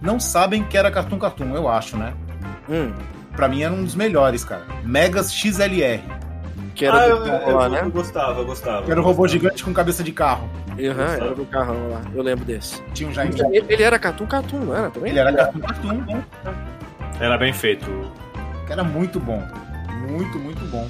não 0.00 0.20
sabem 0.20 0.62
que 0.64 0.76
era 0.76 0.90
Cartoon 0.90 1.18
Cartoon, 1.18 1.54
eu 1.54 1.68
acho, 1.68 1.96
né? 1.96 2.14
Hum. 2.68 2.92
Pra 3.34 3.48
mim 3.48 3.62
era 3.62 3.72
um 3.72 3.82
dos 3.82 3.94
melhores, 3.94 4.44
cara. 4.44 4.64
Megas 4.84 5.32
XLR. 5.34 6.02
Que 6.74 6.86
era 6.86 6.98
ah, 6.98 7.08
eu, 7.08 7.24
eu, 7.24 7.56
lá, 7.56 7.68
né? 7.68 7.80
eu 7.82 7.90
gostava, 7.90 8.40
eu 8.40 8.46
gostava. 8.46 8.84
Que 8.84 8.90
era 8.90 9.00
um 9.00 9.04
robô 9.04 9.26
gigante 9.28 9.64
com 9.64 9.72
cabeça 9.72 10.02
de 10.02 10.12
carro. 10.12 10.48
Uhum, 10.76 11.00
era 11.00 11.34
do 11.34 11.46
carrão 11.46 11.90
lá. 11.90 12.02
Eu 12.12 12.22
lembro 12.22 12.44
desse. 12.44 12.82
Tinha 12.92 13.08
um 13.08 13.12
Jaime. 13.12 13.34
Ele, 13.52 13.64
ele 13.68 13.82
era 13.82 13.98
Cartoon 13.98 14.26
Cartoon, 14.26 14.58
não 14.58 14.76
era 14.76 14.90
também? 14.90 15.10
Ele 15.10 15.20
era 15.20 15.32
Cartoon 15.32 15.60
Cartoon, 15.60 15.94
né? 16.04 16.24
Era 17.20 17.38
bem 17.38 17.52
feito. 17.52 17.86
Era 18.68 18.82
muito 18.82 19.20
bom. 19.20 19.40
Muito, 20.08 20.38
muito 20.38 20.64
bom. 20.66 20.88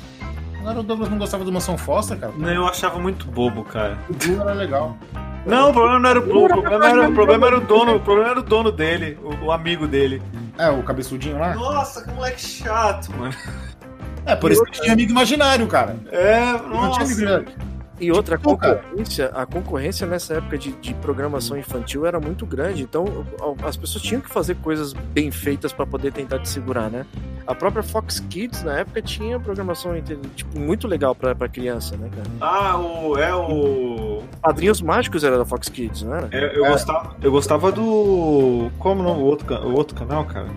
Agora 0.65 0.81
o 0.81 0.83
Douglas 0.83 1.11
não 1.11 1.19
gostava 1.19 1.45
do 1.45 1.53
Mansão 1.53 1.77
Foster, 1.77 2.19
cara? 2.19 2.33
Não, 2.39 2.49
eu 2.49 2.67
achava 2.67 2.99
muito 2.99 3.27
bobo, 3.27 3.63
cara. 3.65 3.99
O 4.09 4.15
Blue 4.15 4.41
era 4.41 4.55
legal. 4.55 4.97
Não, 5.45 5.69
o 5.69 5.73
problema 5.75 5.99
não 6.01 6.09
era 6.09 6.19
o 6.19 6.23
Blue, 6.23 6.45
o 6.47 6.49
problema 6.49 6.89
era, 6.89 7.09
o, 7.11 7.13
problema 7.13 7.47
era 7.49 7.57
o 7.59 7.61
dono, 7.61 7.97
o 7.97 8.01
problema 8.01 8.31
era 8.31 8.41
o 8.41 8.43
dono 8.43 8.73
dele, 8.73 9.19
o, 9.23 9.45
o 9.45 9.53
amigo 9.53 9.87
dele. 9.87 10.23
É, 10.57 10.71
o 10.71 10.83
cabeçudinho 10.83 11.39
lá? 11.39 11.55
Nossa, 11.55 12.03
que 12.03 12.11
moleque 12.15 12.41
chato, 12.41 13.13
mano. 13.13 13.35
É, 14.25 14.35
por 14.35 14.51
isso 14.51 14.65
que 14.65 14.81
tinha 14.81 14.95
amigo 14.95 15.11
imaginário, 15.11 15.67
cara. 15.67 15.99
É, 16.11 16.41
nossa. 16.53 16.67
Não 16.67 16.91
tinha 16.93 17.05
amigo 17.05 17.21
imaginário. 17.21 17.75
E 18.01 18.11
outra, 18.11 18.37
a 18.37 18.39
concorrência, 18.39 19.27
a 19.35 19.45
concorrência 19.45 20.07
nessa 20.07 20.35
época 20.35 20.57
de, 20.57 20.73
de, 20.73 20.95
programação 20.95 21.59
infantil 21.59 22.07
era 22.07 22.19
muito 22.19 22.47
grande, 22.47 22.83
então 22.83 23.05
as 23.63 23.77
pessoas 23.77 24.03
tinham 24.03 24.23
que 24.23 24.31
fazer 24.31 24.57
coisas 24.57 24.95
bem 24.95 25.31
feitas 25.31 25.75
para 25.75 25.87
poder 25.87 26.11
tentar 26.13 26.39
te 26.39 26.49
segurar, 26.49 26.91
né? 26.91 27.05
A 27.47 27.55
própria 27.55 27.83
Fox 27.83 28.21
Kids 28.21 28.63
na 28.63 28.79
época 28.79 29.03
tinha 29.03 29.39
programação 29.39 29.93
tipo, 30.35 30.59
muito 30.59 30.89
legal 30.89 31.15
para 31.15 31.49
criança, 31.49 31.97
né, 31.97 32.09
cara? 32.15 32.29
Ah, 32.41 32.79
o, 32.79 33.19
é 33.19 33.35
o. 33.35 34.23
Padrinhos 34.41 34.81
Mágicos 34.81 35.25
era 35.25 35.37
da 35.37 35.45
Fox 35.45 35.69
Kids, 35.69 36.03
não 36.03 36.15
era? 36.15 36.29
É, 36.33 36.57
eu, 36.57 36.65
é. 36.65 36.71
Gostava, 36.71 37.17
eu 37.23 37.31
gostava 37.31 37.71
do. 37.71 38.71
Como 38.79 39.03
não? 39.03 39.19
O 39.19 39.25
outro, 39.25 39.55
o 39.55 39.75
outro 39.75 39.95
canal, 39.95 40.25
cara? 40.25 40.49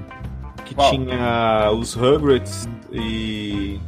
Que 0.64 0.76
Qual? 0.76 0.90
tinha 0.90 1.72
os 1.72 1.94
Rugrats 1.94 2.68
e. 2.92 3.80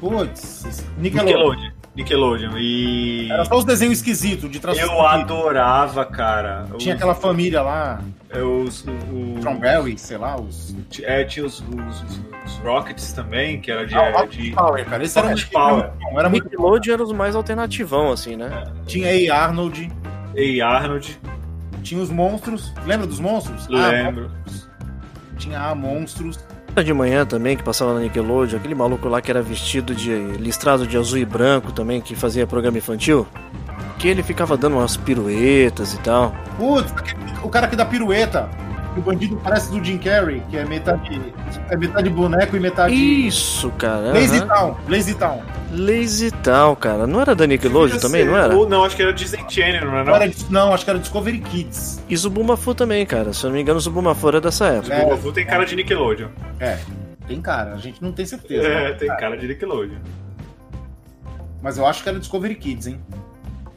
Putz, 0.00 0.84
Nickelodeon. 0.98 1.36
Nickelodeon. 1.36 1.77
Nickelodeon. 1.98 2.56
E. 2.56 3.30
Era 3.30 3.44
só 3.44 3.56
os 3.56 3.64
desenhos 3.64 3.98
esquisitos 3.98 4.48
de 4.48 4.60
transformação. 4.60 4.98
Eu 4.98 5.06
adorava, 5.06 6.04
cara. 6.06 6.64
Tinha 6.78 6.94
os... 6.94 7.00
aquela 7.00 7.14
família 7.14 7.60
lá. 7.60 8.00
É, 8.30 8.40
os. 8.40 8.84
O... 8.86 9.34
Strawberry, 9.38 9.98
sei 9.98 10.16
lá, 10.16 10.40
os. 10.40 10.76
É, 11.02 11.24
tinha 11.24 11.44
os, 11.44 11.60
os, 11.60 12.02
os, 12.02 12.56
Rockets 12.62 13.12
também, 13.12 13.60
que 13.60 13.70
era 13.70 13.84
de. 13.84 13.96
Ah, 13.96 14.24
de... 14.24 14.52
Power, 14.52 14.84
cara. 14.86 15.02
Esse 15.02 15.18
era, 15.18 15.28
muito 15.28 15.50
Power. 15.50 15.90
Era 16.16 16.28
muito 16.28 16.44
Nickelodeon 16.44 16.94
era 16.94 17.02
os 17.02 17.12
mais 17.12 17.34
alternativão, 17.34 18.12
assim, 18.12 18.36
né? 18.36 18.64
É. 18.64 18.84
Tinha 18.86 19.34
A. 19.34 19.44
Arnold. 19.44 19.90
A. 20.62 20.66
Arnold. 20.66 21.18
Tinha 21.82 22.00
os 22.00 22.10
monstros. 22.10 22.72
Lembra 22.86 23.08
dos 23.08 23.18
monstros? 23.18 23.66
Lembro. 23.66 24.30
Ah, 24.46 24.68
tinha 25.36 25.60
A 25.60 25.74
Monstros. 25.74 26.38
De 26.82 26.94
manhã 26.94 27.26
também, 27.26 27.56
que 27.56 27.62
passava 27.62 27.92
na 27.92 28.00
Nickelodeon, 28.00 28.56
aquele 28.58 28.74
maluco 28.74 29.08
lá 29.08 29.20
que 29.20 29.30
era 29.30 29.42
vestido 29.42 29.94
de 29.94 30.14
listrado 30.38 30.86
de 30.86 30.96
azul 30.96 31.18
e 31.18 31.24
branco 31.24 31.72
também, 31.72 32.00
que 32.00 32.14
fazia 32.14 32.46
programa 32.46 32.78
infantil. 32.78 33.26
Que 33.98 34.08
ele 34.08 34.22
ficava 34.22 34.56
dando 34.56 34.76
umas 34.76 34.96
piruetas 34.96 35.92
e 35.92 35.98
tal. 35.98 36.34
Putz, 36.56 36.92
o 37.42 37.48
cara 37.48 37.66
que 37.66 37.76
dá 37.76 37.84
pirueta. 37.84 38.48
O 38.96 39.00
bandido 39.00 39.38
parece 39.42 39.70
do 39.70 39.84
Jim 39.84 39.98
Carrey, 39.98 40.42
que 40.48 40.56
é 40.56 40.64
metade, 40.64 41.32
é 41.68 41.76
metade 41.76 42.08
boneco 42.10 42.56
e 42.56 42.60
metade. 42.60 42.94
Isso, 42.94 43.70
cara. 43.78 44.12
Lazy 44.12 44.38
aham. 44.38 44.46
Town, 44.46 44.76
Lazy 44.88 45.14
Town. 45.14 45.42
Lazy 45.70 46.30
Town, 46.30 46.74
cara. 46.76 47.06
Não 47.06 47.20
era 47.20 47.34
da 47.34 47.46
Nickelodeon 47.46 47.98
também, 47.98 48.24
não 48.24 48.36
era? 48.36 48.56
Ou 48.56 48.68
não, 48.68 48.84
acho 48.84 48.96
que 48.96 49.02
era 49.02 49.12
Disney 49.12 49.44
Channel, 49.48 49.84
não 49.84 49.96
era? 49.96 50.04
Não, 50.04 50.16
era, 50.16 50.32
não, 50.50 50.74
acho 50.74 50.84
que 50.84 50.90
era 50.90 50.98
Discovery 50.98 51.40
Kids. 51.40 52.02
E 52.08 52.16
Zubumafu 52.16 52.74
também, 52.74 53.04
cara. 53.04 53.32
Se 53.32 53.44
eu 53.44 53.48
não 53.48 53.56
me 53.56 53.62
engano, 53.62 53.78
Zubumafu 53.78 54.28
era 54.28 54.40
dessa 54.40 54.66
época. 54.66 54.94
É. 54.94 55.04
Goku 55.04 55.32
tem 55.32 55.46
cara 55.46 55.64
de 55.64 55.76
Nickelodeon. 55.76 56.28
É, 56.58 56.78
tem 57.26 57.40
cara, 57.42 57.74
a 57.74 57.78
gente 57.78 58.02
não 58.02 58.12
tem 58.12 58.24
certeza. 58.24 58.66
É, 58.66 58.90
né? 58.90 58.92
tem 58.94 59.08
cara 59.08 59.36
de 59.36 59.46
Nickelodeon. 59.46 59.98
Mas 61.62 61.76
eu 61.76 61.86
acho 61.86 62.02
que 62.02 62.08
era 62.08 62.18
Discovery 62.18 62.54
Kids, 62.54 62.86
hein? 62.86 63.00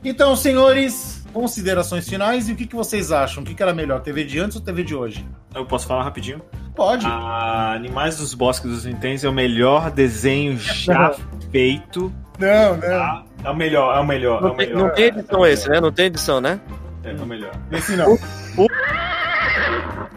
Então, 0.04 0.36
senhores, 0.36 1.24
considerações 1.34 2.08
finais 2.08 2.48
e 2.50 2.54
o 2.54 2.56
que, 2.56 2.66
que 2.66 2.76
vocês 2.76 3.12
acham? 3.12 3.44
O 3.44 3.46
que, 3.46 3.54
que 3.54 3.62
era 3.62 3.74
melhor, 3.74 4.02
TV 4.02 4.24
de 4.24 4.40
antes 4.40 4.56
ou 4.56 4.64
TV 4.64 4.84
de 4.84 4.96
hoje? 4.96 5.26
Eu 5.54 5.66
posso 5.66 5.88
falar 5.88 6.04
rapidinho? 6.04 6.42
Pode. 6.76 7.06
Ah, 7.06 7.74
Animais 7.76 8.18
dos 8.18 8.34
Bosques 8.34 8.70
dos 8.70 8.84
Vinténs 8.86 9.24
é 9.24 9.30
o 9.30 9.34
melhor 9.34 9.92
desenho 9.92 10.58
já 10.58 11.14
feito. 11.52 12.12
Não, 12.40 12.74
não. 12.76 12.82
Tá? 12.82 13.24
É 13.44 13.50
o 13.50 13.56
melhor, 13.56 13.98
é 13.98 14.00
o 14.00 14.06
melhor, 14.06 14.40
é 14.40 14.42
Não 14.44 14.52
o 14.52 14.56
tem, 14.56 14.68
melhor. 14.68 14.84
não 14.88 14.90
tem 14.96 15.06
edição 15.06 15.46
esse, 15.46 15.70
né? 15.70 15.82
Não 15.82 15.92
tem 15.92 16.06
edição, 16.06 16.42
né? 16.42 16.60
É 17.04 17.12
o 17.14 17.26
melhor. 17.26 17.52
Esse 17.72 17.96
não. 17.96 18.18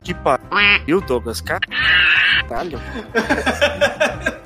Que 0.02 0.14
pariu, 0.14 1.00
Douglas. 1.00 1.40
Caralho. 1.40 2.80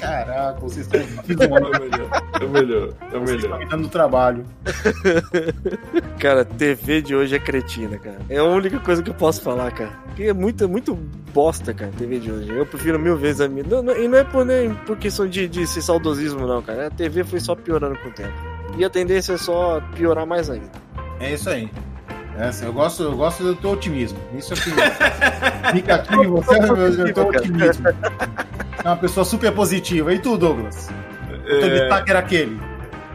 Caraca, 0.00 0.58
vocês 0.60 0.86
estão 0.86 1.00
É 1.28 1.46
o 1.46 1.50
melhor, 1.50 2.22
é 2.40 2.44
o 2.44 2.48
melhor, 2.48 2.88
é 3.12 3.16
o 3.16 3.20
Vocês 3.20 3.36
estão 3.44 3.50
melhor. 3.50 3.58
me 3.58 3.66
dando 3.66 3.88
trabalho. 3.88 4.44
Cara, 6.18 6.44
TV 6.44 7.02
de 7.02 7.14
hoje 7.14 7.34
é 7.36 7.38
cretina, 7.38 7.98
cara. 7.98 8.18
É 8.28 8.38
a 8.38 8.44
única 8.44 8.78
coisa 8.80 9.02
que 9.02 9.10
eu 9.10 9.14
posso 9.14 9.42
falar, 9.42 9.70
cara. 9.72 9.90
Que 10.16 10.24
é 10.28 10.32
muito, 10.32 10.68
muito 10.68 10.94
bosta, 11.32 11.72
cara, 11.72 11.90
TV 11.96 12.18
de 12.18 12.30
hoje. 12.30 12.48
Eu 12.50 12.66
prefiro 12.66 12.98
mil 12.98 13.16
vezes 13.16 13.40
a 13.40 13.48
minha. 13.48 13.64
Não, 13.64 13.82
não- 13.82 13.96
e 13.96 14.06
não 14.08 14.18
é 14.18 14.24
por, 14.24 14.44
nem 14.44 14.74
por 14.74 14.96
questão 14.96 15.26
de, 15.28 15.48
de 15.48 15.66
ser 15.66 15.82
saudosismo, 15.82 16.46
não, 16.46 16.60
cara. 16.62 16.86
A 16.88 16.90
TV 16.90 17.24
foi 17.24 17.40
só 17.40 17.54
piorando 17.54 17.96
com 17.98 18.08
o 18.08 18.12
tempo. 18.12 18.32
E 18.76 18.84
a 18.84 18.90
tendência 18.90 19.34
é 19.34 19.36
só 19.38 19.80
piorar 19.94 20.26
mais 20.26 20.48
ainda. 20.50 20.70
É 21.20 21.32
isso 21.34 21.48
aí. 21.50 21.70
É, 22.38 22.44
assim, 22.44 22.64
eu, 22.64 22.72
gosto, 22.72 23.02
eu 23.02 23.16
gosto 23.16 23.42
do 23.42 23.54
teu 23.56 23.70
otimismo. 23.72 24.18
Isso 24.36 24.54
é 24.54 24.56
que 24.56 25.72
fica 25.72 25.94
aqui 25.96 26.14
em 26.14 26.26
você, 26.28 26.58
eu, 26.58 27.06
eu 27.06 27.12
tô 27.14 27.22
otimismo. 27.28 27.84
É 28.84 28.88
uma 28.88 28.96
pessoa 28.96 29.24
super 29.24 29.52
positiva. 29.52 30.12
E 30.14 30.18
tu, 30.18 30.36
Douglas? 30.36 30.88
O 31.28 31.42
teu 31.42 31.66
É, 31.66 31.68
destaque 31.80 32.10
era 32.10 32.18
aquele. 32.20 32.60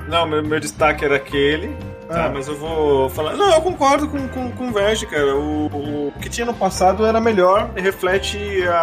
não, 0.08 0.28
meu, 0.28 0.44
meu 0.44 0.60
destaque 0.60 1.04
era 1.06 1.16
aquele. 1.16 1.76
Tá, 2.08 2.26
Ah. 2.26 2.30
mas 2.30 2.48
eu 2.48 2.56
vou 2.56 3.10
falar. 3.10 3.36
Não, 3.36 3.52
eu 3.56 3.62
concordo 3.62 4.08
com, 4.08 4.28
com, 4.28 4.52
com 4.52 4.68
o 4.70 4.72
Veg, 4.72 5.06
cara. 5.08 5.36
O, 5.36 6.10
o 6.10 6.14
que 6.22 6.30
tinha 6.30 6.46
no 6.46 6.54
passado 6.54 7.04
era 7.06 7.20
melhor, 7.20 7.72
reflete 7.76 8.38
a, 8.68 8.76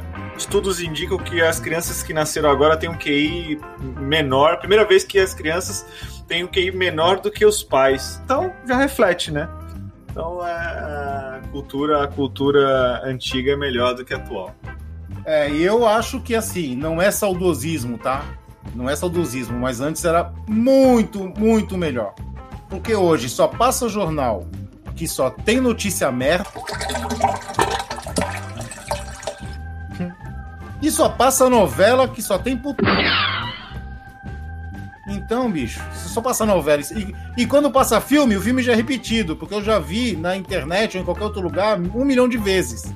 a- 0.00 0.14
Estudos 0.36 0.80
indicam 0.80 1.16
que 1.16 1.40
as 1.40 1.60
crianças 1.60 2.02
que 2.02 2.12
nasceram 2.12 2.50
agora 2.50 2.76
têm 2.76 2.88
um 2.90 2.96
QI 2.98 3.60
menor. 4.00 4.56
Primeira 4.58 4.84
vez 4.84 5.04
que 5.04 5.16
as 5.20 5.32
crianças 5.32 5.86
têm 6.26 6.42
um 6.42 6.48
QI 6.48 6.72
menor 6.72 7.20
do 7.20 7.30
que 7.30 7.44
os 7.46 7.62
pais. 7.62 8.20
Então 8.24 8.52
já 8.66 8.76
reflete, 8.76 9.30
né? 9.30 9.48
Então 10.10 10.44
é, 10.44 10.50
a 10.50 11.40
cultura, 11.52 12.02
a 12.02 12.08
cultura 12.08 13.00
antiga 13.04 13.52
é 13.52 13.56
melhor 13.56 13.94
do 13.94 14.04
que 14.04 14.12
a 14.12 14.16
atual. 14.16 14.52
É, 15.24 15.50
eu 15.50 15.86
acho 15.86 16.20
que 16.20 16.34
assim, 16.34 16.76
não 16.76 17.00
é 17.00 17.10
saudosismo, 17.10 17.96
tá? 17.96 18.24
Não 18.74 18.88
é 18.88 18.96
saudosismo, 18.96 19.58
mas 19.58 19.80
antes 19.80 20.04
era 20.04 20.32
muito, 20.46 21.32
muito 21.38 21.78
melhor. 21.78 22.14
Porque 22.68 22.94
hoje 22.94 23.28
só 23.28 23.46
passa 23.46 23.88
jornal 23.88 24.46
que 24.94 25.08
só 25.08 25.30
tem 25.30 25.60
notícia 25.60 26.10
merda. 26.10 26.48
E 30.82 30.90
só 30.90 31.08
passa 31.08 31.48
novela 31.48 32.06
que 32.06 32.20
só 32.20 32.36
tem 32.36 32.56
puta. 32.56 32.82
Então, 35.08 35.50
bicho, 35.50 35.80
só 35.94 36.20
passa 36.20 36.44
novela. 36.44 36.82
E, 36.82 37.42
e 37.42 37.46
quando 37.46 37.70
passa 37.70 38.00
filme, 38.00 38.36
o 38.36 38.40
filme 38.40 38.62
já 38.62 38.72
é 38.72 38.76
repetido, 38.76 39.36
porque 39.36 39.54
eu 39.54 39.62
já 39.62 39.78
vi 39.78 40.16
na 40.16 40.36
internet 40.36 40.96
ou 40.96 41.02
em 41.02 41.04
qualquer 41.04 41.24
outro 41.24 41.40
lugar 41.40 41.78
um 41.78 42.04
milhão 42.04 42.28
de 42.28 42.36
vezes. 42.36 42.92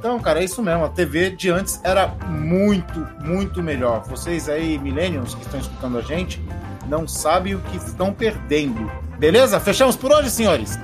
Então, 0.00 0.18
cara, 0.18 0.40
é 0.40 0.44
isso 0.44 0.62
mesmo. 0.62 0.86
A 0.86 0.88
TV 0.88 1.28
de 1.28 1.50
antes 1.50 1.78
era 1.84 2.08
muito, 2.26 3.06
muito 3.22 3.62
melhor. 3.62 4.02
Vocês 4.04 4.48
aí, 4.48 4.78
millennials, 4.78 5.34
que 5.34 5.42
estão 5.42 5.60
escutando 5.60 5.98
a 5.98 6.00
gente, 6.00 6.42
não 6.88 7.06
sabem 7.06 7.54
o 7.54 7.58
que 7.60 7.76
estão 7.76 8.10
perdendo. 8.10 8.90
Beleza? 9.18 9.60
Fechamos 9.60 9.96
por 9.96 10.10
hoje, 10.10 10.30
senhores? 10.30 10.78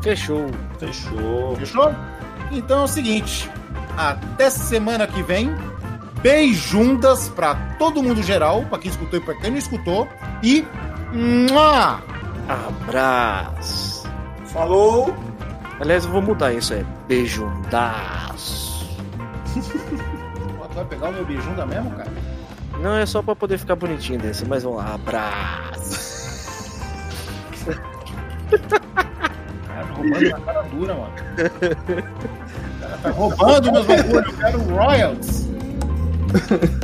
Fechou. 0.00 0.46
Fechou. 0.78 1.56
Fechou? 1.56 1.92
Então 2.52 2.82
é 2.82 2.84
o 2.84 2.88
seguinte. 2.88 3.50
Até 3.96 4.48
semana 4.48 5.08
que 5.08 5.20
vem. 5.20 5.52
Beijundas 6.22 7.28
pra 7.28 7.56
todo 7.80 8.00
mundo 8.00 8.22
geral, 8.22 8.64
pra 8.66 8.78
quem 8.78 8.92
escutou 8.92 9.18
e 9.18 9.22
pra 9.22 9.34
quem 9.34 9.50
não 9.50 9.58
escutou. 9.58 10.06
E. 10.40 10.64
Mua! 11.12 12.00
Abraço. 12.48 14.08
Falou! 14.46 15.12
Aliás, 15.80 16.04
eu 16.04 16.10
vou 16.10 16.22
mudar 16.22 16.52
isso 16.52 16.74
aí. 16.74 16.84
Beijundaço. 17.08 18.98
Pô, 20.58 20.66
tu 20.68 20.74
vai 20.74 20.84
pegar 20.84 21.08
o 21.08 21.12
meu 21.12 21.24
beijunda 21.24 21.66
mesmo, 21.66 21.90
cara? 21.90 22.10
Não, 22.80 22.96
é 22.96 23.06
só 23.06 23.22
pra 23.22 23.36
poder 23.36 23.58
ficar 23.58 23.76
bonitinho 23.76 24.18
desse, 24.18 24.44
mas 24.44 24.62
vamos 24.62 24.78
lá. 24.78 24.94
Abraço. 24.94 26.14
Cara, 29.66 29.86
roubando 29.92 30.30
na 30.30 30.40
cara 30.40 30.62
dura, 30.62 30.94
mano. 30.94 31.12
O 32.76 32.80
cara 32.80 32.98
tá 33.02 33.10
roubando 33.10 33.72
meus 33.72 33.86
bagulhos. 33.86 34.26
Eu 34.26 34.36
quero 34.38 34.58
royalties. 34.62 35.48